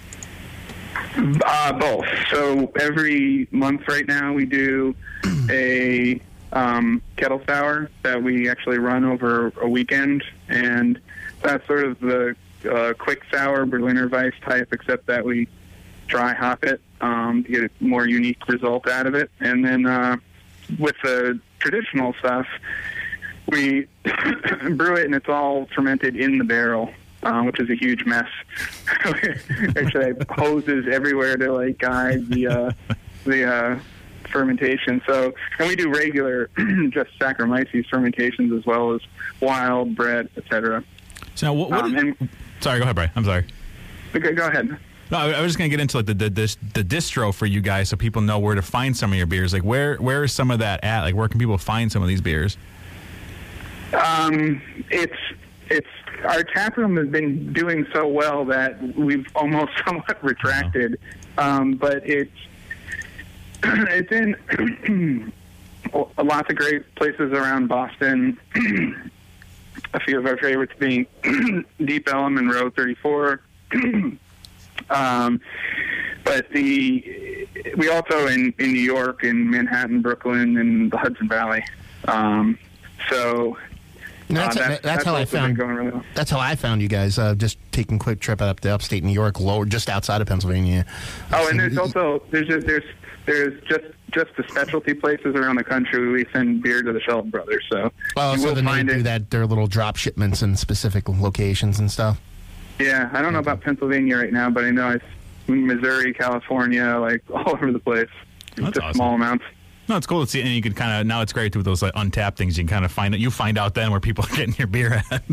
Uh, 1.46 1.74
both. 1.74 2.06
So 2.32 2.72
every 2.80 3.48
month 3.52 3.88
right 3.88 4.08
now 4.08 4.34
we 4.34 4.46
do 4.46 4.96
a 5.50 6.20
um, 6.54 7.02
kettle 7.18 7.42
sour 7.48 7.90
that 8.04 8.22
we 8.22 8.50
actually 8.50 8.78
run 8.80 9.04
over 9.04 9.52
a 9.62 9.68
weekend, 9.68 10.24
and 10.48 11.00
that's 11.44 11.66
sort 11.68 11.86
of 11.86 12.00
the 12.00 12.36
uh, 12.72 12.94
quick 12.98 13.22
sour 13.32 13.66
Berliner 13.66 14.08
Weisse 14.10 14.40
type, 14.42 14.70
except 14.72 15.06
that 15.08 15.24
we 15.26 15.48
dry 16.08 16.34
hop 16.34 16.64
it 16.64 16.80
um, 17.02 17.44
to 17.44 17.52
get 17.52 17.64
a 17.64 17.70
more 17.80 18.08
unique 18.08 18.48
result 18.48 18.88
out 18.88 19.08
of 19.08 19.16
it. 19.16 19.30
And 19.40 19.64
then 19.64 19.86
uh, 19.86 20.18
with 20.80 20.96
the 21.04 21.40
traditional 21.60 22.14
stuff, 22.20 22.48
we 23.48 23.88
brew 24.72 24.96
it 24.96 25.06
and 25.06 25.16
it's 25.16 25.30
all 25.30 25.68
fermented 25.74 26.16
in 26.16 26.38
the 26.38 26.44
barrel, 26.44 26.92
uh, 27.24 27.42
which 27.44 27.60
is 27.60 27.70
a 27.70 27.76
huge 27.76 28.06
mess. 28.06 28.28
Actually, 29.06 30.06
I 30.06 30.34
hoses 30.34 30.86
everywhere 30.92 31.38
to 31.38 31.54
like 31.54 31.78
guide 31.78 32.28
the 32.30 32.48
uh, 32.48 32.72
the 33.26 33.46
uh, 33.46 33.80
fermentation. 34.30 35.02
So, 35.08 35.34
and 35.60 35.68
we 35.68 35.76
do 35.76 35.90
regular 35.90 36.50
just 36.90 37.18
Saccharomyces 37.20 37.88
fermentations 37.90 38.52
as 38.54 38.66
well 38.66 38.94
as 38.94 39.02
wild, 39.40 39.96
Brett, 39.96 40.28
etc. 40.38 40.84
So 41.36 41.54
what, 41.54 41.70
what 41.70 41.86
Um, 41.86 41.96
and 41.96 42.30
sorry, 42.60 42.80
go 42.80 42.84
ahead, 42.84 42.96
Brian. 42.96 43.12
I'm 43.16 43.24
sorry. 43.24 43.46
okay, 44.16 44.34
go 44.34 44.48
ahead. 44.48 44.78
No, 45.10 45.18
I 45.18 45.32
I 45.32 45.42
was 45.42 45.50
just 45.50 45.58
gonna 45.58 45.70
get 45.70 45.80
into 45.80 45.98
like 45.98 46.06
the 46.06 46.14
the, 46.14 46.30
the 46.30 46.58
the 46.74 46.84
distro 46.84 47.34
for 47.34 47.46
you 47.46 47.62
guys, 47.62 47.90
so 47.90 47.98
people 47.98 48.22
know 48.22 48.40
where 48.40 48.56
to 48.56 48.62
find 48.62 48.96
some 48.96 49.12
of 49.12 49.18
your 49.18 49.28
beers. 49.28 49.54
Like 49.54 49.64
where 49.64 49.96
where 49.98 50.24
is 50.24 50.34
some 50.34 50.52
of 50.52 50.60
that 50.60 50.84
at? 50.84 51.02
Like 51.04 51.16
where 51.16 51.28
can 51.28 51.40
people 51.40 51.58
find 51.58 51.92
some 51.92 52.02
of 52.02 52.08
these 52.08 52.22
beers? 52.22 52.58
Um, 53.94 54.62
it's 54.90 55.18
it's 55.70 55.88
our 56.26 56.44
tap 56.44 56.78
room 56.78 56.98
has 56.98 57.08
been 57.08 57.54
doing 57.54 57.86
so 57.94 58.08
well 58.08 58.44
that 58.46 58.82
we've 58.98 59.28
almost 59.36 59.72
somewhat 59.86 60.24
retracted. 60.24 61.00
Um, 61.38 61.76
but 61.76 62.08
it's 62.08 62.32
it's 63.64 64.12
in 64.12 65.34
lots 66.18 66.50
of 66.50 66.56
great 66.56 66.96
places 66.96 67.32
around 67.32 67.68
Boston. 67.68 68.38
a 69.94 70.00
few 70.02 70.20
of 70.20 70.26
our 70.26 70.38
favorites 70.38 70.74
being 70.80 71.06
Deep 71.86 72.08
Ellum 72.10 72.38
and 72.38 72.52
Row 72.52 72.70
34. 72.70 73.42
Um, 74.90 75.40
but 76.24 76.50
the 76.52 77.48
we 77.78 77.90
also 77.90 78.28
in 78.28 78.54
in 78.60 78.74
New 78.74 78.80
York, 78.80 79.24
in 79.24 79.50
Manhattan, 79.50 80.02
Brooklyn, 80.02 80.58
and 80.58 80.92
the 80.92 80.98
Hudson 80.98 81.28
Valley. 81.30 81.64
Um, 82.08 82.58
so 83.10 83.58
And 84.30 84.38
that's, 84.38 84.58
uh, 84.58 84.68
that- 84.68 84.84
that's, 84.84 85.04
how 85.06 85.16
I 85.16 85.24
found. 85.26 85.56
going 85.58 85.76
really 85.76 85.92
well. 85.92 86.04
That's 86.14 86.30
how 86.30 86.40
I 86.40 86.56
found 86.56 86.82
you 86.82 86.88
guys. 86.90 87.18
Uh, 87.18 87.34
just 87.36 87.58
taking 87.72 87.96
a 87.96 88.00
quick 88.00 88.20
trip 88.20 88.42
up 88.42 88.60
to 88.62 88.70
upstate 88.74 89.04
New 89.04 89.12
York, 89.14 89.40
lower 89.40 89.66
just 89.66 89.90
outside 89.90 90.20
of 90.22 90.28
Pennsylvania. 90.28 90.86
Oh, 91.32 91.48
and 91.50 91.60
there's 91.60 91.78
also 91.78 92.22
there's 92.32 92.48
just, 92.48 92.68
there's 92.68 92.84
there's 93.26 93.62
just 93.64 93.86
just 94.12 94.30
the 94.38 94.44
specialty 94.50 94.94
places 94.94 95.36
around 95.36 95.56
the 95.58 95.64
country. 95.64 96.10
We 96.12 96.26
send 96.34 96.62
beer 96.64 96.82
to 96.82 96.92
the 96.94 97.02
Shelton 97.02 97.30
Brothers, 97.30 97.64
so 97.72 97.92
Oh, 98.16 98.34
you 98.34 98.40
so 98.40 98.48
will 98.48 98.56
then 98.56 98.66
they 98.66 98.72
find 98.72 98.88
do 98.88 98.96
it. 98.96 99.04
that. 99.04 99.30
Their 99.32 99.46
little 99.46 99.68
drop 99.68 99.96
shipments 99.98 100.42
in 100.42 100.56
specific 100.56 101.08
locations 101.10 101.80
and 101.80 101.92
stuff. 101.92 102.20
Yeah, 102.80 103.10
I 103.12 103.22
don't 103.22 103.34
know 103.34 103.40
about 103.40 103.62
Pennsylvania 103.62 104.18
right 104.18 104.32
now, 104.32 104.50
but 104.50 104.64
I 104.64 104.72
know 104.72 104.92
it's 104.92 105.06
Missouri, 105.48 106.14
California, 106.14 106.98
like 107.00 107.24
all 107.34 107.52
over 107.52 107.72
the 107.72 107.80
place. 107.80 108.10
That's 108.56 108.70
just 108.70 108.80
awesome. 108.80 108.94
small 108.96 109.16
amounts. 109.16 109.46
No, 109.88 109.96
it's 109.96 110.08
cool 110.08 110.26
to 110.26 110.30
see, 110.30 110.42
and 110.42 110.50
you 110.50 110.62
can 110.62 110.74
kind 110.74 111.00
of 111.00 111.08
now 111.08 111.22
it's 111.22 111.32
great 111.32 111.56
with 111.56 111.66
those 111.66 111.82
like 111.82 111.94
Untappd 111.94 112.36
things. 112.36 112.58
You 112.58 112.66
can 112.66 112.70
kind 112.70 112.86
of 112.86 112.92
find 112.92 113.16
it. 113.16 113.20
You 113.20 113.32
find 113.32 113.58
out 113.58 113.74
then 113.74 113.92
where 113.92 114.00
people 114.00 114.26
are 114.26 114.28
getting 114.36 114.56
your 114.56 114.68
beer 114.68 115.02
at. 115.12 115.24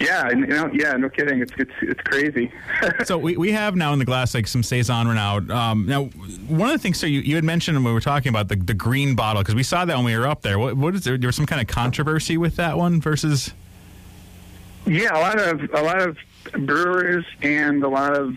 Yeah, 0.00 0.28
you 0.30 0.46
know, 0.46 0.70
yeah, 0.72 0.92
no 0.94 1.08
kidding. 1.08 1.40
It's 1.40 1.52
it's 1.56 1.70
it's 1.80 2.00
crazy. 2.02 2.50
so 3.04 3.16
we, 3.16 3.36
we 3.36 3.52
have 3.52 3.76
now 3.76 3.92
in 3.92 3.98
the 3.98 4.04
glass 4.04 4.34
like 4.34 4.46
some 4.46 4.62
saison 4.62 5.08
Renaud. 5.08 5.50
Um, 5.50 5.86
now, 5.86 6.04
one 6.48 6.68
of 6.68 6.74
the 6.74 6.78
things, 6.78 6.98
so 6.98 7.06
you, 7.06 7.20
you 7.20 7.34
had 7.34 7.44
mentioned 7.44 7.76
when 7.76 7.84
we 7.84 7.92
were 7.92 8.00
talking 8.00 8.28
about 8.28 8.48
the, 8.48 8.56
the 8.56 8.74
green 8.74 9.14
bottle 9.14 9.42
because 9.42 9.54
we 9.54 9.62
saw 9.62 9.84
that 9.84 9.96
when 9.96 10.04
we 10.04 10.16
were 10.16 10.26
up 10.26 10.42
there. 10.42 10.58
What, 10.58 10.76
what 10.76 10.94
is 10.94 11.04
there? 11.04 11.16
There 11.16 11.28
was 11.28 11.36
some 11.36 11.46
kind 11.46 11.60
of 11.60 11.66
controversy 11.66 12.36
with 12.36 12.56
that 12.56 12.76
one 12.76 13.00
versus. 13.00 13.52
Yeah, 14.86 15.16
a 15.16 15.20
lot 15.20 15.40
of 15.40 15.62
a 15.72 15.82
lot 15.82 16.02
of 16.02 16.18
brewers 16.52 17.24
and 17.42 17.82
a 17.82 17.88
lot 17.88 18.16
of 18.16 18.36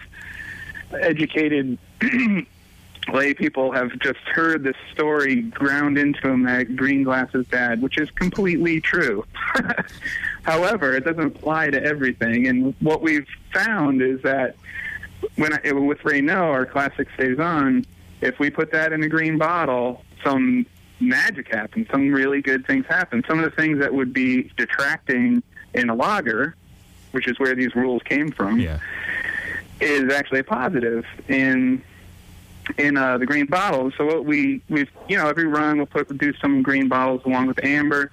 educated 0.99 1.77
lay 3.13 3.33
people 3.33 3.71
have 3.71 3.97
just 3.99 4.19
heard 4.19 4.63
this 4.63 4.75
story 4.93 5.41
ground 5.41 5.97
into 5.97 6.21
them 6.21 6.43
that 6.43 6.75
green 6.75 7.03
glass 7.03 7.33
is 7.33 7.45
bad, 7.47 7.81
which 7.81 7.97
is 7.97 8.09
completely 8.11 8.79
true. 8.81 9.25
However, 10.43 10.95
it 10.95 11.05
doesn't 11.05 11.37
apply 11.37 11.71
to 11.71 11.83
everything, 11.83 12.47
and 12.47 12.75
what 12.79 13.01
we've 13.01 13.27
found 13.53 14.01
is 14.01 14.21
that 14.21 14.55
when 15.35 15.53
I, 15.53 15.71
with 15.71 16.03
Renaud, 16.03 16.51
our 16.51 16.65
classic 16.65 17.07
saison, 17.17 17.85
if 18.21 18.39
we 18.39 18.49
put 18.49 18.71
that 18.71 18.93
in 18.93 19.03
a 19.03 19.09
green 19.09 19.37
bottle, 19.37 20.03
some 20.23 20.65
magic 20.99 21.53
happens. 21.53 21.87
Some 21.91 22.11
really 22.11 22.41
good 22.41 22.65
things 22.67 22.85
happen. 22.85 23.23
Some 23.27 23.39
of 23.39 23.45
the 23.45 23.55
things 23.55 23.79
that 23.79 23.93
would 23.93 24.13
be 24.13 24.51
detracting 24.57 25.41
in 25.73 25.89
a 25.89 25.95
lager, 25.95 26.55
which 27.11 27.27
is 27.27 27.39
where 27.39 27.55
these 27.55 27.75
rules 27.75 28.01
came 28.03 28.31
from, 28.31 28.59
Yeah. 28.59 28.79
is 29.81 30.11
actually 30.11 30.39
a 30.39 30.43
positive 30.43 31.05
in 31.27 31.81
in 32.77 32.97
uh, 32.97 33.17
the 33.17 33.25
green 33.25 33.45
bottles. 33.47 33.93
So 33.97 34.05
what 34.05 34.25
we 34.25 34.61
we've 34.69 34.89
you 35.07 35.17
know 35.17 35.27
every 35.27 35.45
run 35.45 35.77
we'll 35.77 35.85
put 35.87 36.15
do 36.17 36.33
some 36.35 36.61
green 36.61 36.87
bottles 36.87 37.21
along 37.25 37.47
with 37.47 37.63
amber. 37.63 38.11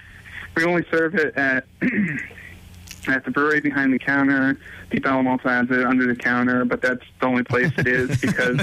We 0.55 0.65
only 0.65 0.85
serve 0.91 1.15
it 1.15 1.37
at 1.37 1.67
at 3.09 3.25
the 3.25 3.31
brewery 3.31 3.61
behind 3.61 3.93
the 3.93 3.99
counter. 3.99 4.59
Deep 4.91 5.05
Ellum 5.07 5.27
has 5.41 5.71
it 5.71 5.85
under 5.85 6.07
the 6.07 6.15
counter, 6.17 6.65
but 6.65 6.81
that's 6.81 7.03
the 7.21 7.27
only 7.27 7.43
place 7.43 7.71
it 7.77 7.87
is 7.87 8.19
because 8.21 8.61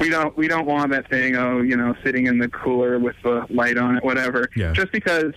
we 0.00 0.08
don't 0.08 0.36
we 0.36 0.48
don't 0.48 0.66
want 0.66 0.90
that 0.90 1.08
thing 1.08 1.36
oh 1.36 1.60
you 1.60 1.76
know 1.76 1.94
sitting 2.02 2.26
in 2.26 2.38
the 2.38 2.48
cooler 2.48 2.98
with 2.98 3.14
the 3.22 3.46
light 3.50 3.78
on 3.78 3.96
it 3.96 4.02
whatever. 4.04 4.48
Yeah. 4.56 4.72
Just 4.72 4.90
because 4.92 5.34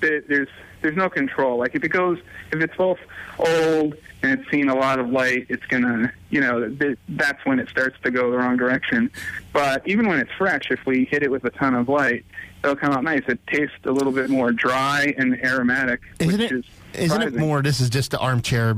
there- 0.00 0.20
there's 0.22 0.48
there's 0.80 0.96
no 0.96 1.08
control. 1.10 1.58
Like 1.58 1.74
if 1.74 1.84
it 1.84 1.88
goes 1.88 2.18
if 2.52 2.60
it's 2.60 2.76
both 2.76 2.98
old 3.38 3.94
and 4.22 4.40
it's 4.40 4.50
seen 4.50 4.68
a 4.68 4.74
lot 4.74 4.98
of 4.98 5.10
light, 5.10 5.46
it's 5.48 5.64
gonna 5.66 6.12
you 6.30 6.40
know 6.40 6.68
th- 6.68 6.98
that's 7.10 7.44
when 7.44 7.58
it 7.60 7.68
starts 7.68 7.96
to 8.02 8.10
go 8.10 8.30
the 8.30 8.38
wrong 8.38 8.56
direction. 8.56 9.10
But 9.52 9.86
even 9.86 10.08
when 10.08 10.18
it's 10.18 10.32
fresh, 10.32 10.70
if 10.70 10.84
we 10.86 11.04
hit 11.04 11.22
it 11.22 11.30
with 11.30 11.44
a 11.44 11.50
ton 11.50 11.74
of 11.74 11.88
light, 11.88 12.24
it'll 12.64 12.76
come 12.76 12.92
out 12.92 13.04
nice. 13.04 13.22
It 13.28 13.38
tastes 13.46 13.76
a 13.84 13.92
little 13.92 14.12
bit 14.12 14.28
more 14.30 14.52
dry 14.52 15.14
and 15.16 15.34
aromatic, 15.44 16.00
Isn't 16.18 16.40
which 16.40 16.52
it? 16.52 16.54
is 16.54 16.64
Isn't 16.94 17.22
it 17.22 17.34
more? 17.34 17.62
This 17.62 17.80
is 17.80 17.90
just 17.90 18.10
the 18.10 18.18
armchair 18.18 18.74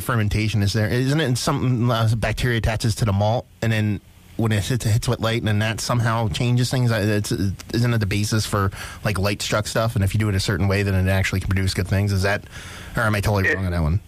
fermentation. 0.00 0.62
Is 0.62 0.72
there? 0.72 0.88
Isn't 0.88 1.20
it 1.20 1.36
something 1.38 1.90
uh, 1.90 2.08
bacteria 2.16 2.58
attaches 2.58 2.94
to 2.96 3.04
the 3.04 3.12
malt, 3.12 3.46
and 3.62 3.72
then 3.72 4.00
when 4.38 4.52
it 4.52 4.64
hits, 4.64 4.84
hits 4.84 5.06
with 5.06 5.20
light, 5.20 5.40
and 5.42 5.48
then 5.48 5.58
that 5.58 5.80
somehow 5.80 6.28
changes 6.28 6.70
things? 6.70 6.90
It's, 6.90 7.30
isn't 7.30 7.92
it 7.92 7.98
the 7.98 8.06
basis 8.06 8.46
for 8.46 8.70
like 9.04 9.18
light 9.18 9.42
struck 9.42 9.66
stuff? 9.66 9.94
And 9.94 10.02
if 10.04 10.14
you 10.14 10.20
do 10.20 10.28
it 10.30 10.34
a 10.34 10.40
certain 10.40 10.68
way, 10.68 10.82
then 10.82 10.94
it 10.94 11.10
actually 11.10 11.40
can 11.40 11.48
produce 11.48 11.74
good 11.74 11.88
things. 11.88 12.12
Is 12.12 12.22
that, 12.22 12.44
or 12.96 13.02
am 13.02 13.14
I 13.14 13.20
totally 13.20 13.48
It- 13.48 13.54
wrong 13.54 13.66
on 13.66 13.72
that 13.72 13.82
one? 13.82 14.00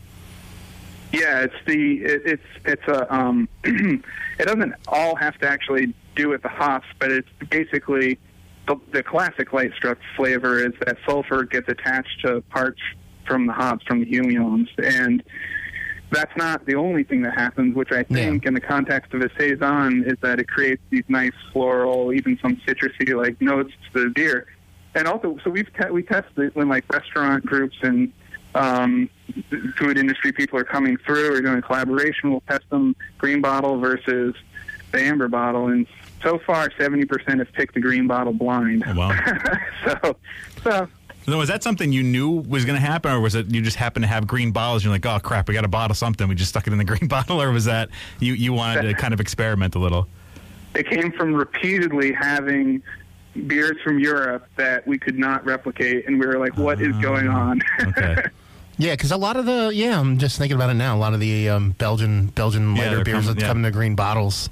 Yeah, 1.12 1.40
it's 1.40 1.54
the 1.66 1.96
it, 2.04 2.22
it's 2.24 2.42
it's 2.64 2.86
a 2.86 3.12
um, 3.12 3.48
it 3.64 4.44
doesn't 4.44 4.74
all 4.86 5.16
have 5.16 5.36
to 5.38 5.48
actually 5.48 5.92
do 6.14 6.28
with 6.28 6.42
the 6.42 6.48
hops, 6.48 6.86
but 7.00 7.10
it's 7.10 7.28
basically 7.50 8.16
the, 8.68 8.76
the 8.92 9.02
classic 9.02 9.52
light 9.52 9.72
struck 9.74 9.98
flavor 10.16 10.64
is 10.64 10.72
that 10.86 10.98
sulfur 11.04 11.42
gets 11.42 11.68
attached 11.68 12.20
to 12.24 12.42
parts 12.42 12.78
from 13.26 13.48
the 13.48 13.52
hops 13.52 13.84
from 13.86 13.98
the 13.98 14.06
humulones 14.06 14.68
and 14.78 15.24
that's 16.10 16.36
not 16.36 16.66
the 16.66 16.74
only 16.74 17.04
thing 17.04 17.22
that 17.22 17.34
happens, 17.34 17.74
which 17.74 17.92
I 17.92 18.02
think 18.02 18.44
in 18.44 18.54
the 18.54 18.60
context 18.60 19.14
of 19.14 19.22
a 19.22 19.30
saison 19.38 20.04
is 20.04 20.18
that 20.22 20.40
it 20.40 20.48
creates 20.48 20.82
these 20.90 21.04
nice 21.08 21.32
floral, 21.52 22.12
even 22.12 22.38
some 22.42 22.56
citrusy 22.56 23.16
like 23.16 23.40
notes 23.40 23.72
to 23.92 24.04
the 24.04 24.10
beer. 24.10 24.46
And 24.94 25.06
also, 25.06 25.38
so 25.44 25.50
we've 25.50 25.72
te- 25.72 25.90
we 25.90 26.02
test 26.02 26.28
it 26.36 26.54
when 26.56 26.68
like 26.68 26.84
restaurant 26.92 27.46
groups 27.46 27.76
and 27.82 28.12
um, 28.56 29.08
food 29.76 29.96
industry 29.96 30.32
people 30.32 30.58
are 30.58 30.64
coming 30.64 30.96
through 30.96 31.34
or 31.34 31.40
doing 31.40 31.58
a 31.58 31.62
collaboration. 31.62 32.30
We'll 32.30 32.42
test 32.48 32.68
them 32.70 32.96
green 33.18 33.40
bottle 33.40 33.78
versus 33.78 34.34
the 34.90 35.00
amber 35.00 35.28
bottle, 35.28 35.68
and 35.68 35.86
so 36.22 36.40
far, 36.40 36.70
seventy 36.76 37.04
percent 37.04 37.38
have 37.38 37.52
picked 37.52 37.74
the 37.74 37.80
green 37.80 38.08
bottle 38.08 38.32
blind. 38.32 38.82
Oh, 38.84 38.94
wow. 38.94 39.16
so, 39.84 40.16
so 40.64 40.88
So 41.26 41.37
was 41.38 41.48
that 41.48 41.62
something 41.62 41.92
you 41.92 42.02
knew 42.02 42.30
was 42.30 42.64
going 42.64 42.80
to 42.80 42.85
happen, 42.85 43.12
or 43.12 43.20
was 43.20 43.35
it 43.35 43.50
you 43.52 43.61
just 43.62 43.76
happened 43.76 44.02
to 44.04 44.09
have 44.09 44.26
green 44.26 44.50
bottles? 44.50 44.83
And 44.83 44.85
you're 44.90 44.94
like, 44.94 45.06
oh 45.06 45.20
crap, 45.20 45.48
we 45.48 45.54
got 45.54 45.61
to 45.62 45.68
bottle 45.68 45.94
something. 45.94 46.26
We 46.28 46.35
just 46.35 46.48
stuck 46.50 46.66
it 46.66 46.72
in 46.72 46.78
the 46.78 46.85
green 46.92 47.06
bottle, 47.09 47.40
or 47.40 47.50
was 47.52 47.66
that 47.66 47.88
you 48.18 48.33
you 48.35 48.52
wanted 48.52 48.83
to 48.83 48.94
kind 48.94 49.14
of 49.14 49.20
experiment 49.20 49.74
a 49.74 49.78
little? 49.78 50.06
it 50.74 50.88
came 50.88 51.11
from 51.12 51.35
repeatedly 51.35 52.12
having 52.12 52.80
beers 53.49 53.76
from 53.82 53.99
Europe 53.99 54.47
that 54.57 54.86
we 54.86 54.99
could 54.99 55.18
not 55.18 55.44
replicate, 55.44 56.07
and 56.07 56.18
we 56.18 56.26
were 56.26 56.38
like, 56.38 56.57
"What 56.57 56.80
is 56.80 56.97
going 56.99 57.28
on?" 57.28 57.61
Okay. 57.82 58.16
Yeah, 58.78 58.92
because 58.94 59.12
a 59.12 59.18
lot 59.18 59.36
of 59.36 59.44
the 59.44 59.70
yeah, 59.74 60.01
I'm 60.01 60.16
just 60.16 60.38
thinking 60.38 60.57
about 60.57 60.70
it 60.70 60.74
now. 60.74 60.97
A 60.97 60.99
lot 60.99 61.12
of 61.12 61.20
the 61.20 61.51
um, 61.51 61.72
Belgian 61.72 62.28
Belgian 62.28 62.74
Yeah, 62.74 62.82
lighter 62.84 62.94
they're 62.97 63.05
beers 63.05 63.24
coming- 63.26 63.34
that 63.34 63.40
yeah. 63.42 63.47
come 63.49 63.57
in 63.59 63.62
the 63.62 63.70
green 63.70 63.94
bottles. 63.94 64.49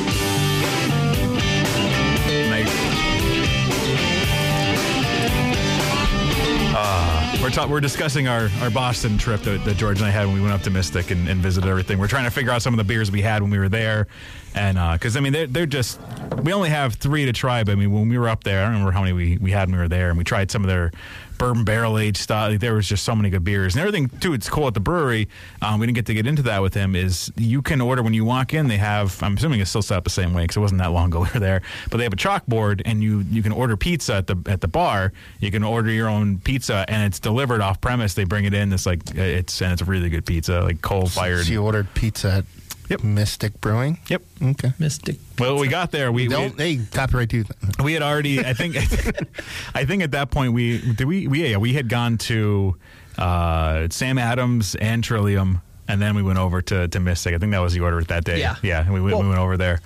We're 7.46 7.52
ta- 7.52 7.68
we're 7.68 7.80
discussing 7.80 8.28
our, 8.28 8.50
our 8.62 8.72
Boston 8.72 9.20
trip 9.20 9.40
that, 9.42 9.64
that 9.66 9.78
George 9.78 10.00
and 10.00 10.08
I 10.08 10.10
had 10.10 10.26
when 10.26 10.34
we 10.34 10.42
went 10.42 10.54
up 10.54 10.64
to 10.64 10.72
Mystic 10.72 11.12
and, 11.12 11.30
and 11.30 11.40
visited 11.40 11.70
everything. 11.70 12.00
We're 12.00 12.08
trying 12.08 12.24
to 12.24 12.32
figure 12.32 12.52
out 12.52 12.64
some 12.64 12.74
of 12.74 12.80
the 12.80 12.84
beers 12.84 13.12
we 13.12 13.22
had 13.22 13.44
when 13.44 13.52
we 13.52 13.60
were 13.60 13.70
there, 13.70 14.08
and 14.56 14.80
uh, 14.80 14.94
because 14.94 15.16
I 15.16 15.20
mean 15.20 15.32
they're 15.32 15.46
they're 15.46 15.66
just 15.68 16.00
we 16.42 16.54
only 16.54 16.70
have 16.70 16.96
three 16.96 17.24
to 17.26 17.34
try. 17.34 17.64
But 17.64 17.74
I 17.74 17.76
mean 17.76 17.92
when 17.92 18.10
we 18.10 18.18
were 18.18 18.30
up 18.30 18.44
there, 18.44 18.62
I 18.62 18.64
don't 18.64 18.72
remember 18.72 18.94
how 18.94 19.02
many 19.02 19.14
we, 19.14 19.38
we 19.38 19.52
had 19.52 19.70
when 19.70 19.78
we 19.78 19.84
were 19.84 19.88
there, 19.88 20.10
and 20.10 20.18
we 20.18 20.24
tried 20.24 20.50
some 20.50 20.64
of 20.64 20.70
their 20.70 20.92
bourbon 21.38 21.64
barrel 21.64 21.98
aged 21.98 22.18
stuff. 22.18 22.52
Like, 22.52 22.60
there 22.60 22.74
was 22.74 22.88
just 22.88 23.04
so 23.04 23.16
many 23.16 23.30
good 23.30 23.44
beers 23.44 23.76
and 23.76 23.82
everything 23.82 24.10
too. 24.20 24.34
It's 24.34 24.50
cool 24.50 24.68
at 24.68 24.74
the 24.74 24.80
brewery. 24.80 25.28
Um, 25.62 25.80
we 25.80 25.88
didn't 25.88 25.96
get 25.96 26.06
to 26.08 26.14
get 26.14 26.28
into 26.28 26.44
that 26.44 26.62
with 26.62 26.74
him. 26.74 26.96
Is 26.96 27.32
you 27.38 27.62
can 27.62 27.82
order 27.82 28.02
when 28.04 28.14
you 28.14 28.26
walk 28.26 28.54
in. 28.54 28.68
They 28.68 28.78
have. 28.78 29.22
I'm 29.24 29.38
assuming 29.38 29.60
it's 29.60 29.70
still 29.70 29.82
set 29.82 29.98
up 29.98 30.04
the 30.04 30.10
same 30.10 30.34
way 30.34 30.44
because 30.44 30.58
it 30.58 30.62
wasn't 30.62 30.80
that 30.80 30.92
long 30.92 31.08
ago 31.12 31.22
we 31.22 31.30
were 31.34 31.40
there. 31.40 31.62
But 31.90 31.98
they 31.98 32.04
have 32.04 32.14
a 32.14 32.18
chalkboard 32.18 32.82
and 32.86 33.04
you 33.04 33.26
you 33.30 33.44
can 33.44 33.52
order 33.52 33.78
pizza 33.78 34.16
at 34.16 34.28
the 34.28 34.38
at 34.46 34.62
the 34.62 34.68
bar. 34.68 35.14
You 35.40 35.52
can 35.52 35.64
order 35.64 35.90
your 35.92 36.10
own 36.10 36.40
pizza 36.40 36.86
and 36.88 37.04
it's 37.04 37.20
delivered 37.20 37.62
off 37.62 37.82
premise. 37.82 38.14
They 38.14 38.24
bring 38.24 38.46
it 38.46 38.54
in. 38.54 38.72
It's 38.74 38.86
like 38.86 39.16
it's 39.16 39.62
and 39.62 39.74
it's 39.74 39.82
a 39.82 39.86
really 39.86 40.10
good 40.10 40.26
pizza, 40.26 40.62
like 40.62 40.82
coal 40.82 41.08
fired. 41.08 41.48
You 41.48 41.64
ordered 41.64 41.94
pizza 41.94 42.32
at 42.32 42.46
Yep. 42.90 43.04
Mystic 43.04 43.60
Brewing? 43.62 44.00
Yep. 44.08 44.22
Okay. 44.42 44.74
Mystic. 44.80 45.18
Well, 45.40 45.58
we 45.58 45.68
got 45.68 45.92
there. 45.92 46.12
We 46.12 46.28
Don't 46.28 46.56
we, 46.58 46.76
hey 46.78 46.86
copyright 46.92 47.30
too. 47.30 47.46
we 47.84 47.94
had 47.94 48.02
already. 48.04 48.40
I 48.46 48.54
think. 48.54 48.76
I 49.76 49.86
think 49.86 50.04
at 50.04 50.12
that 50.12 50.30
point 50.32 50.54
we 50.54 50.80
did 50.94 51.06
we 51.08 51.28
we 51.28 51.50
yeah 51.50 51.58
we 51.58 51.74
had 51.74 51.90
gone 51.90 52.18
to 52.20 52.76
uh, 53.18 53.88
Sam 53.90 54.18
Adams 54.18 54.76
and 54.76 55.04
Trillium, 55.04 55.62
and 55.88 56.02
then 56.02 56.16
we 56.16 56.22
went 56.24 56.38
over 56.40 56.62
to 56.62 56.88
to 56.88 57.00
Mystic. 57.00 57.34
I 57.34 57.38
think 57.38 57.52
that 57.54 57.60
was 57.60 57.74
the 57.74 57.80
order 57.82 58.04
that 58.04 58.24
day. 58.24 58.40
Yeah. 58.40 58.56
yeah. 58.62 58.86
We, 58.86 59.02
went 59.02 59.06
we 59.06 59.12
Well- 59.14 59.30
went 59.30 59.40
over 59.40 59.58
there. 59.58 59.82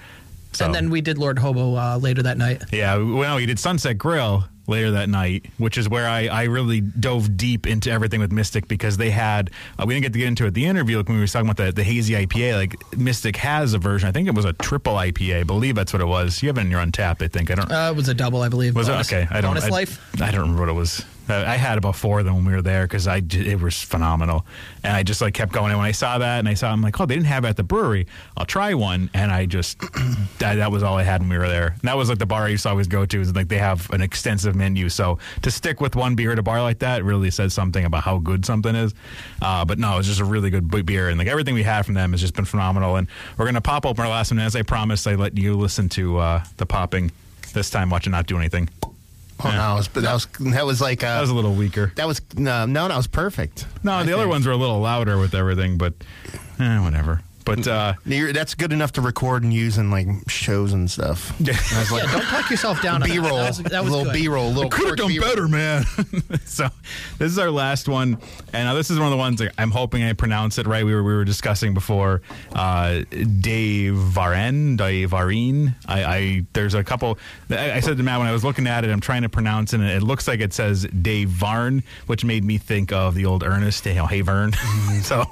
So, 0.52 0.66
And 0.66 0.74
then 0.74 0.90
we 0.90 1.00
did 1.02 1.20
Lord 1.20 1.38
Hobo 1.38 1.76
uh, 1.76 1.98
later 1.98 2.24
that 2.24 2.40
night. 2.40 2.64
yeah, 2.72 2.98
well, 2.98 3.36
we 3.36 3.46
did 3.46 3.60
Sunset 3.60 4.00
Grill 4.00 4.46
later 4.70 4.92
that 4.92 5.10
night, 5.10 5.46
which 5.58 5.78
is 5.78 5.90
where 5.90 6.08
I, 6.08 6.28
I 6.28 6.44
really 6.44 6.80
dove 6.82 7.36
deep 7.36 7.68
into 7.68 7.92
everything 7.92 8.20
with 8.20 8.32
Mystic 8.32 8.68
because 8.68 8.98
they 8.98 9.10
had, 9.10 9.50
uh, 9.78 9.86
we 9.88 9.94
didn't 9.94 10.04
get 10.04 10.14
to 10.14 10.20
get 10.20 10.28
into 10.28 10.46
it 10.46 10.54
the 10.54 10.66
interview, 10.66 10.98
like 10.98 11.08
when 11.08 11.18
we 11.18 11.24
were 11.24 11.28
talking 11.28 11.50
about 11.50 11.64
the, 11.64 11.72
the 11.72 11.84
hazy 11.84 12.14
IPA, 12.14 12.56
like 12.56 12.98
Mystic 12.98 13.36
has 13.38 13.74
a 13.74 13.78
version, 13.78 14.08
I 14.08 14.12
think 14.12 14.28
it 14.28 14.36
was 14.36 14.46
a 14.46 14.54
triple 14.54 14.94
IPA, 14.94 15.40
I 15.40 15.44
believe 15.44 15.76
that's 15.76 15.92
what 15.94 16.02
it 16.02 16.08
was. 16.08 16.42
You 16.42 16.48
have 16.50 16.58
it 16.58 16.62
in 16.62 16.72
your 16.72 16.82
Untappd, 16.82 17.22
I 17.24 17.28
think. 17.28 17.52
I 17.52 17.56
don't, 17.56 17.72
Uh, 17.72 17.90
it 17.92 17.96
was 17.96 18.08
a 18.08 18.14
double, 18.14 18.42
I 18.42 18.50
believe. 18.50 18.76
was 18.76 18.88
bonus, 18.88 19.12
it? 19.12 19.16
Okay, 19.16 19.28
I 19.32 19.42
don't. 19.42 19.52
Bonus 19.56 19.66
I, 19.66 19.70
life. 19.70 20.22
I 20.22 20.32
don't 20.32 20.42
remember 20.42 20.62
what 20.62 20.70
it 20.70 20.74
was. 20.74 21.04
I 21.30 21.56
had 21.56 21.78
about 21.78 21.96
four 21.96 22.20
of 22.20 22.26
them 22.26 22.36
when 22.36 22.46
we 22.46 22.54
were 22.54 22.62
there 22.62 22.86
because 22.86 23.08
I 23.08 23.22
it 23.32 23.62
was 23.62 23.82
phenomenal, 23.82 24.46
and 24.84 24.96
I 24.96 25.04
just 25.04 25.22
like 25.22 25.34
kept 25.34 25.52
going. 25.52 25.72
And 25.72 25.78
when 25.78 25.88
I 25.88 25.92
saw 25.92 26.18
that, 26.18 26.40
and 26.40 26.48
I 26.48 26.54
saw, 26.54 26.72
I'm 26.72 26.82
like, 26.82 27.00
oh, 27.00 27.06
they 27.06 27.16
didn't 27.16 27.28
have 27.28 27.46
it 27.46 27.50
at 27.50 27.58
the 27.58 27.64
brewery. 27.64 28.08
I'll 28.38 28.46
try 28.46 28.74
one, 28.74 29.10
and 29.14 29.32
I 29.32 29.46
just 29.46 29.80
that, 30.40 30.56
that 30.56 30.72
was 30.72 30.84
all 30.84 30.98
I 30.98 31.04
had 31.04 31.22
when 31.22 31.30
we 31.30 31.38
were 31.38 31.48
there. 31.48 31.68
And 31.68 31.82
that 31.84 31.98
was 31.98 32.10
like 32.10 32.20
the 32.20 32.26
bar 32.26 32.44
I 32.44 32.50
used 32.50 32.64
to 32.64 32.70
always 32.70 32.88
go 32.88 33.06
to. 33.06 33.22
Is 33.22 33.36
like 33.36 33.48
they 33.48 33.58
have 33.58 33.90
an 33.92 34.02
extensive 34.02 34.56
menu, 34.56 34.90
so 34.90 35.20
to 35.42 35.52
stick 35.52 35.82
with 35.82 35.96
one 35.96 36.16
beer 36.16 36.32
at 36.32 36.40
a 36.40 36.44
bar 36.44 36.62
like 36.62 36.80
that 36.80 37.04
really 37.04 37.32
says 37.32 37.54
something 37.54 37.86
about 37.86 38.04
how 38.04 38.18
good 38.18 38.46
something 38.46 38.76
is. 38.76 38.94
Uh, 39.42 39.66
but 39.66 39.80
no, 39.80 39.98
it's 39.98 40.08
just 40.08 40.20
a 40.20 40.26
really 40.26 40.50
good 40.50 40.70
beer, 40.86 41.10
and 41.10 41.18
like 41.18 41.28
everything 41.28 41.54
we 41.54 41.64
had 41.64 41.86
from 41.86 41.96
them 41.96 42.12
has 42.12 42.22
just 42.22 42.36
been 42.36 42.46
phenomenal. 42.46 42.96
And 42.96 43.08
we're 43.38 43.46
gonna 43.46 43.62
pop 43.62 43.86
open 43.86 44.04
our 44.04 44.10
last 44.10 44.32
one. 44.32 44.40
As 44.40 44.56
I 44.56 44.64
promised, 44.64 45.08
I 45.08 45.16
let 45.16 45.38
you 45.38 45.56
listen 45.56 45.90
to 45.90 46.18
uh, 46.18 46.44
the 46.58 46.66
popping 46.66 47.12
this 47.54 47.70
time. 47.70 47.90
Watch 47.90 48.08
it 48.08 48.12
not 48.12 48.28
do 48.28 48.38
anything. 48.38 48.70
Oh 49.42 49.50
no, 49.52 49.58
that 49.58 49.74
was 49.76 49.88
that 49.90 50.14
was 50.14 50.28
that 50.54 50.66
was 50.66 50.82
like 50.82 51.04
uh, 51.04 51.16
That 51.16 51.22
was 51.22 51.30
a 51.30 51.36
little 51.36 51.54
weaker. 51.56 51.92
that 51.96 52.08
was 52.08 52.22
no 52.36 52.66
no 52.66 52.88
that 52.88 52.98
was 52.98 53.08
perfect. 53.08 53.66
No, 53.84 54.04
the 54.04 54.14
other 54.14 54.28
ones 54.28 54.46
were 54.46 54.52
a 54.54 54.58
little 54.58 54.80
louder 54.82 55.18
with 55.18 55.34
everything, 55.34 55.78
but 55.78 55.94
eh, 56.60 56.80
whatever. 56.82 57.22
But 57.46 57.68
uh, 57.68 57.94
that's 58.06 58.54
good 58.54 58.72
enough 58.74 58.92
to 58.94 59.02
record 59.02 59.44
and 59.44 59.52
use 59.54 59.78
in 59.78 59.90
like 59.92 60.08
shows 60.28 60.74
and 60.74 60.90
stuff. 60.90 61.34
Yeah. 61.40 61.54
I 61.74 61.80
was 61.80 61.92
like, 61.92 62.04
Yeah, 62.04 62.12
don't 62.12 62.22
talk 62.26 62.50
yourself 62.52 62.82
down. 62.82 63.02
B 63.02 63.18
roll, 63.18 63.38
That 63.38 63.48
was, 63.48 63.58
that 63.60 63.84
was 63.84 63.92
little. 63.94 64.14
B 64.14 64.28
roll, 64.28 64.50
little. 64.52 64.70
could 64.70 64.88
have 64.88 64.98
quick 64.98 64.98
done 64.98 65.08
B-roll. 65.08 65.30
better, 65.30 65.48
man. 65.48 65.84
so 66.46 66.68
this 67.18 67.32
is 67.32 67.40
our 67.40 67.50
last 67.50 67.88
one, 67.88 68.18
and 68.54 68.66
now 68.68 68.74
this 68.76 68.90
is 68.92 68.98
one 69.00 69.08
of 69.08 69.12
the 69.12 69.18
ones 69.18 69.40
that 69.40 69.54
I'm 69.58 69.72
hoping 69.72 70.04
I 70.04 70.14
pronounce 70.14 70.58
it 70.60 70.68
right. 70.68 70.86
We 70.86 70.94
were 70.94 71.04
we 71.04 71.14
were 71.14 71.26
discussing 71.26 71.74
before. 71.74 72.22
Uh, 72.54 73.02
Dave 73.40 73.94
Varen, 73.96 74.78
Dave 74.78 75.12
Varine. 75.12 75.76
I, 75.88 76.04
I 76.04 76.46
there's 76.54 76.74
a 76.74 76.84
couple. 76.84 77.18
I, 77.50 77.74
I 77.74 77.80
said 77.80 77.98
to 77.98 78.04
Matt 78.04 78.20
when 78.20 78.28
I 78.28 78.32
was 78.34 78.44
looking 78.44 78.68
at 78.68 78.84
it, 78.84 78.92
I'm 78.92 79.00
trying 79.02 79.24
to 79.24 79.30
pronounce 79.30 79.74
it. 79.74 79.80
and 79.80 79.90
It 79.90 80.04
looks 80.04 80.28
like 80.28 80.40
it 80.42 80.54
says 80.54 80.86
Dave 81.02 81.30
Varn, 81.30 81.84
which 82.08 82.24
made 82.26 82.44
me 82.44 82.58
think 82.58 82.92
of 82.92 83.16
the 83.16 83.26
old 83.26 83.44
Ernest, 83.44 83.86
you 83.86 83.96
know, 83.96 84.06
Hey 84.06 84.22
Vern. 84.22 84.52
so 85.02 85.26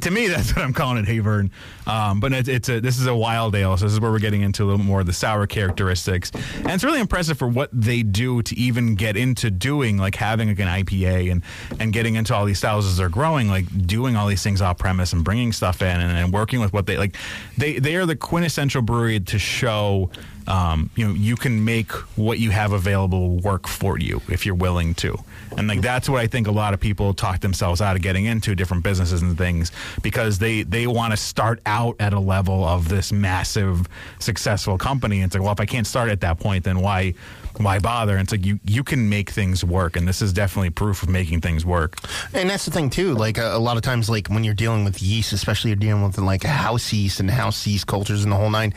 to 0.00 0.10
me, 0.10 0.28
that's 0.28 0.54
what 0.54 0.64
I'm 0.64 0.72
calling 0.72 0.98
it, 0.98 1.06
Hey 1.06 1.18
Vern. 1.18 1.47
Um, 1.86 2.20
but 2.20 2.32
it's, 2.32 2.48
it's 2.48 2.68
a 2.68 2.80
this 2.80 2.98
is 2.98 3.06
a 3.06 3.14
wild 3.14 3.54
ale, 3.54 3.76
so 3.76 3.84
this 3.84 3.92
is 3.92 4.00
where 4.00 4.10
we're 4.10 4.18
getting 4.18 4.42
into 4.42 4.64
a 4.64 4.66
little 4.66 4.84
more 4.84 5.00
of 5.00 5.06
the 5.06 5.12
sour 5.12 5.46
characteristics, 5.46 6.30
and 6.56 6.70
it's 6.70 6.84
really 6.84 7.00
impressive 7.00 7.38
for 7.38 7.48
what 7.48 7.70
they 7.72 8.02
do 8.02 8.42
to 8.42 8.56
even 8.56 8.94
get 8.94 9.16
into 9.16 9.50
doing 9.50 9.98
like 9.98 10.14
having 10.14 10.48
like 10.48 10.58
an 10.58 10.68
IPA 10.68 11.32
and 11.32 11.42
and 11.80 11.92
getting 11.92 12.14
into 12.14 12.34
all 12.34 12.44
these 12.44 12.58
styles 12.58 12.86
as 12.86 12.96
they're 12.96 13.08
growing, 13.08 13.48
like 13.48 13.86
doing 13.86 14.16
all 14.16 14.26
these 14.26 14.42
things 14.42 14.60
off 14.60 14.78
premise 14.78 15.12
and 15.12 15.24
bringing 15.24 15.52
stuff 15.52 15.82
in 15.82 16.00
and, 16.00 16.16
and 16.16 16.32
working 16.32 16.60
with 16.60 16.72
what 16.72 16.86
they 16.86 16.96
like. 16.96 17.16
They 17.56 17.78
they 17.78 17.96
are 17.96 18.06
the 18.06 18.16
quintessential 18.16 18.82
brewery 18.82 19.20
to 19.20 19.38
show. 19.38 20.10
Um, 20.48 20.90
you 20.96 21.06
know, 21.06 21.12
you 21.12 21.36
can 21.36 21.64
make 21.64 21.92
what 22.16 22.38
you 22.38 22.50
have 22.50 22.72
available 22.72 23.36
work 23.36 23.68
for 23.68 23.98
you 23.98 24.22
if 24.28 24.46
you're 24.46 24.54
willing 24.54 24.94
to, 24.94 25.18
and 25.56 25.68
like 25.68 25.82
that's 25.82 26.08
what 26.08 26.20
I 26.20 26.26
think 26.26 26.46
a 26.46 26.52
lot 26.52 26.72
of 26.74 26.80
people 26.80 27.12
talk 27.12 27.40
themselves 27.40 27.80
out 27.80 27.96
of 27.96 28.02
getting 28.02 28.24
into 28.24 28.54
different 28.54 28.82
businesses 28.82 29.20
and 29.20 29.36
things 29.36 29.72
because 30.02 30.38
they 30.38 30.62
they 30.62 30.86
want 30.86 31.12
to 31.12 31.16
start 31.18 31.60
out 31.66 31.96
at 32.00 32.12
a 32.14 32.20
level 32.20 32.64
of 32.64 32.88
this 32.88 33.12
massive 33.12 33.86
successful 34.18 34.78
company. 34.78 35.16
And 35.16 35.26
it's 35.26 35.34
like, 35.34 35.42
well, 35.42 35.52
if 35.52 35.60
I 35.60 35.66
can't 35.66 35.86
start 35.86 36.08
at 36.08 36.22
that 36.22 36.40
point, 36.40 36.64
then 36.64 36.80
why 36.80 37.14
why 37.58 37.78
bother? 37.78 38.12
And 38.12 38.22
it's 38.22 38.32
like 38.32 38.44
you 38.44 38.58
you 38.64 38.84
can 38.84 39.08
make 39.08 39.30
things 39.30 39.64
work, 39.64 39.96
and 39.96 40.06
this 40.06 40.22
is 40.22 40.32
definitely 40.32 40.70
proof 40.70 41.02
of 41.02 41.08
making 41.08 41.40
things 41.40 41.64
work. 41.64 41.98
And 42.32 42.48
that's 42.48 42.64
the 42.64 42.70
thing 42.70 42.90
too. 42.90 43.14
Like 43.14 43.38
a, 43.38 43.56
a 43.56 43.58
lot 43.58 43.76
of 43.76 43.82
times, 43.82 44.08
like 44.08 44.28
when 44.28 44.44
you're 44.44 44.54
dealing 44.54 44.84
with 44.84 45.02
yeast, 45.02 45.32
especially 45.32 45.70
you're 45.70 45.76
dealing 45.76 46.02
with 46.02 46.18
like 46.18 46.44
house 46.44 46.92
yeast 46.92 47.20
and 47.20 47.30
house 47.30 47.66
yeast 47.66 47.86
cultures 47.86 48.22
and 48.22 48.32
the 48.32 48.36
whole 48.36 48.50
nine. 48.50 48.72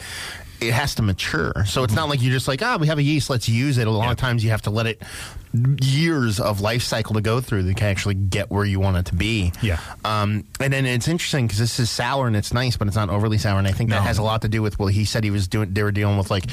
It 0.61 0.73
has 0.73 0.95
to 0.95 1.01
mature, 1.01 1.65
so 1.65 1.83
it's 1.83 1.95
not 1.95 2.07
like 2.07 2.21
you're 2.21 2.31
just 2.31 2.47
like, 2.47 2.61
ah, 2.61 2.77
we 2.79 2.87
have 2.87 2.99
a 2.99 3.03
yeast, 3.03 3.29
let's 3.29 3.49
use 3.49 3.77
it. 3.77 3.87
A 3.87 3.91
lot 3.91 4.11
of 4.11 4.17
times, 4.17 4.43
you 4.43 4.51
have 4.51 4.61
to 4.63 4.69
let 4.69 4.85
it 4.85 5.01
years 5.81 6.39
of 6.39 6.61
life 6.61 6.81
cycle 6.81 7.15
to 7.15 7.21
go 7.21 7.41
through 7.41 7.63
to 7.63 7.73
can 7.73 7.87
actually 7.87 8.15
get 8.15 8.49
where 8.49 8.63
you 8.63 8.79
want 8.79 8.95
it 8.95 9.05
to 9.07 9.15
be. 9.15 9.51
Yeah. 9.61 9.79
Um, 10.05 10.45
and 10.59 10.71
then 10.71 10.85
it's 10.85 11.07
interesting 11.07 11.45
because 11.47 11.59
this 11.59 11.79
is 11.79 11.89
sour 11.89 12.27
and 12.27 12.35
it's 12.35 12.53
nice, 12.53 12.77
but 12.77 12.87
it's 12.87 12.95
not 12.95 13.09
overly 13.09 13.37
sour. 13.37 13.59
And 13.59 13.67
I 13.67 13.71
think 13.71 13.89
that 13.89 14.03
has 14.03 14.17
a 14.17 14.23
lot 14.23 14.43
to 14.43 14.47
do 14.47 14.61
with 14.61 14.79
well, 14.79 14.87
he 14.87 15.03
said 15.05 15.23
he 15.23 15.31
was 15.31 15.47
doing. 15.47 15.73
They 15.73 15.83
were 15.83 15.91
dealing 15.91 16.17
with 16.17 16.31
like 16.31 16.45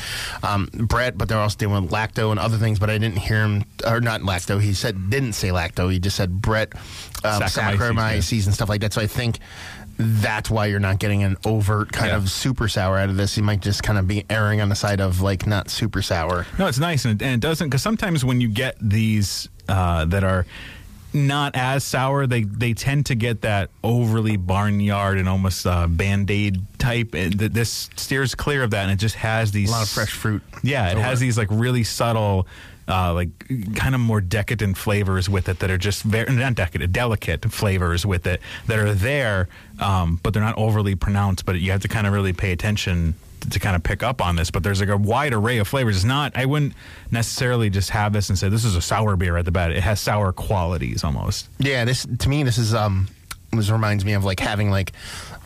um, 0.43 0.69
Brett, 0.73 1.17
but 1.17 1.29
they're 1.29 1.39
also 1.39 1.57
dealing 1.57 1.85
with 1.85 1.93
lacto 1.93 2.31
and 2.31 2.41
other 2.41 2.57
things. 2.57 2.79
But 2.79 2.91
I 2.91 2.99
didn't 2.99 3.19
hear 3.19 3.43
him 3.45 3.65
or 3.87 4.01
not 4.01 4.23
lacto. 4.23 4.61
He 4.61 4.75
said 4.75 5.11
didn't 5.11 5.35
say 5.35 5.49
lacto. 5.49 5.93
He 5.93 6.01
just 6.01 6.17
said 6.17 6.41
Brett 6.41 6.75
um, 7.25 7.43
Saccharomyces, 7.43 7.77
Saccharomyces 7.77 8.47
and 8.47 8.55
stuff 8.55 8.69
like 8.69 8.81
that. 8.81 8.93
So 8.93 9.01
I 9.01 9.07
think. 9.07 9.39
That's 9.99 10.49
why 10.49 10.67
you're 10.67 10.79
not 10.81 11.01
getting 11.01 11.25
an 11.25 11.37
overt 11.45 11.91
kind 11.93 12.11
Yeah. 12.11 12.17
of 12.17 12.31
super 12.31 12.69
sour 12.69 12.99
out 12.99 13.09
of 13.11 13.17
this. 13.17 13.37
You 13.37 13.43
might 13.43 13.61
just 13.61 13.83
kind 13.83 13.99
of 13.99 14.07
be 14.07 14.25
erring 14.31 14.61
on 14.61 14.69
the 14.69 14.77
side 14.77 15.01
of 15.01 15.21
like 15.21 15.47
not 15.47 15.69
super 15.71 16.03
sour. 16.03 16.47
No, 16.59 16.67
it's 16.69 16.79
nice, 16.79 17.05
and 17.05 17.21
it, 17.21 17.25
and 17.25 17.35
it 17.35 17.41
doesn't 17.41 17.69
because 17.69 17.83
sometimes 17.83 18.25
when 18.25 18.41
you 18.41 18.49
get 18.49 18.77
these 18.81 19.49
uh, 19.69 20.05
that 20.07 20.23
are 20.25 20.47
not 21.13 21.57
as 21.57 21.85
sour, 21.85 22.27
they 22.27 22.43
they 22.43 22.75
tend 22.75 23.07
to 23.07 23.15
get 23.15 23.43
that 23.43 23.71
overly 23.83 24.37
barnyard 24.37 25.19
and 25.19 25.29
almost 25.29 25.67
uh, 25.67 25.87
band 25.87 26.31
aid 26.31 26.63
type. 26.79 27.15
And 27.15 27.39
th- 27.39 27.53
this 27.53 27.91
steers 27.97 28.35
clear 28.35 28.63
of 28.63 28.71
that, 28.71 28.85
and 28.85 28.93
it 28.93 28.97
just 28.97 29.17
has 29.17 29.53
these 29.53 29.69
A 29.71 29.73
lot 29.73 29.83
of 29.83 29.89
fresh 29.89 30.13
fruit. 30.13 30.43
Yeah, 30.63 30.91
it 30.91 30.99
has 30.99 31.21
these 31.21 31.39
like 31.39 31.49
really 31.51 31.85
subtle. 31.85 32.47
Uh, 32.91 33.13
like 33.13 33.29
kind 33.77 33.95
of 33.95 34.01
more 34.01 34.19
decadent 34.19 34.79
flavors 34.79 35.29
with 35.29 35.47
it 35.51 35.59
that 35.59 35.71
are 35.71 35.77
just 35.77 36.03
very 36.05 36.35
not 36.35 36.55
decadent, 36.55 36.91
delicate 36.91 37.45
flavors 37.53 38.07
with 38.07 38.27
it 38.27 38.41
that 38.67 38.79
are 38.79 38.95
there, 38.95 39.47
um, 39.79 40.19
but 40.23 40.33
they're 40.33 40.43
not 40.43 40.57
overly 40.57 40.95
pronounced. 40.95 41.45
But 41.45 41.61
you 41.61 41.71
have 41.73 41.83
to 41.83 41.89
kind 41.89 42.07
of 42.07 42.15
really 42.15 42.33
pay 42.33 42.51
attention 42.51 43.13
to, 43.51 43.59
kind 43.59 43.77
of 43.77 43.83
pick 43.83 44.03
up 44.03 44.23
on 44.23 44.37
this. 44.37 44.51
But 44.51 44.63
there's 44.63 44.81
like 44.81 44.89
a 44.89 44.97
wide 44.97 45.33
array 45.33 45.59
of 45.59 45.69
flavors. 45.69 45.97
It's 45.97 46.05
not. 46.05 46.37
I 46.37 46.47
wouldn't 46.47 46.75
necessarily 47.11 47.71
just 47.71 47.91
have 47.91 48.13
this 48.13 48.29
and 48.29 48.39
say 48.39 48.49
this 48.49 48.65
is 48.65 48.77
a 48.77 48.83
sour 48.83 49.17
beer 49.17 49.37
at 49.37 49.45
the 49.45 49.51
bat. 49.51 49.71
It 49.73 49.83
has 49.83 50.01
sour 50.01 50.33
qualities 50.33 51.05
almost. 51.05 51.49
Yeah, 51.59 51.85
this 51.85 52.07
to 52.19 52.29
me 52.29 52.43
this 52.43 52.59
is 52.59 52.75
um 52.75 53.09
this 53.53 53.71
reminds 53.71 54.05
me 54.05 54.13
of 54.13 54.25
like 54.25 54.41
having 54.41 54.71
like 54.71 54.93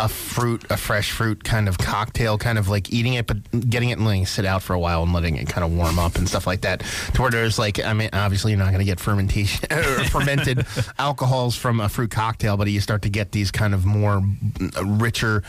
a 0.00 0.08
fruit, 0.08 0.64
a 0.70 0.76
fresh 0.76 1.12
fruit 1.12 1.44
kind 1.44 1.68
of 1.68 1.78
cocktail, 1.78 2.36
kind 2.36 2.58
of 2.58 2.68
like 2.68 2.92
eating 2.92 3.14
it, 3.14 3.26
but 3.26 3.38
getting 3.70 3.90
it 3.90 3.98
and 3.98 4.04
letting 4.04 4.22
it 4.22 4.28
sit 4.28 4.44
out 4.44 4.62
for 4.62 4.74
a 4.74 4.78
while 4.78 5.02
and 5.04 5.12
letting 5.12 5.36
it 5.36 5.48
kind 5.48 5.64
of 5.64 5.72
warm 5.72 5.98
up 5.98 6.16
and 6.16 6.28
stuff 6.28 6.46
like 6.46 6.62
that. 6.62 6.80
To 7.14 7.22
where 7.22 7.30
there's 7.30 7.58
like, 7.58 7.82
I 7.84 7.92
mean, 7.92 8.10
obviously 8.12 8.50
you're 8.50 8.58
not 8.58 8.70
going 8.70 8.80
to 8.80 8.84
get 8.84 8.98
fermentation 8.98 9.66
or 9.72 10.04
fermented 10.04 10.66
alcohols 10.98 11.56
from 11.56 11.80
a 11.80 11.88
fruit 11.88 12.10
cocktail, 12.10 12.56
but 12.56 12.68
you 12.68 12.80
start 12.80 13.02
to 13.02 13.10
get 13.10 13.30
these 13.30 13.50
kind 13.50 13.74
of 13.74 13.86
more 13.86 14.20
mm, 14.20 15.00
richer, 15.00 15.44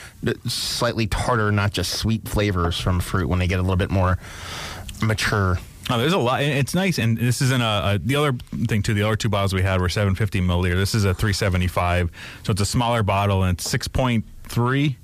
slightly 0.45 1.07
tartar, 1.07 1.51
not 1.51 1.73
just 1.73 1.93
sweet 1.93 2.27
flavors 2.27 2.79
from 2.79 2.99
fruit 2.99 3.27
when 3.27 3.39
they 3.39 3.47
get 3.47 3.59
a 3.59 3.63
little 3.63 3.75
bit 3.77 3.89
more 3.89 4.19
mature. 5.01 5.57
Oh, 5.89 5.97
there's 5.97 6.13
a 6.13 6.17
lot. 6.17 6.41
It's 6.41 6.73
nice, 6.73 6.97
and 6.97 7.17
this 7.17 7.41
isn't 7.41 7.61
a, 7.61 7.95
a 7.95 7.99
the 7.99 8.15
other 8.15 8.33
thing 8.67 8.81
too. 8.81 8.93
The 8.93 9.03
other 9.03 9.17
two 9.17 9.29
bottles 9.29 9.53
we 9.53 9.61
had 9.61 9.81
were 9.81 9.89
750 9.89 10.39
milliliter. 10.41 10.75
This 10.75 10.95
is 10.95 11.03
a 11.03 11.13
375, 11.13 12.09
so 12.43 12.51
it's 12.51 12.61
a 12.61 12.65
smaller 12.65 13.03
bottle, 13.03 13.43
and 13.43 13.57
it's 13.57 13.67
6.3. 13.71 14.95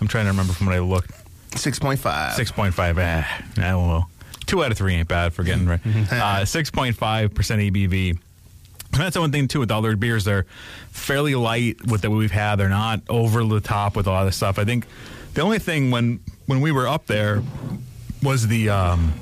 I'm 0.00 0.08
trying 0.08 0.24
to 0.24 0.30
remember 0.30 0.52
from 0.54 0.66
what 0.66 0.76
I 0.76 0.80
looked. 0.80 1.10
6.5. 1.50 1.98
6.5. 1.98 2.98
Eh, 2.98 3.24
I 3.58 3.60
don't 3.60 3.86
know. 3.86 4.06
Two 4.46 4.64
out 4.64 4.70
of 4.70 4.78
three 4.78 4.94
ain't 4.94 5.08
bad 5.08 5.32
for 5.32 5.42
getting 5.42 5.66
right. 5.66 5.80
Uh, 5.84 6.42
6.5 6.44 7.34
percent 7.34 7.60
ABV. 7.62 8.10
And 8.10 9.02
that's 9.02 9.14
the 9.14 9.20
one 9.20 9.32
thing 9.32 9.48
too 9.48 9.60
with 9.60 9.70
all 9.70 9.82
their 9.82 9.96
beers. 9.96 10.24
They're 10.24 10.46
fairly 10.90 11.34
light 11.34 11.84
with 11.86 12.02
that 12.02 12.10
we've 12.10 12.30
had. 12.30 12.56
They're 12.56 12.68
not 12.68 13.00
over 13.08 13.42
the 13.44 13.60
top 13.60 13.96
with 13.96 14.06
a 14.06 14.10
lot 14.10 14.26
of 14.26 14.34
stuff. 14.34 14.58
I 14.58 14.64
think 14.64 14.86
the 15.34 15.42
only 15.42 15.58
thing 15.58 15.90
when 15.90 16.20
when 16.46 16.60
we 16.60 16.70
were 16.72 16.86
up 16.86 17.06
there 17.06 17.42
was 18.22 18.46
the 18.46 18.68
um, 18.70 19.14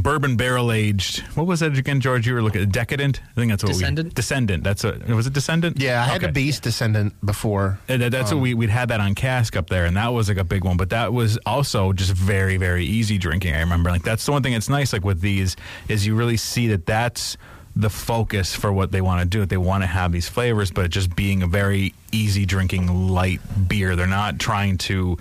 bourbon 0.00 0.36
barrel 0.36 0.72
aged. 0.72 1.20
What 1.36 1.46
was 1.46 1.60
that 1.60 1.76
again, 1.76 2.00
George? 2.00 2.26
You 2.26 2.34
were 2.34 2.42
looking 2.42 2.62
at 2.62 2.72
decadent. 2.72 3.20
I 3.36 3.40
think 3.40 3.50
that's 3.52 3.62
what 3.62 3.72
Descendant? 3.72 4.08
we 4.08 4.14
descendant. 4.14 4.64
That's 4.64 4.84
a 4.84 4.98
was 5.08 5.26
it 5.26 5.32
descendant? 5.32 5.80
Yeah, 5.80 6.02
I 6.02 6.06
had 6.06 6.16
Okay. 6.22 6.28
a 6.30 6.32
beast 6.32 6.62
descendant 6.62 7.14
before. 7.24 7.78
And 7.88 8.02
that's 8.02 8.32
Um, 8.32 8.38
what 8.38 8.42
we 8.42 8.54
we'd 8.54 8.70
had 8.70 8.88
that 8.88 9.00
on 9.00 9.14
cask 9.14 9.56
up 9.56 9.68
there, 9.70 9.84
and 9.84 9.96
that 9.96 10.12
was 10.12 10.28
like 10.28 10.38
a 10.38 10.44
big 10.44 10.64
one. 10.64 10.76
But 10.76 10.90
that 10.90 11.12
was 11.12 11.38
also 11.46 11.92
just 11.92 12.12
very 12.12 12.56
very 12.56 12.84
easy 12.84 13.18
drinking. 13.18 13.54
I 13.54 13.60
remember 13.60 13.90
like 13.90 14.02
that's 14.02 14.24
the 14.24 14.32
one 14.32 14.42
thing 14.42 14.52
that's 14.52 14.68
nice 14.68 14.92
like 14.92 15.04
with 15.04 15.20
these 15.20 15.56
is 15.88 16.06
you 16.06 16.14
really 16.14 16.36
see 16.36 16.68
that 16.68 16.86
that's 16.86 17.36
the 17.76 17.90
focus 17.90 18.54
for 18.54 18.72
what 18.72 18.92
they 18.92 19.00
want 19.00 19.20
to 19.20 19.26
do. 19.26 19.44
They 19.44 19.56
want 19.56 19.82
to 19.82 19.88
have 19.88 20.12
these 20.12 20.28
flavors, 20.28 20.70
but 20.70 20.90
just 20.90 21.16
being 21.16 21.42
a 21.42 21.46
very 21.48 21.92
easy 22.12 22.46
drinking 22.46 23.08
light 23.08 23.40
beer. 23.68 23.96
They're 23.96 24.06
not 24.06 24.38
trying 24.38 24.78
to 24.78 25.18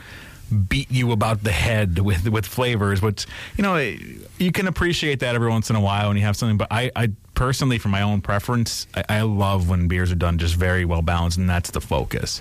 beat 0.54 0.90
you 0.92 1.12
about 1.12 1.44
the 1.44 1.52
head 1.52 2.00
with 2.00 2.28
with 2.30 2.46
flavors 2.46 3.02
which 3.02 3.26
you 3.58 3.64
know 3.64 3.76
you 4.38 4.52
can 4.52 4.68
appreciate 4.68 5.20
that 5.20 5.36
every 5.36 5.50
once 5.50 5.70
in 5.70 5.76
a 5.76 5.82
while 5.82 6.08
when 6.10 6.18
you 6.18 6.24
have 6.24 6.36
something 6.38 6.58
but 6.58 6.68
i 6.72 6.92
i 6.96 7.10
personally 7.34 7.78
for 7.78 7.90
my 7.90 8.02
own 8.02 8.22
preference 8.22 8.88
i, 8.96 9.04
I 9.10 9.22
love 9.22 9.70
when 9.70 9.88
beers 9.88 10.12
are 10.12 10.16
done 10.16 10.38
just 10.38 10.56
very 10.56 10.86
well 10.86 11.02
balanced 11.02 11.38
and 11.38 11.50
that's 11.50 11.72
the 11.72 11.82
focus. 11.82 12.40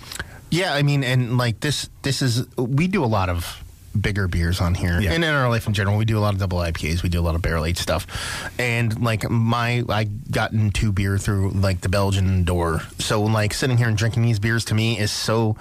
Yeah, 0.51 0.75
I 0.75 0.83
mean, 0.83 1.03
and 1.03 1.39
like 1.39 1.61
this, 1.61 1.89
this 2.03 2.21
is 2.21 2.47
we 2.59 2.87
do 2.87 3.03
a 3.03 3.07
lot 3.07 3.31
of 3.31 3.65
bigger 3.99 4.29
beers 4.29 4.61
on 4.61 4.75
here, 4.75 5.01
Yeah. 5.01 5.13
and 5.13 5.25
in 5.25 5.31
our 5.31 5.49
life 5.49 5.67
in 5.67 5.73
general, 5.73 5.97
we 5.97 6.05
do 6.05 6.19
a 6.19 6.21
lot 6.21 6.35
of 6.35 6.41
double 6.41 6.59
IPAs, 6.59 7.03
we 7.03 7.09
do 7.09 7.19
a 7.19 7.25
lot 7.25 7.35
of 7.35 7.41
barrel 7.41 7.65
aged 7.65 7.79
stuff, 7.79 8.07
and 8.59 9.03
like 9.03 9.29
my, 9.31 9.83
I 9.89 10.05
got 10.05 10.53
into 10.53 10.93
beer 10.93 11.17
through 11.17 11.53
like 11.53 11.81
the 11.81 11.89
Belgian 11.89 12.45
door, 12.45 12.83
so 12.99 13.23
like 13.23 13.55
sitting 13.55 13.79
here 13.79 13.89
and 13.89 13.97
drinking 13.97 14.25
these 14.25 14.39
beers 14.39 14.67
to 14.67 14.75
me 14.75 14.99
is 14.99 15.11
so 15.11 15.57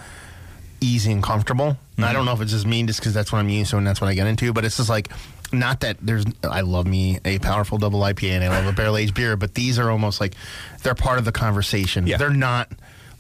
easy 0.82 1.12
and 1.12 1.24
comfortable. 1.24 1.78
And 1.96 2.06
I 2.06 2.14
don't 2.14 2.26
know 2.26 2.34
if 2.34 2.42
it's 2.42 2.52
just 2.52 2.66
me, 2.66 2.84
just 2.84 3.00
because 3.00 3.14
that's 3.14 3.32
what 3.32 3.40
I'm 3.40 3.50
used 3.50 3.70
to 3.72 3.78
and 3.78 3.86
that's 3.86 4.02
what 4.02 4.08
I 4.08 4.16
get 4.16 4.28
into, 4.28 4.52
but 4.54 4.66
it's 4.66 4.78
just 4.78 4.90
like. 4.90 5.10
Not 5.54 5.82
that 5.82 5.98
there's, 6.02 6.24
I 6.50 6.62
love 6.62 6.88
me 6.88 7.20
a 7.26 7.38
powerful 7.38 7.78
double 7.78 8.00
IPA 8.00 8.30
and 8.30 8.44
I 8.46 8.48
love 8.60 8.68
a 8.68 8.72
barrel 8.72 8.96
aged 8.96 9.14
beer, 9.14 9.36
but 9.36 9.54
these 9.54 9.78
are 9.80 9.92
almost 9.92 10.22
like 10.22 10.34
they're 10.82 10.96
part 10.96 11.20
of 11.20 11.26
the 11.26 11.34
conversation. 11.34 12.08
Yeah. 12.08 12.16
They're 12.16 12.30
not 12.30 12.72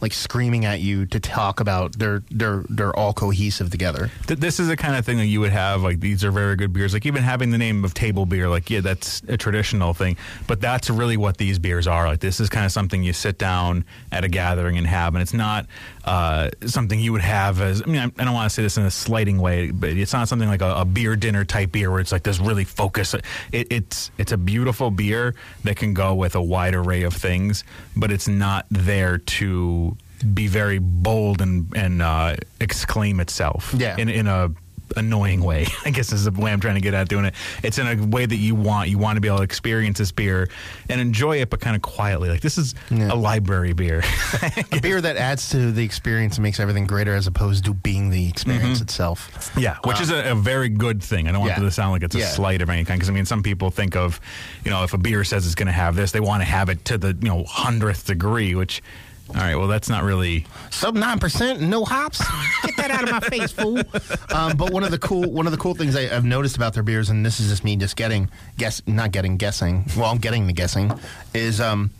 like 0.01 0.13
screaming 0.13 0.65
at 0.65 0.79
you 0.79 1.05
to 1.05 1.19
talk 1.19 1.59
about 1.59 1.97
they're 1.97 2.23
they're 2.31 2.63
they're 2.69 2.95
all 2.97 3.13
cohesive 3.13 3.69
together. 3.69 4.09
Th- 4.27 4.39
this 4.39 4.59
is 4.59 4.67
the 4.67 4.75
kind 4.75 4.95
of 4.95 5.05
thing 5.05 5.17
that 5.17 5.27
you 5.27 5.39
would 5.41 5.51
have 5.51 5.83
like 5.83 5.99
these 5.99 6.23
are 6.23 6.31
very 6.31 6.55
good 6.55 6.73
beers 6.73 6.93
like 6.93 7.05
even 7.05 7.21
having 7.21 7.51
the 7.51 7.57
name 7.57 7.85
of 7.85 7.93
table 7.93 8.25
beer 8.25 8.49
like 8.49 8.69
yeah 8.69 8.81
that's 8.81 9.21
a 9.27 9.37
traditional 9.37 9.93
thing 9.93 10.17
but 10.47 10.59
that's 10.59 10.89
really 10.89 11.17
what 11.17 11.37
these 11.37 11.59
beers 11.59 11.85
are 11.85 12.07
like 12.07 12.19
this 12.19 12.39
is 12.39 12.49
kind 12.49 12.65
of 12.65 12.71
something 12.71 13.03
you 13.03 13.13
sit 13.13 13.37
down 13.37 13.85
at 14.11 14.23
a 14.23 14.27
gathering 14.27 14.77
and 14.77 14.87
have 14.87 15.13
and 15.13 15.21
it's 15.21 15.33
not 15.33 15.67
uh, 16.05 16.49
something 16.65 16.99
you 16.99 17.11
would 17.11 17.21
have 17.21 17.61
as 17.61 17.81
I 17.81 17.85
mean 17.85 18.01
I, 18.01 18.05
I 18.21 18.25
don't 18.25 18.33
want 18.33 18.49
to 18.49 18.53
say 18.55 18.63
this 18.63 18.77
in 18.77 18.83
a 18.85 18.91
slighting 18.91 19.39
way 19.39 19.71
but 19.71 19.89
it's 19.91 20.13
not 20.13 20.27
something 20.27 20.47
like 20.47 20.61
a, 20.61 20.73
a 20.77 20.85
beer 20.85 21.15
dinner 21.15 21.45
type 21.45 21.71
beer 21.71 21.91
where 21.91 21.99
it's 21.99 22.11
like 22.11 22.23
this 22.23 22.39
really 22.39 22.63
focus 22.65 23.13
it, 23.13 23.23
it's 23.51 24.09
it's 24.17 24.31
a 24.31 24.37
beautiful 24.37 24.89
beer 24.91 25.35
that 25.63 25.75
can 25.75 25.93
go 25.93 26.13
with 26.15 26.35
a 26.35 26.41
wide 26.41 26.73
array 26.75 27.03
of 27.03 27.13
things 27.13 27.63
but 27.95 28.11
it's 28.11 28.27
not 28.27 28.65
there 28.71 29.17
to 29.19 29.95
be 30.33 30.47
very 30.47 30.79
bold 30.79 31.41
and 31.41 31.67
and 31.75 32.01
uh, 32.01 32.35
exclaim 32.59 33.19
itself 33.19 33.73
Yeah. 33.77 33.95
in 33.97 34.09
in 34.09 34.27
a 34.27 34.49
annoying 34.95 35.41
way. 35.41 35.65
I 35.85 35.89
guess 35.91 36.09
this 36.09 36.19
is 36.19 36.25
the 36.25 36.31
way 36.31 36.51
I'm 36.51 36.59
trying 36.59 36.75
to 36.75 36.81
get 36.81 36.93
at 36.93 37.07
doing 37.09 37.25
it. 37.25 37.33
It's 37.63 37.77
in 37.77 37.87
a 37.87 38.05
way 38.07 38.25
that 38.25 38.35
you 38.35 38.55
want. 38.55 38.89
You 38.89 38.97
want 38.97 39.17
to 39.17 39.21
be 39.21 39.27
able 39.27 39.37
to 39.37 39.43
experience 39.43 39.97
this 39.97 40.11
beer 40.11 40.49
and 40.89 40.99
enjoy 41.01 41.41
it, 41.41 41.49
but 41.49 41.59
kind 41.59 41.75
of 41.75 41.81
quietly. 41.81 42.29
Like 42.29 42.41
this 42.41 42.57
is 42.57 42.75
a 42.91 43.15
library 43.15 43.73
beer. 43.73 44.03
a 44.71 44.79
beer 44.79 45.01
that 45.01 45.17
adds 45.17 45.49
to 45.49 45.71
the 45.71 45.83
experience 45.83 46.35
and 46.37 46.43
makes 46.43 46.59
everything 46.59 46.85
greater 46.85 47.15
as 47.15 47.27
opposed 47.27 47.65
to 47.65 47.73
being 47.73 48.09
the 48.09 48.27
experience 48.29 48.79
Mhm. 48.79 48.83
itself. 48.83 49.51
Yeah, 49.57 49.77
which 49.85 49.99
is 50.01 50.11
a, 50.11 50.31
a 50.31 50.35
very 50.35 50.69
good 50.69 51.01
thing. 51.03 51.27
I 51.27 51.31
don't 51.31 51.41
want 51.41 51.51
Yeah. 51.51 51.61
it 51.61 51.65
to 51.65 51.71
sound 51.71 51.91
like 51.91 52.03
it's 52.03 52.15
a 52.15 52.19
Yeah. 52.19 52.27
slight 52.29 52.61
of 52.61 52.69
any 52.69 52.83
kind. 52.85 52.99
Because 52.99 53.09
I 53.09 53.13
mean, 53.13 53.25
some 53.25 53.43
people 53.43 53.69
think 53.71 53.95
of, 53.95 54.19
you 54.65 54.71
know, 54.71 54.83
if 54.83 54.93
a 54.93 54.97
beer 54.97 55.23
says 55.23 55.45
it's 55.45 55.55
going 55.55 55.67
to 55.67 55.71
have 55.73 55.95
this, 55.95 56.11
they 56.11 56.19
want 56.19 56.41
to 56.41 56.45
have 56.45 56.69
it 56.69 56.83
to 56.85 56.97
the 56.97 57.09
you 57.21 57.27
know 57.29 57.43
hundredth 57.45 58.05
degree. 58.07 58.55
Which, 58.55 58.81
all 59.35 59.41
right, 59.41 59.55
well, 59.55 59.67
that's 59.67 59.89
not 59.89 60.03
really. 60.03 60.45
Sub 60.69 60.95
nine 60.95 61.19
percent, 61.19 61.61
no 61.61 61.85
hops. 61.85 62.19
Get 62.63 62.75
that 62.77 62.91
out 62.91 63.03
of 63.03 63.11
my 63.11 63.19
face, 63.21 63.51
fool. 63.51 63.81
Um, 64.33 64.57
but 64.57 64.71
one 64.71 64.83
of 64.83 64.91
the 64.91 64.99
cool 64.99 65.31
one 65.31 65.45
of 65.45 65.51
the 65.51 65.57
cool 65.57 65.73
things 65.73 65.95
I, 65.95 66.13
I've 66.13 66.25
noticed 66.25 66.57
about 66.57 66.73
their 66.73 66.83
beers, 66.83 67.09
and 67.09 67.25
this 67.25 67.39
is 67.39 67.49
just 67.49 67.63
me 67.63 67.75
just 67.75 67.95
getting 67.95 68.29
guess 68.57 68.81
not 68.87 69.11
getting 69.11 69.37
guessing. 69.37 69.85
Well, 69.95 70.05
I'm 70.11 70.17
getting 70.17 70.47
the 70.47 70.53
guessing 70.53 70.91
is 71.33 71.61
um, 71.61 71.91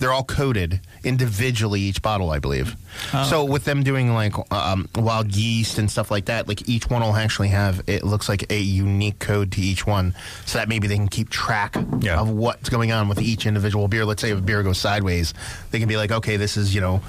they're 0.00 0.12
all 0.12 0.24
coded 0.24 0.80
individually 1.04 1.80
each 1.80 2.02
bottle, 2.02 2.30
I 2.30 2.38
believe. 2.40 2.74
Oh. 3.14 3.24
So 3.28 3.44
with 3.44 3.64
them 3.64 3.82
doing 3.84 4.12
like 4.14 4.34
um, 4.52 4.88
wild 4.96 5.34
yeast 5.36 5.78
and 5.78 5.90
stuff 5.90 6.10
like 6.10 6.24
that, 6.24 6.48
like 6.48 6.68
each 6.68 6.90
one 6.90 7.02
will 7.02 7.14
actually 7.14 7.48
have 7.48 7.82
it 7.86 8.02
looks 8.02 8.28
like 8.28 8.50
a 8.50 8.58
unique 8.58 9.18
code 9.18 9.52
to 9.52 9.60
each 9.60 9.86
one, 9.86 10.14
so 10.46 10.58
that 10.58 10.68
maybe 10.68 10.88
they 10.88 10.96
can 10.96 11.08
keep 11.08 11.28
track 11.30 11.76
of 11.76 12.30
what's 12.30 12.68
going 12.70 12.90
on 12.92 13.08
with 13.08 13.20
each 13.20 13.46
individual 13.46 13.86
beer. 13.88 14.04
Let's 14.04 14.22
say 14.22 14.30
if 14.30 14.38
a 14.38 14.42
beer 14.42 14.62
goes 14.62 14.78
sideways, 14.78 15.34
they 15.70 15.78
can 15.78 15.88
be 15.88 15.96
like, 15.96 16.10
okay, 16.10 16.36
this 16.36 16.56
is 16.56 16.74
you 16.74 16.80
know, 16.80 17.02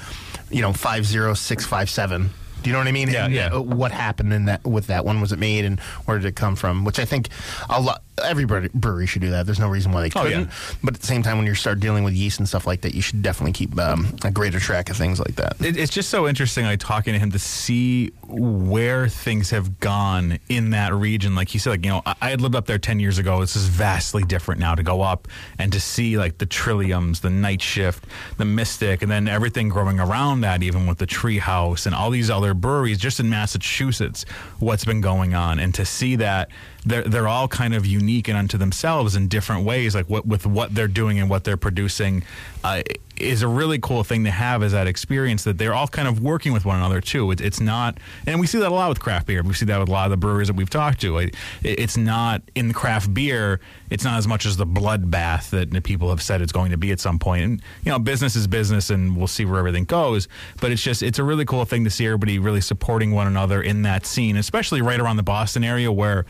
you 0.50 0.62
know 0.62 0.74
five 0.74 1.06
zero 1.06 1.34
six 1.34 1.66
five 1.66 1.90
seven. 1.90 2.30
Do 2.62 2.70
you 2.70 2.74
know 2.74 2.80
what 2.80 2.88
I 2.88 2.92
mean? 2.92 3.10
Yeah, 3.10 3.26
And, 3.26 3.34
yeah. 3.34 3.48
uh, 3.54 3.60
What 3.62 3.92
happened 3.92 4.34
in 4.34 4.46
that 4.46 4.64
with 4.64 4.86
that 4.88 5.04
one? 5.04 5.20
Was 5.20 5.32
it 5.32 5.40
made 5.40 5.66
and 5.66 5.80
where 6.06 6.20
did 6.20 6.28
it 6.28 6.36
come 6.36 6.56
from? 6.56 6.86
Which 6.86 7.00
I 7.00 7.06
think 7.06 7.30
a 7.70 7.82
lot 7.82 8.04
every 8.22 8.46
brewery- 8.46 9.06
should 9.08 9.22
do 9.22 9.32
that. 9.32 9.46
There's 9.46 9.60
no 9.60 9.68
reason 9.70 9.92
why 9.92 10.02
they 10.08 10.12
Oh, 10.20 10.24
yeah. 10.24 10.30
couldn't. 10.30 10.50
But 10.84 10.94
at 10.96 11.02
the 11.02 11.08
same 11.08 11.24
time, 11.24 11.38
when 11.38 11.46
you 11.48 11.56
start 11.56 11.80
dealing 11.80 12.04
with 12.04 12.14
yeast 12.14 12.40
and 12.40 12.48
stuff 12.48 12.66
like 12.68 12.82
that, 12.82 12.94
you 12.94 13.02
should 13.02 13.22
definitely 13.22 13.54
keep 13.54 13.78
um, 13.80 14.16
a 14.24 14.32
greater 14.32 14.60
track 14.60 14.90
of 14.90 14.98
things 14.98 15.20
like 15.20 15.36
that. 15.36 15.56
It, 15.64 15.78
it's 15.78 15.92
just 15.92 16.10
so 16.10 16.28
interesting, 16.28 16.66
like 16.66 16.80
talking 16.80 17.14
to 17.14 17.20
him 17.20 17.32
to 17.32 17.40
see 17.40 18.10
where 18.28 19.08
things 19.08 19.50
have 19.50 19.80
gone 19.80 20.40
in 20.50 20.70
that 20.72 20.94
region. 20.94 21.36
Like 21.36 21.50
he 21.50 21.58
said, 21.60 21.72
like 21.72 21.86
you 21.86 21.92
know, 21.92 22.02
I, 22.06 22.16
I 22.22 22.30
had 22.30 22.42
lived 22.42 22.56
up 22.56 22.66
there 22.66 22.78
ten 22.80 23.00
years 23.00 23.18
ago. 23.18 23.40
This 23.42 23.56
is 23.56 23.66
vastly 23.68 24.24
different 24.24 24.60
now 24.62 24.76
to 24.76 24.84
go 24.84 25.02
up 25.02 25.28
and 25.60 25.72
to 25.74 25.80
see 25.80 26.18
like 26.18 26.38
the 26.38 26.46
Trilliums, 26.46 27.22
the 27.22 27.30
Night 27.30 27.62
Shift, 27.62 28.06
the 28.38 28.46
Mystic, 28.46 29.02
and 29.02 29.12
then 29.12 29.28
everything 29.28 29.70
growing 29.70 30.00
around 30.00 30.42
that, 30.42 30.64
even 30.64 30.88
with 30.88 30.98
the 30.98 31.08
Treehouse 31.08 31.86
and 31.86 31.96
all 31.96 32.10
these 32.10 32.30
other 32.30 32.54
breweries 32.54 32.98
just 32.98 33.20
in 33.20 33.30
Massachusetts. 33.30 34.26
What's 34.60 34.86
been 34.86 35.02
going 35.02 35.34
on, 35.34 35.60
and 35.60 35.74
to 35.76 35.86
see 35.86 36.16
that 36.18 36.50
they're 36.86 37.04
they're 37.04 37.28
all 37.28 37.48
kind 37.48 37.74
of 37.74 37.86
unique 37.86 38.28
and 38.28 38.38
unto 38.38 38.58
themselves 38.58 39.16
in 39.16 39.28
different 39.28 39.66
ways, 39.66 39.96
like 39.96 40.10
what 40.10 40.26
with 40.26 40.46
what 40.46 40.74
they're 40.74 40.88
doing 40.88 41.20
and 41.20 41.30
what 41.30 41.44
they're 41.44 41.58
producing, 41.58 42.24
uh, 42.64 42.82
is 43.22 43.42
a 43.42 43.48
really 43.48 43.80
cool 43.80 44.04
thing 44.04 44.24
to 44.24 44.32
have 44.32 44.64
as 44.64 44.72
that 44.72 44.88
experience 44.88 45.44
that 45.44 45.58
they're 45.58 45.74
all 45.74 45.88
kind 45.88 46.08
of 46.08 46.22
working 46.22 46.54
with 46.54 46.66
one 46.66 46.78
another 46.78 47.00
too. 47.00 47.32
It, 47.32 47.40
it's 47.40 47.60
not, 47.60 48.00
and 48.26 48.40
we 48.40 48.48
see 48.48 48.58
that 48.60 48.70
a 48.70 48.74
lot 48.74 48.90
with 48.90 49.00
craft 49.00 49.28
beer. 49.28 49.44
We 49.44 49.54
see 49.54 49.66
that 49.66 49.80
with 49.80 49.90
a 49.90 49.92
lot 49.92 50.06
of 50.06 50.12
the 50.12 50.18
breweries 50.18 50.48
that 50.48 50.56
we've 50.56 50.70
talked 50.70 51.02
to. 51.02 51.20
It, 51.20 51.36
it's 51.64 51.98
not 51.98 52.42
in 52.56 52.68
the 52.68 52.74
craft 52.74 53.14
beer. 53.14 53.60
It's 53.90 54.04
not 54.04 54.18
as 54.18 54.28
much 54.28 54.46
as 54.46 54.58
the 54.58 54.66
bloodbath 54.66 55.50
that 55.52 55.84
people 55.84 56.10
have 56.10 56.22
said 56.22 56.42
it's 56.42 56.52
going 56.52 56.72
to 56.72 56.78
be 56.78 56.92
at 56.92 57.00
some 57.00 57.20
point. 57.20 57.44
And 57.44 57.62
you 57.84 57.92
know, 57.92 58.00
business 58.00 58.36
is 58.36 58.48
business, 58.48 58.90
and 58.90 59.16
we'll 59.16 59.28
see 59.28 59.46
where 59.46 59.60
everything 59.60 59.86
goes. 59.86 60.28
But 60.60 60.72
it's 60.72 60.82
just 60.82 61.04
it's 61.04 61.20
a 61.20 61.24
really 61.24 61.46
cool 61.46 61.66
thing 61.66 61.84
to 61.84 61.90
see 61.90 62.06
everybody 62.06 62.40
really 62.40 62.62
supporting 62.62 63.12
one 63.12 63.28
another 63.28 63.62
in 63.62 63.84
that 63.84 64.06
scene, 64.06 64.38
especially 64.38 64.82
right 64.82 65.00
around 65.00 65.18
the 65.18 65.24
Boston 65.24 65.64
area 65.64 65.92
where 65.92 66.26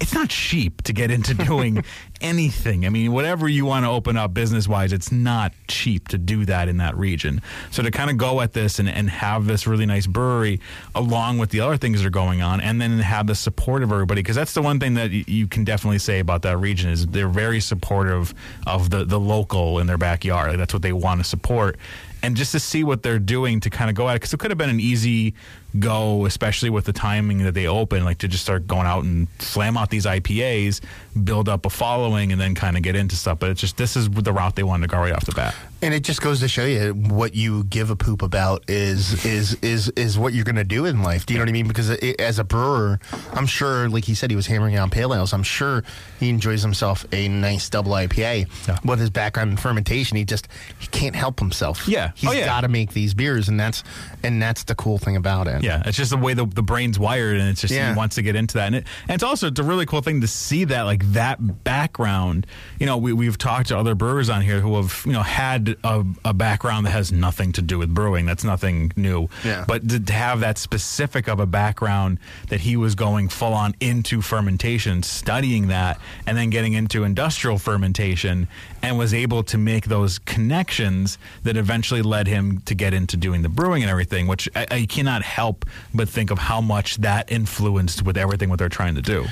it's 0.00 0.14
not 0.14 0.28
cheap 0.28 0.82
to 0.82 0.92
get 0.92 1.10
into 1.10 1.34
doing 1.34 1.84
anything. 2.20 2.86
I 2.86 2.88
mean, 2.88 3.12
whatever 3.12 3.48
you 3.48 3.64
want 3.66 3.84
to 3.84 3.90
open 3.90 4.16
up 4.16 4.34
business 4.34 4.66
wise, 4.68 4.92
it's 4.92 5.12
not 5.12 5.52
cheap 5.68 6.08
to 6.08 6.18
do 6.18 6.44
that 6.46 6.68
in 6.68 6.78
that 6.78 6.96
region. 6.96 7.40
So 7.70 7.82
to 7.82 7.90
kind 7.90 8.10
of 8.10 8.16
go 8.16 8.40
at 8.40 8.52
this 8.52 8.78
and, 8.78 8.88
and 8.88 9.08
have 9.10 9.46
this 9.46 9.66
really 9.66 9.86
nice 9.86 10.06
brewery 10.06 10.60
along 10.94 11.38
with 11.38 11.50
the 11.50 11.60
other 11.60 11.76
things 11.76 12.00
that 12.00 12.06
are 12.06 12.10
going 12.10 12.42
on, 12.42 12.60
and 12.60 12.80
then 12.80 12.98
have 12.98 13.26
the 13.26 13.34
support 13.34 13.82
of 13.82 13.92
everybody, 13.92 14.22
because 14.22 14.36
that's 14.36 14.54
the 14.54 14.62
one 14.62 14.80
thing 14.80 14.94
that 14.94 15.10
y- 15.10 15.24
you 15.26 15.46
can 15.46 15.64
definitely 15.64 15.98
say 15.98 16.18
about 16.18 16.42
that 16.42 16.58
region 16.58 16.90
is 16.90 17.06
they're 17.06 17.28
very 17.28 17.60
supportive 17.60 18.34
of 18.66 18.90
the, 18.90 19.04
the 19.04 19.20
local 19.20 19.78
in 19.78 19.86
their 19.86 19.98
backyard. 19.98 20.50
Like, 20.50 20.58
that's 20.58 20.72
what 20.72 20.82
they 20.82 20.92
want 20.92 21.20
to 21.20 21.24
support. 21.24 21.76
And 22.22 22.36
just 22.36 22.52
to 22.52 22.60
see 22.60 22.82
what 22.82 23.02
they're 23.02 23.18
doing 23.20 23.60
to 23.60 23.70
kind 23.70 23.88
of 23.88 23.94
go 23.94 24.08
at 24.08 24.12
it, 24.12 24.16
because 24.16 24.32
it 24.32 24.40
could 24.40 24.50
have 24.50 24.58
been 24.58 24.70
an 24.70 24.80
easy 24.80 25.34
go, 25.78 26.24
especially 26.24 26.70
with 26.70 26.84
the 26.86 26.92
timing 26.92 27.44
that 27.44 27.52
they 27.52 27.66
open, 27.66 28.04
like 28.04 28.18
to 28.18 28.28
just 28.28 28.42
start 28.42 28.66
going 28.66 28.86
out 28.86 29.04
and 29.04 29.28
slam 29.38 29.76
out 29.76 29.90
these 29.90 30.06
IPAs, 30.06 30.80
build 31.24 31.48
up 31.48 31.66
a 31.66 31.70
following, 31.70 32.32
and 32.32 32.40
then 32.40 32.54
kind 32.54 32.76
of 32.76 32.82
get 32.82 32.96
into 32.96 33.16
stuff. 33.16 33.38
But 33.38 33.50
it's 33.50 33.60
just 33.60 33.76
this 33.76 33.96
is 33.96 34.08
the 34.10 34.32
route 34.32 34.56
they 34.56 34.62
wanted 34.62 34.88
to 34.88 34.94
go 34.94 35.00
right 35.00 35.12
off 35.12 35.24
the 35.24 35.32
bat. 35.32 35.54
And 35.86 35.94
it 35.94 36.02
just 36.02 36.20
goes 36.20 36.40
to 36.40 36.48
show 36.48 36.64
you 36.64 36.92
what 36.94 37.36
you 37.36 37.62
give 37.62 37.90
a 37.90 37.96
poop 37.96 38.20
about 38.22 38.68
is 38.68 39.24
is 39.24 39.54
is 39.62 39.88
is 39.90 40.18
what 40.18 40.34
you're 40.34 40.42
going 40.44 40.56
to 40.56 40.64
do 40.64 40.84
in 40.84 41.00
life. 41.00 41.26
Do 41.26 41.32
you 41.32 41.38
know 41.38 41.42
what 41.44 41.48
I 41.48 41.52
mean? 41.52 41.68
Because 41.68 41.90
it, 41.90 42.20
as 42.20 42.40
a 42.40 42.44
brewer, 42.44 42.98
I'm 43.34 43.46
sure, 43.46 43.88
like 43.88 44.02
he 44.04 44.16
said, 44.16 44.30
he 44.30 44.34
was 44.36 44.48
hammering 44.48 44.74
out 44.74 44.90
pale 44.90 45.14
ales. 45.14 45.32
I'm 45.32 45.44
sure 45.44 45.84
he 46.18 46.28
enjoys 46.28 46.60
himself 46.62 47.06
a 47.12 47.28
nice 47.28 47.70
double 47.70 47.92
IPA. 47.92 48.84
With 48.84 48.98
his 48.98 49.10
background 49.10 49.52
in 49.52 49.56
fermentation, 49.58 50.16
he 50.16 50.24
just 50.24 50.48
he 50.80 50.88
can't 50.88 51.14
help 51.14 51.38
himself. 51.38 51.86
Yeah. 51.86 52.08
Oh, 52.10 52.12
he's 52.16 52.30
Oh, 52.30 52.32
yeah. 52.32 52.46
got 52.46 52.62
to 52.62 52.68
make 52.68 52.92
these 52.92 53.14
beers, 53.14 53.48
and 53.48 53.60
that's 53.60 53.84
and 54.24 54.42
that's 54.42 54.64
the 54.64 54.74
cool 54.74 54.98
thing 54.98 55.14
about 55.14 55.46
it. 55.46 55.62
Yeah, 55.62 55.84
it's 55.86 55.96
just 55.96 56.10
the 56.10 56.16
way 56.16 56.34
the, 56.34 56.46
the 56.46 56.64
brain's 56.64 56.98
wired, 56.98 57.36
and 57.36 57.48
it's 57.48 57.60
just 57.60 57.72
Yeah. 57.72 57.92
he 57.92 57.96
wants 57.96 58.16
to 58.16 58.22
get 58.22 58.34
into 58.34 58.54
that, 58.54 58.66
and, 58.66 58.74
it, 58.74 58.86
and 59.06 59.14
it's 59.14 59.22
also 59.22 59.46
it's 59.46 59.60
a 59.60 59.62
really 59.62 59.86
cool 59.86 60.00
thing 60.02 60.20
to 60.22 60.26
see 60.26 60.64
that 60.64 60.82
like 60.82 61.04
that 61.12 61.62
background. 61.62 62.44
You 62.80 62.86
know, 62.86 62.96
we 62.96 63.12
we've 63.12 63.38
talked 63.38 63.68
to 63.68 63.78
other 63.78 63.94
brewers 63.94 64.28
on 64.28 64.42
here 64.42 64.58
who 64.60 64.74
have 64.74 65.02
you 65.06 65.12
know 65.12 65.22
had 65.22 65.75
a, 65.84 66.04
a 66.24 66.34
background 66.34 66.86
that 66.86 66.90
has 66.90 67.12
nothing 67.12 67.52
to 67.52 67.62
do 67.62 67.78
with 67.78 67.94
brewing. 67.94 68.26
That's 68.26 68.44
nothing 68.44 68.92
new. 68.96 69.28
Yeah. 69.44 69.64
But 69.66 69.88
to, 69.88 70.00
to 70.00 70.12
have 70.12 70.40
that 70.40 70.58
specific 70.58 71.28
of 71.28 71.40
a 71.40 71.46
background 71.46 72.18
that 72.48 72.60
he 72.60 72.76
was 72.76 72.94
going 72.94 73.28
full 73.28 73.54
on 73.54 73.74
into 73.80 74.22
fermentation, 74.22 75.02
studying 75.02 75.68
that, 75.68 76.00
and 76.26 76.36
then 76.36 76.50
getting 76.50 76.72
into 76.74 77.04
industrial 77.04 77.58
fermentation, 77.58 78.48
and 78.82 78.98
was 78.98 79.12
able 79.14 79.42
to 79.44 79.58
make 79.58 79.86
those 79.86 80.18
connections 80.18 81.18
that 81.42 81.56
eventually 81.56 82.02
led 82.02 82.26
him 82.26 82.60
to 82.60 82.74
get 82.74 82.94
into 82.94 83.16
doing 83.16 83.42
the 83.42 83.48
brewing 83.48 83.82
and 83.82 83.90
everything. 83.90 84.26
Which 84.26 84.48
I, 84.54 84.66
I 84.70 84.86
cannot 84.86 85.22
help 85.22 85.64
but 85.94 86.08
think 86.08 86.30
of 86.30 86.38
how 86.38 86.60
much 86.60 86.96
that 86.98 87.30
influenced 87.30 88.02
with 88.02 88.16
everything 88.16 88.48
what 88.48 88.58
they're 88.58 88.68
trying 88.68 88.94
to 88.94 89.02
do. 89.02 89.26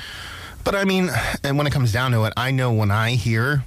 But 0.63 0.73
I 0.73 0.83
mean, 0.83 1.11
and 1.43 1.57
when 1.59 1.67
it 1.67 1.73
comes 1.73 1.91
down 1.93 2.11
to 2.13 2.23
it, 2.23 2.33
I 2.35 2.49
know 2.49 2.73
when 2.73 2.89
I 2.89 3.11
hear, 3.11 3.63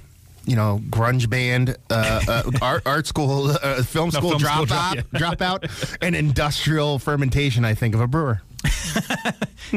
you 0.49 0.55
know, 0.55 0.81
grunge 0.89 1.29
band, 1.29 1.77
uh, 1.89 2.21
uh, 2.27 2.51
art, 2.61 2.83
art 2.85 3.07
school, 3.07 3.51
uh, 3.51 3.83
film 3.83 4.07
No, 4.07 4.19
school 4.19 4.29
film 4.31 4.39
school 4.39 4.65
dropout, 4.65 5.05
drop- 5.13 5.37
dropout, 5.37 5.97
and 6.01 6.15
industrial 6.15 6.99
fermentation, 6.99 7.63
I 7.63 7.75
think 7.75 7.93
of 7.93 8.01
a 8.01 8.07
brewer. 8.07 8.41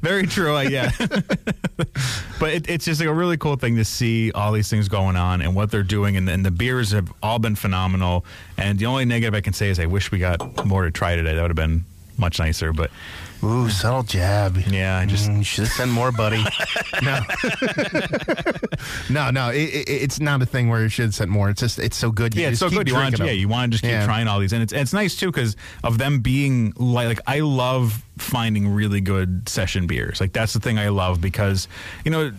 Very 0.00 0.26
true. 0.26 0.56
uh, 0.56 0.60
yeah. 0.60 0.90
but 2.38 2.50
it, 2.50 2.70
it's 2.70 2.84
just 2.84 3.00
like 3.00 3.08
a 3.08 3.12
really 3.12 3.36
cool 3.36 3.56
thing 3.56 3.76
to 3.76 3.84
see 3.84 4.30
all 4.32 4.52
these 4.52 4.70
things 4.70 4.88
going 4.88 5.16
on 5.16 5.42
and 5.42 5.54
what 5.54 5.70
they're 5.70 5.82
doing. 5.82 6.16
And, 6.16 6.28
and 6.28 6.44
the 6.44 6.50
beers 6.50 6.92
have 6.92 7.12
all 7.22 7.38
been 7.38 7.56
phenomenal. 7.56 8.24
And 8.56 8.78
the 8.78 8.86
only 8.86 9.04
negative 9.04 9.34
I 9.34 9.40
can 9.40 9.52
say 9.52 9.68
is 9.68 9.78
I 9.80 9.86
wish 9.86 10.10
we 10.10 10.18
got 10.18 10.64
more 10.64 10.84
to 10.84 10.90
try 10.90 11.16
today. 11.16 11.34
That 11.34 11.42
would 11.42 11.50
have 11.50 11.56
been 11.56 11.84
much 12.16 12.38
nicer. 12.38 12.72
But 12.72 12.90
Ooh, 13.46 13.70
subtle 13.70 14.02
jab. 14.02 14.56
Yeah, 14.56 14.98
I 14.98 15.06
just 15.06 15.30
mm, 15.30 15.44
should 15.44 15.68
sent 15.68 15.92
more, 15.92 16.10
buddy. 16.10 16.42
no, 17.02 17.20
no, 19.08 19.30
no. 19.30 19.50
It, 19.50 19.56
it, 19.72 19.88
it's 19.88 20.18
not 20.18 20.42
a 20.42 20.46
thing 20.46 20.68
where 20.68 20.82
you 20.82 20.88
should 20.88 21.14
send 21.14 21.30
more. 21.30 21.48
It's 21.50 21.60
just 21.60 21.78
it's 21.78 21.96
so 21.96 22.10
good. 22.10 22.34
You 22.34 22.42
yeah, 22.42 22.48
it's 22.48 22.58
so 22.58 22.68
good. 22.68 22.88
You 22.88 22.94
want 22.94 23.16
to, 23.16 23.24
yeah, 23.24 23.30
you 23.30 23.48
want 23.48 23.70
to 23.72 23.74
just 23.76 23.82
keep 23.84 23.92
Yeah. 23.92 24.04
trying 24.04 24.26
all 24.26 24.40
these, 24.40 24.52
and 24.52 24.62
it's 24.62 24.72
it's 24.72 24.92
nice 24.92 25.14
too 25.16 25.30
because 25.30 25.56
of 25.84 25.98
them 25.98 26.20
being 26.20 26.72
like, 26.76 27.06
like 27.06 27.20
I 27.26 27.40
love 27.40 28.02
finding 28.18 28.68
really 28.68 29.00
good 29.00 29.48
session 29.48 29.86
beers. 29.86 30.20
Like 30.20 30.32
that's 30.32 30.52
the 30.52 30.60
thing 30.60 30.78
I 30.78 30.88
love 30.88 31.20
because 31.20 31.68
you 32.04 32.10
know. 32.10 32.32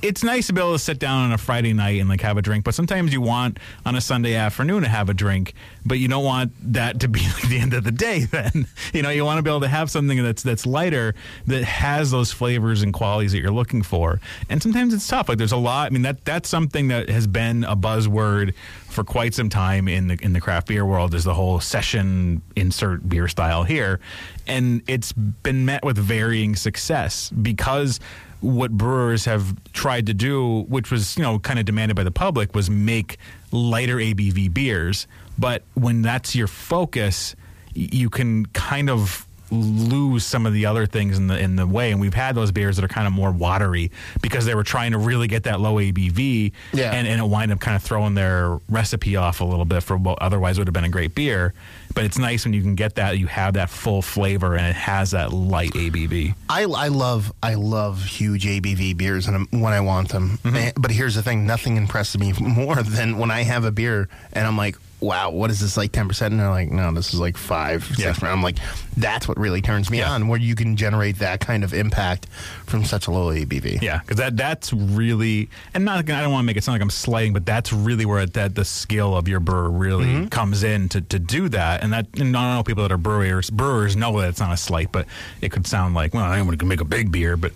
It's 0.00 0.24
nice 0.24 0.46
to 0.46 0.52
be 0.52 0.60
able 0.60 0.72
to 0.72 0.78
sit 0.78 0.98
down 0.98 1.24
on 1.24 1.32
a 1.32 1.38
Friday 1.38 1.72
night 1.72 2.00
and 2.00 2.08
like 2.08 2.22
have 2.22 2.36
a 2.36 2.42
drink, 2.42 2.64
but 2.64 2.74
sometimes 2.74 3.12
you 3.12 3.20
want 3.20 3.58
on 3.84 3.94
a 3.94 4.00
Sunday 4.00 4.34
afternoon 4.34 4.82
to 4.82 4.88
have 4.88 5.08
a 5.08 5.14
drink, 5.14 5.54
but 5.84 5.98
you 5.98 6.08
don't 6.08 6.24
want 6.24 6.52
that 6.72 7.00
to 7.00 7.08
be 7.08 7.20
like 7.34 7.48
the 7.48 7.58
end 7.58 7.74
of 7.74 7.84
the 7.84 7.92
day. 7.92 8.20
Then 8.24 8.66
you 8.92 9.02
know 9.02 9.10
you 9.10 9.24
want 9.24 9.38
to 9.38 9.42
be 9.42 9.50
able 9.50 9.60
to 9.60 9.68
have 9.68 9.90
something 9.90 10.22
that's 10.22 10.42
that's 10.42 10.66
lighter 10.66 11.14
that 11.46 11.64
has 11.64 12.10
those 12.10 12.32
flavors 12.32 12.82
and 12.82 12.92
qualities 12.92 13.32
that 13.32 13.40
you're 13.40 13.50
looking 13.50 13.82
for. 13.82 14.20
And 14.48 14.62
sometimes 14.62 14.94
it's 14.94 15.06
tough. 15.06 15.28
Like 15.28 15.38
there's 15.38 15.52
a 15.52 15.56
lot. 15.56 15.86
I 15.86 15.90
mean 15.90 16.02
that 16.02 16.24
that's 16.24 16.48
something 16.48 16.88
that 16.88 17.08
has 17.08 17.26
been 17.26 17.64
a 17.64 17.76
buzzword 17.76 18.54
for 18.88 19.04
quite 19.04 19.34
some 19.34 19.48
time 19.48 19.88
in 19.88 20.08
the 20.08 20.18
in 20.22 20.32
the 20.32 20.40
craft 20.40 20.68
beer 20.68 20.84
world 20.84 21.14
is 21.14 21.24
the 21.24 21.34
whole 21.34 21.60
session 21.60 22.42
insert 22.56 23.08
beer 23.08 23.28
style 23.28 23.64
here, 23.64 24.00
and 24.46 24.82
it's 24.86 25.12
been 25.12 25.64
met 25.64 25.84
with 25.84 25.98
varying 25.98 26.56
success 26.56 27.30
because 27.30 28.00
what 28.42 28.72
brewers 28.72 29.24
have 29.24 29.56
tried 29.72 30.06
to 30.06 30.14
do, 30.14 30.62
which 30.68 30.90
was 30.90 31.16
you 31.16 31.22
know 31.22 31.38
kind 31.38 31.58
of 31.58 31.64
demanded 31.64 31.94
by 31.96 32.04
the 32.04 32.10
public, 32.10 32.54
was 32.54 32.68
make 32.68 33.16
lighter 33.50 33.96
ABV 33.96 34.52
beers. 34.52 35.06
But 35.38 35.62
when 35.74 36.02
that's 36.02 36.34
your 36.36 36.46
focus, 36.48 37.34
you 37.74 38.10
can 38.10 38.44
kind 38.46 38.90
of 38.90 39.26
lose 39.50 40.24
some 40.24 40.46
of 40.46 40.54
the 40.54 40.64
other 40.64 40.86
things 40.86 41.18
in 41.18 41.26
the 41.26 41.38
in 41.38 41.56
the 41.56 41.66
way 41.66 41.90
and 41.92 42.00
we've 42.00 42.14
had 42.14 42.34
those 42.34 42.50
beers 42.50 42.76
that 42.76 42.84
are 42.86 42.88
kind 42.88 43.06
of 43.06 43.12
more 43.12 43.30
watery 43.30 43.90
because 44.22 44.46
they 44.46 44.54
were 44.54 44.62
trying 44.64 44.92
to 44.92 44.96
really 44.98 45.26
get 45.28 45.42
that 45.42 45.60
low 45.60 45.74
ABV 45.74 46.52
Yeah. 46.72 46.90
and, 46.92 47.06
and 47.06 47.20
it 47.20 47.24
wind 47.26 47.52
up 47.52 47.60
kind 47.60 47.76
of 47.76 47.82
throwing 47.82 48.14
their 48.14 48.58
recipe 48.70 49.14
off 49.14 49.42
a 49.42 49.44
little 49.44 49.66
bit 49.66 49.82
for 49.82 49.98
what 49.98 50.22
otherwise 50.22 50.56
would 50.56 50.68
have 50.68 50.72
been 50.72 50.84
a 50.84 50.88
great 50.88 51.14
beer 51.14 51.52
but 51.94 52.04
it's 52.04 52.18
nice 52.18 52.44
when 52.44 52.54
you 52.54 52.62
can 52.62 52.74
get 52.74 52.94
that 52.96 53.18
you 53.18 53.26
have 53.26 53.54
that 53.54 53.70
full 53.70 54.02
flavor 54.02 54.56
and 54.56 54.66
it 54.66 54.74
has 54.76 55.10
that 55.12 55.32
light 55.32 55.72
ABV 55.72 56.34
I, 56.48 56.62
I 56.64 56.88
love 56.88 57.32
I 57.42 57.54
love 57.54 58.04
huge 58.04 58.44
ABV 58.44 58.96
beers 58.96 59.26
and 59.26 59.46
when 59.50 59.72
I 59.72 59.80
want 59.80 60.10
them. 60.10 60.38
Mm-hmm. 60.44 60.56
And- 60.56 60.72
but 60.80 60.90
here's 60.90 61.14
the 61.14 61.22
thing: 61.22 61.46
nothing 61.46 61.76
impresses 61.76 62.18
me 62.18 62.32
more 62.40 62.82
than 62.82 63.18
when 63.18 63.30
I 63.30 63.42
have 63.42 63.64
a 63.64 63.70
beer 63.72 64.08
and 64.32 64.46
I'm 64.46 64.56
like, 64.56 64.76
"Wow, 65.02 65.30
what 65.30 65.50
is 65.50 65.60
this 65.60 65.76
like? 65.76 65.92
Ten 65.92 66.08
percent?" 66.08 66.32
And 66.32 66.40
they're 66.40 66.48
like, 66.48 66.70
"No, 66.70 66.92
this 66.92 67.12
is 67.12 67.20
like 67.20 67.36
five, 67.36 67.84
six." 67.84 67.98
Yeah. 68.22 68.28
I'm 68.30 68.42
like, 68.42 68.56
"That's 68.96 69.26
what 69.28 69.38
really 69.38 69.60
turns 69.60 69.90
me 69.90 70.00
on, 70.02 70.28
where 70.28 70.38
you 70.38 70.54
can 70.54 70.76
generate 70.76 71.18
that 71.18 71.40
kind 71.40 71.64
of 71.64 71.74
impact 71.74 72.26
from 72.66 72.84
such 72.84 73.06
a 73.06 73.10
low 73.10 73.32
ABV." 73.32 73.82
Yeah, 73.82 73.98
because 73.98 74.16
that 74.18 74.36
that's 74.36 74.72
really 74.72 75.48
and 75.74 75.84
not. 75.84 75.98
I 75.98 76.02
don't 76.22 76.30
want 76.32 76.44
to 76.44 76.46
make 76.46 76.56
it 76.56 76.64
sound 76.64 76.74
like 76.74 76.82
I'm 76.82 76.90
slighting, 76.90 77.32
but 77.32 77.44
that's 77.44 77.72
really 77.72 78.06
where 78.06 78.20
it, 78.22 78.34
that 78.34 78.54
the 78.54 78.64
skill 78.64 79.16
of 79.16 79.28
your 79.28 79.40
brewer 79.40 79.70
really 79.70 80.02
Mm-hmm. 80.06 80.26
comes 80.28 80.62
in 80.62 80.88
to, 80.90 81.00
to 81.00 81.18
do 81.18 81.48
that. 81.50 81.82
And 81.82 81.92
that 81.92 82.06
and 82.18 82.36
I 82.36 82.48
don't 82.48 82.56
know 82.56 82.62
people 82.62 82.82
that 82.82 82.92
are 82.92 82.98
brewers 82.98 83.50
brewers 83.50 83.96
know 83.96 84.20
that 84.20 84.28
it's 84.30 84.40
not 84.40 84.52
a 84.52 84.56
slight, 84.56 84.92
but 84.92 85.06
it 85.40 85.50
could 85.52 85.66
sound 85.66 85.94
like 85.94 86.14
well, 86.14 86.32
anyone 86.32 86.56
can 86.56 86.68
make 86.68 86.80
a 86.80 86.84
big 86.84 87.10
beer, 87.12 87.36
but. 87.36 87.52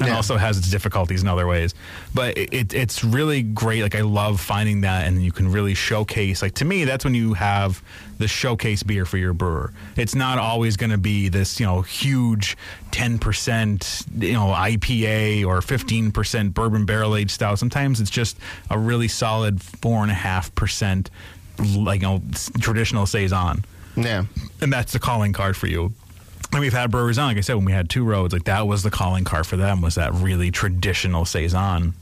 It 0.00 0.06
Yeah. 0.06 0.16
also 0.16 0.36
has 0.36 0.56
its 0.58 0.70
difficulties 0.70 1.22
in 1.22 1.28
other 1.28 1.46
ways, 1.46 1.74
but 2.14 2.36
it, 2.38 2.52
it, 2.52 2.74
it's 2.74 3.02
really 3.02 3.42
great. 3.42 3.82
Like 3.82 3.94
I 3.96 4.02
love 4.02 4.40
finding 4.40 4.82
that, 4.82 5.06
and 5.06 5.22
you 5.24 5.32
can 5.32 5.50
really 5.50 5.74
showcase. 5.74 6.40
Like 6.42 6.54
to 6.54 6.64
me, 6.64 6.84
that's 6.84 7.04
when 7.04 7.14
you 7.14 7.34
have 7.34 7.82
the 8.18 8.28
showcase 8.28 8.82
beer 8.82 9.04
for 9.04 9.16
your 9.16 9.32
brewer. 9.32 9.72
It's 9.96 10.14
not 10.14 10.38
always 10.38 10.76
going 10.76 10.90
to 10.90 10.98
be 10.98 11.28
this, 11.28 11.58
you 11.60 11.66
know, 11.66 11.82
huge 11.82 12.56
ten 12.90 13.18
percent, 13.18 14.02
you 14.18 14.32
know, 14.34 14.46
IPA 14.48 15.44
or 15.46 15.60
fifteen 15.62 16.12
percent 16.12 16.54
bourbon 16.54 16.84
barrel 16.86 17.16
aged 17.16 17.32
style. 17.32 17.56
Sometimes 17.56 18.00
it's 18.00 18.10
just 18.10 18.36
a 18.70 18.78
really 18.78 19.08
solid 19.08 19.60
four 19.60 20.02
and 20.02 20.10
a 20.10 20.14
half 20.14 20.54
percent, 20.54 21.10
like 21.76 22.02
you 22.02 22.08
know, 22.08 22.22
traditional 22.60 23.06
saison 23.06 23.64
Yeah. 23.96 24.24
and 24.60 24.72
that's 24.72 24.92
the 24.92 24.98
calling 25.00 25.32
card 25.32 25.56
for 25.56 25.66
you. 25.66 25.92
And 26.52 26.60
we've 26.60 26.72
had 26.72 26.90
brewers 26.90 27.18
on, 27.18 27.28
like 27.28 27.36
I 27.36 27.40
said, 27.40 27.56
when 27.56 27.66
we 27.66 27.72
had 27.72 27.90
two 27.90 28.04
roads, 28.04 28.32
like 28.32 28.44
that 28.44 28.66
was 28.66 28.82
the 28.82 28.90
calling 28.90 29.24
card 29.24 29.46
for 29.46 29.56
them 29.56 29.82
was 29.82 29.96
that 29.96 30.14
really 30.14 30.50
traditional 30.50 31.24
saison. 31.24 31.94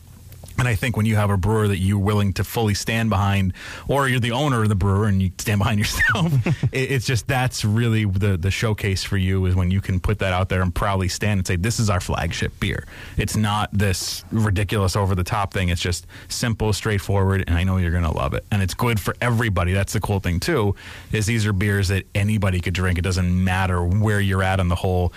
And 0.58 0.66
I 0.66 0.74
think 0.74 0.96
when 0.96 1.06
you 1.06 1.16
have 1.16 1.30
a 1.30 1.36
brewer 1.36 1.68
that 1.68 1.78
you're 1.78 1.98
willing 1.98 2.32
to 2.34 2.44
fully 2.44 2.74
stand 2.74 3.10
behind, 3.10 3.52
or 3.88 4.08
you're 4.08 4.20
the 4.20 4.32
owner 4.32 4.62
of 4.62 4.68
the 4.68 4.74
brewer 4.74 5.06
and 5.06 5.22
you 5.22 5.30
stand 5.38 5.58
behind 5.58 5.78
yourself, 5.80 6.32
it, 6.72 6.90
it's 6.90 7.06
just 7.06 7.26
that's 7.28 7.64
really 7.64 8.04
the 8.04 8.36
the 8.36 8.50
showcase 8.50 9.02
for 9.02 9.16
you 9.16 9.46
is 9.46 9.54
when 9.54 9.70
you 9.70 9.80
can 9.80 10.00
put 10.00 10.18
that 10.20 10.32
out 10.32 10.48
there 10.48 10.62
and 10.62 10.74
proudly 10.74 11.08
stand 11.08 11.38
and 11.38 11.46
say, 11.46 11.56
"This 11.56 11.78
is 11.78 11.90
our 11.90 12.00
flagship 12.00 12.58
beer." 12.60 12.86
It's 13.16 13.36
not 13.36 13.70
this 13.72 14.24
ridiculous 14.30 14.96
over 14.96 15.14
the 15.14 15.24
top 15.24 15.52
thing. 15.52 15.68
It's 15.68 15.82
just 15.82 16.06
simple, 16.28 16.72
straightforward, 16.72 17.44
and 17.46 17.56
I 17.56 17.64
know 17.64 17.76
you're 17.76 17.92
gonna 17.92 18.14
love 18.14 18.34
it. 18.34 18.44
And 18.50 18.62
it's 18.62 18.74
good 18.74 18.98
for 19.00 19.14
everybody. 19.20 19.72
That's 19.72 19.92
the 19.92 20.00
cool 20.00 20.20
thing 20.20 20.40
too, 20.40 20.74
is 21.12 21.26
these 21.26 21.46
are 21.46 21.52
beers 21.52 21.88
that 21.88 22.04
anybody 22.14 22.60
could 22.60 22.74
drink. 22.74 22.98
It 22.98 23.02
doesn't 23.02 23.44
matter 23.44 23.82
where 23.84 24.20
you're 24.20 24.42
at 24.42 24.60
on 24.60 24.68
the 24.68 24.76
whole 24.76 25.12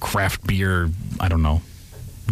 craft 0.00 0.46
beer. 0.46 0.90
I 1.20 1.28
don't 1.28 1.42
know 1.42 1.62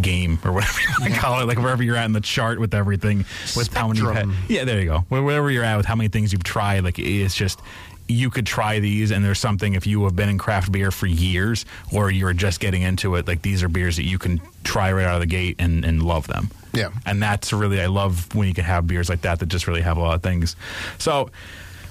game 0.01 0.39
or 0.45 0.53
whatever 0.53 0.81
you 0.81 0.89
want 1.01 1.15
to 1.15 1.19
call 1.21 1.41
it, 1.41 1.45
like 1.47 1.59
wherever 1.59 1.83
you're 1.83 1.97
at 1.97 2.05
in 2.05 2.13
the 2.13 2.21
chart 2.21 2.59
with 2.61 2.75
everything, 2.75 3.25
with 3.57 3.73
how 3.75 3.89
many, 3.89 4.01
yeah, 4.49 4.65
there 4.65 4.79
you 4.81 4.87
go. 4.87 4.99
Where- 5.09 5.23
Wherever 5.23 5.51
you're 5.51 5.65
at 5.65 5.77
with 5.77 5.87
how 5.87 5.97
many 5.97 6.09
things 6.09 6.33
you've 6.33 6.45
tried, 6.45 6.85
like 6.85 6.99
it's 6.99 7.35
just 7.35 7.61
you 8.09 8.31
could 8.31 8.47
try 8.47 8.79
these, 8.79 9.11
and 9.11 9.25
there's 9.25 9.41
something 9.41 9.75
if 9.75 9.85
you 9.87 10.05
have 10.05 10.15
been 10.15 10.29
in 10.29 10.39
craft 10.39 10.71
beer 10.71 10.91
for 10.93 11.07
years 11.07 11.65
or 11.93 12.11
you're 12.11 12.33
just 12.33 12.61
getting 12.61 12.83
into 12.83 13.17
it, 13.17 13.27
like 13.27 13.43
these 13.43 13.63
are 13.65 13.69
beers 13.69 13.97
that 13.97 14.05
you 14.05 14.19
can 14.19 14.41
try 14.63 14.93
right 14.93 15.05
out 15.07 15.15
of 15.15 15.21
the 15.21 15.27
gate 15.27 15.57
and, 15.59 15.85
and 15.85 16.03
love 16.03 16.27
them. 16.29 16.51
Yeah. 16.73 16.91
and 17.07 17.23
that's 17.23 17.53
really 17.55 17.81
I 17.81 17.87
love 17.87 18.33
when 18.35 18.47
you 18.49 18.55
can 18.55 18.65
have 18.65 18.87
beers 18.87 19.09
like 19.09 19.23
that 19.23 19.39
that 19.41 19.47
just 19.47 19.67
really 19.67 19.81
have 19.81 19.97
a 19.97 20.01
lot 20.01 20.15
of 20.15 20.23
things. 20.23 20.55
So. 20.99 21.31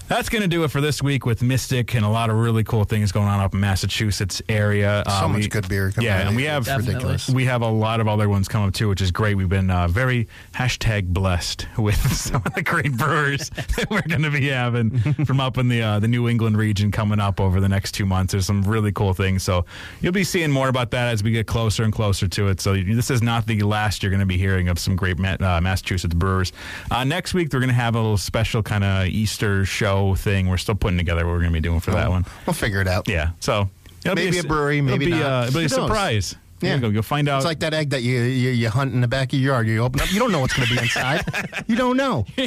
That's 0.08 0.30
going 0.30 0.44
to 0.44 0.48
do 0.48 0.64
it 0.64 0.68
for 0.70 0.82
this 0.82 1.02
week 1.02 1.26
with 1.26 1.42
Mystic 1.42 1.96
and 1.96 2.06
a 2.06 2.10
lot 2.10 2.30
of 2.30 2.36
really 2.38 2.64
cool 2.64 2.84
things 2.84 3.12
going 3.12 3.28
on 3.28 3.40
up 3.40 3.56
in 3.56 3.60
Massachusetts 3.60 4.40
area. 4.48 5.02
So 5.08 5.26
Um, 5.26 5.32
much 5.32 5.42
we- 5.42 5.48
good 5.48 5.68
beer 5.68 5.90
coming 5.90 6.06
Yeah, 6.06 6.14
out 6.18 6.20
and 6.22 6.30
of 6.30 6.36
we 6.36 6.44
here. 6.44 6.52
have 6.52 6.68
It's 6.68 6.86
ridiculous. 6.88 7.28
we 7.28 7.46
have 7.46 7.64
a 7.64 7.68
lot 7.68 8.00
of 8.00 8.08
other 8.08 8.30
ones 8.30 8.48
coming 8.48 8.68
up 8.68 8.76
too, 8.76 8.88
which 8.88 9.02
is 9.02 9.10
great. 9.10 9.34
We've 9.36 9.50
been 9.50 9.72
uh, 9.72 9.88
very 9.88 10.28
hashtag 10.54 11.08
blessed 11.08 11.66
with 11.80 11.96
some 12.16 12.44
of 12.46 12.54
the 12.54 12.62
great 12.62 12.96
brewers 12.96 13.50
that 13.56 13.88
we're 13.90 14.04
going 14.04 14.22
to 14.22 14.30
be 14.30 14.48
having 14.50 14.92
from 15.26 15.40
up 15.40 15.58
in 15.58 15.70
the 15.70 15.82
uh, 15.82 15.98
the 16.00 16.08
New 16.08 16.30
England 16.30 16.56
region 16.60 16.92
coming 16.92 17.20
up 17.20 17.40
over 17.42 17.60
the 17.60 17.68
next 17.70 17.94
two 17.94 18.06
months. 18.06 18.34
There's 18.34 18.46
some 18.46 18.62
really 18.62 18.92
cool 18.92 19.16
things, 19.16 19.42
so 19.42 19.66
you'll 20.02 20.14
be 20.14 20.24
seeing 20.24 20.52
more 20.52 20.68
about 20.68 20.92
that 20.92 21.08
as 21.14 21.24
we 21.24 21.32
get 21.32 21.48
closer 21.48 21.84
and 21.84 21.92
closer 21.92 22.28
to 22.28 22.48
it. 22.50 22.62
So 22.62 22.76
this 22.76 23.10
is 23.10 23.24
not 23.24 23.48
the 23.48 23.64
last 23.64 24.04
you're 24.04 24.12
going 24.12 24.20
to 24.20 24.26
be 24.28 24.38
hearing 24.38 24.68
of 24.68 24.78
some 24.78 24.96
great 24.96 25.20
uh, 25.20 25.60
Massachusetts 25.62 26.14
brewers. 26.14 26.54
Uh, 26.92 27.04
next 27.04 27.34
week 27.34 27.52
we're 27.52 27.60
going 27.60 27.70
to 27.70 27.74
have 27.74 27.96
a 27.96 28.00
little 28.00 28.18
special 28.18 28.62
kind 28.62 28.84
of 28.84 29.08
Easter 29.08 29.66
show 29.66 29.95
thing. 30.16 30.50
We're 30.50 30.58
still 30.58 30.76
putting 30.76 30.98
together 30.98 31.26
what 31.26 31.32
we're 31.32 31.40
going 31.40 31.52
to 31.54 31.58
be 31.58 31.62
doing 31.62 31.80
for 31.80 31.92
that 31.92 32.10
one. 32.10 32.26
We'll 32.46 32.54
figure 32.54 32.82
it 32.82 32.88
out. 32.88 33.08
Yeah, 33.08 33.30
so. 33.40 33.70
it'll 34.04 34.16
be 34.16 34.26
Maybe 34.26 34.40
a 34.40 34.44
brewery, 34.44 34.80
it'll 34.80 34.90
maybe 34.90 35.06
be, 35.06 35.12
not. 35.12 35.22
Uh, 35.22 35.48
it'll 35.48 35.60
be 35.60 35.66
a 35.66 35.70
surprise. 35.70 36.36
Yeah. 36.62 36.78
go. 36.78 36.90
You'll 36.90 37.04
find 37.04 37.28
out. 37.30 37.38
It's 37.38 37.46
like 37.46 37.60
that 37.60 37.74
egg 37.74 37.92
that 37.92 38.02
you, 38.02 38.22
you 38.22 38.50
you 38.52 38.70
hunt 38.70 38.94
in 38.94 39.02
the 39.02 39.08
back 39.08 39.34
of 39.34 39.40
your 39.40 39.54
yard. 39.54 39.68
You 39.68 39.84
open 39.84 40.02
up, 40.02 40.12
you 40.12 40.20
don't 40.20 40.32
know 40.32 40.40
what's 40.40 40.54
going 40.54 40.68
to 40.68 40.74
be 40.74 40.82
inside. 40.82 41.24
you 41.68 41.76
don't 41.76 41.98
know. 41.98 42.26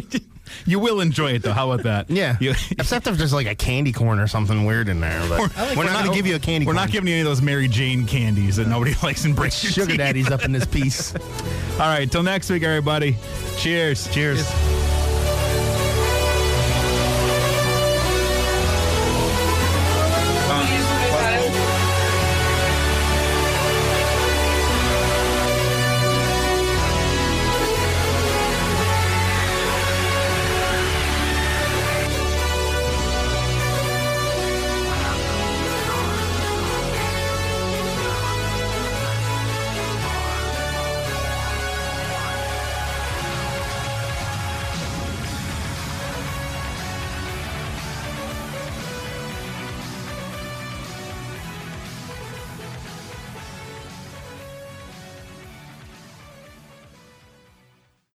You 0.67 0.79
will 0.79 1.01
enjoy 1.01 1.33
it 1.33 1.43
though. 1.43 1.53
How 1.53 1.71
about 1.71 1.85
that? 1.85 2.11
Yeah. 2.11 2.37
You- 2.41 2.55
Except 2.71 3.07
if 3.07 3.19
there's 3.19 3.33
like 3.33 3.47
a 3.47 3.55
candy 3.55 3.93
corn 3.93 4.19
or 4.19 4.27
something 4.27 4.65
weird 4.65 4.89
in 4.89 5.01
there. 5.01 5.21
But 5.29 5.77
we're, 5.77 5.85
not 5.85 6.05
going 6.05 6.11
to 6.11 6.17
give 6.17 6.27
you 6.27 6.37
a 6.37 6.39
candy 6.39 6.67
We're 6.67 6.73
corn. 6.73 6.87
not 6.87 6.91
giving 6.91 7.09
you 7.09 7.15
any 7.15 7.21
of 7.21 7.27
those 7.27 7.43
Mary 7.43 7.69
Jane 7.69 8.07
candies 8.07 8.57
that 8.57 8.67
nobody 8.67 8.95
likes 9.03 9.25
and 9.25 9.37
breaks 9.37 9.57
Sugar 9.57 9.89
teeth. 9.89 9.99
daddy's 9.99 10.31
up 10.31 10.45
in 10.45 10.53
this 10.53 10.67
piece. 10.67 11.15
All 11.15 11.81
right. 11.81 12.11
Till 12.11 12.23
next 12.23 12.51
week, 12.51 12.63
everybody. 12.63 13.17
Cheers. 13.59 14.09
Cheers. 14.13 14.88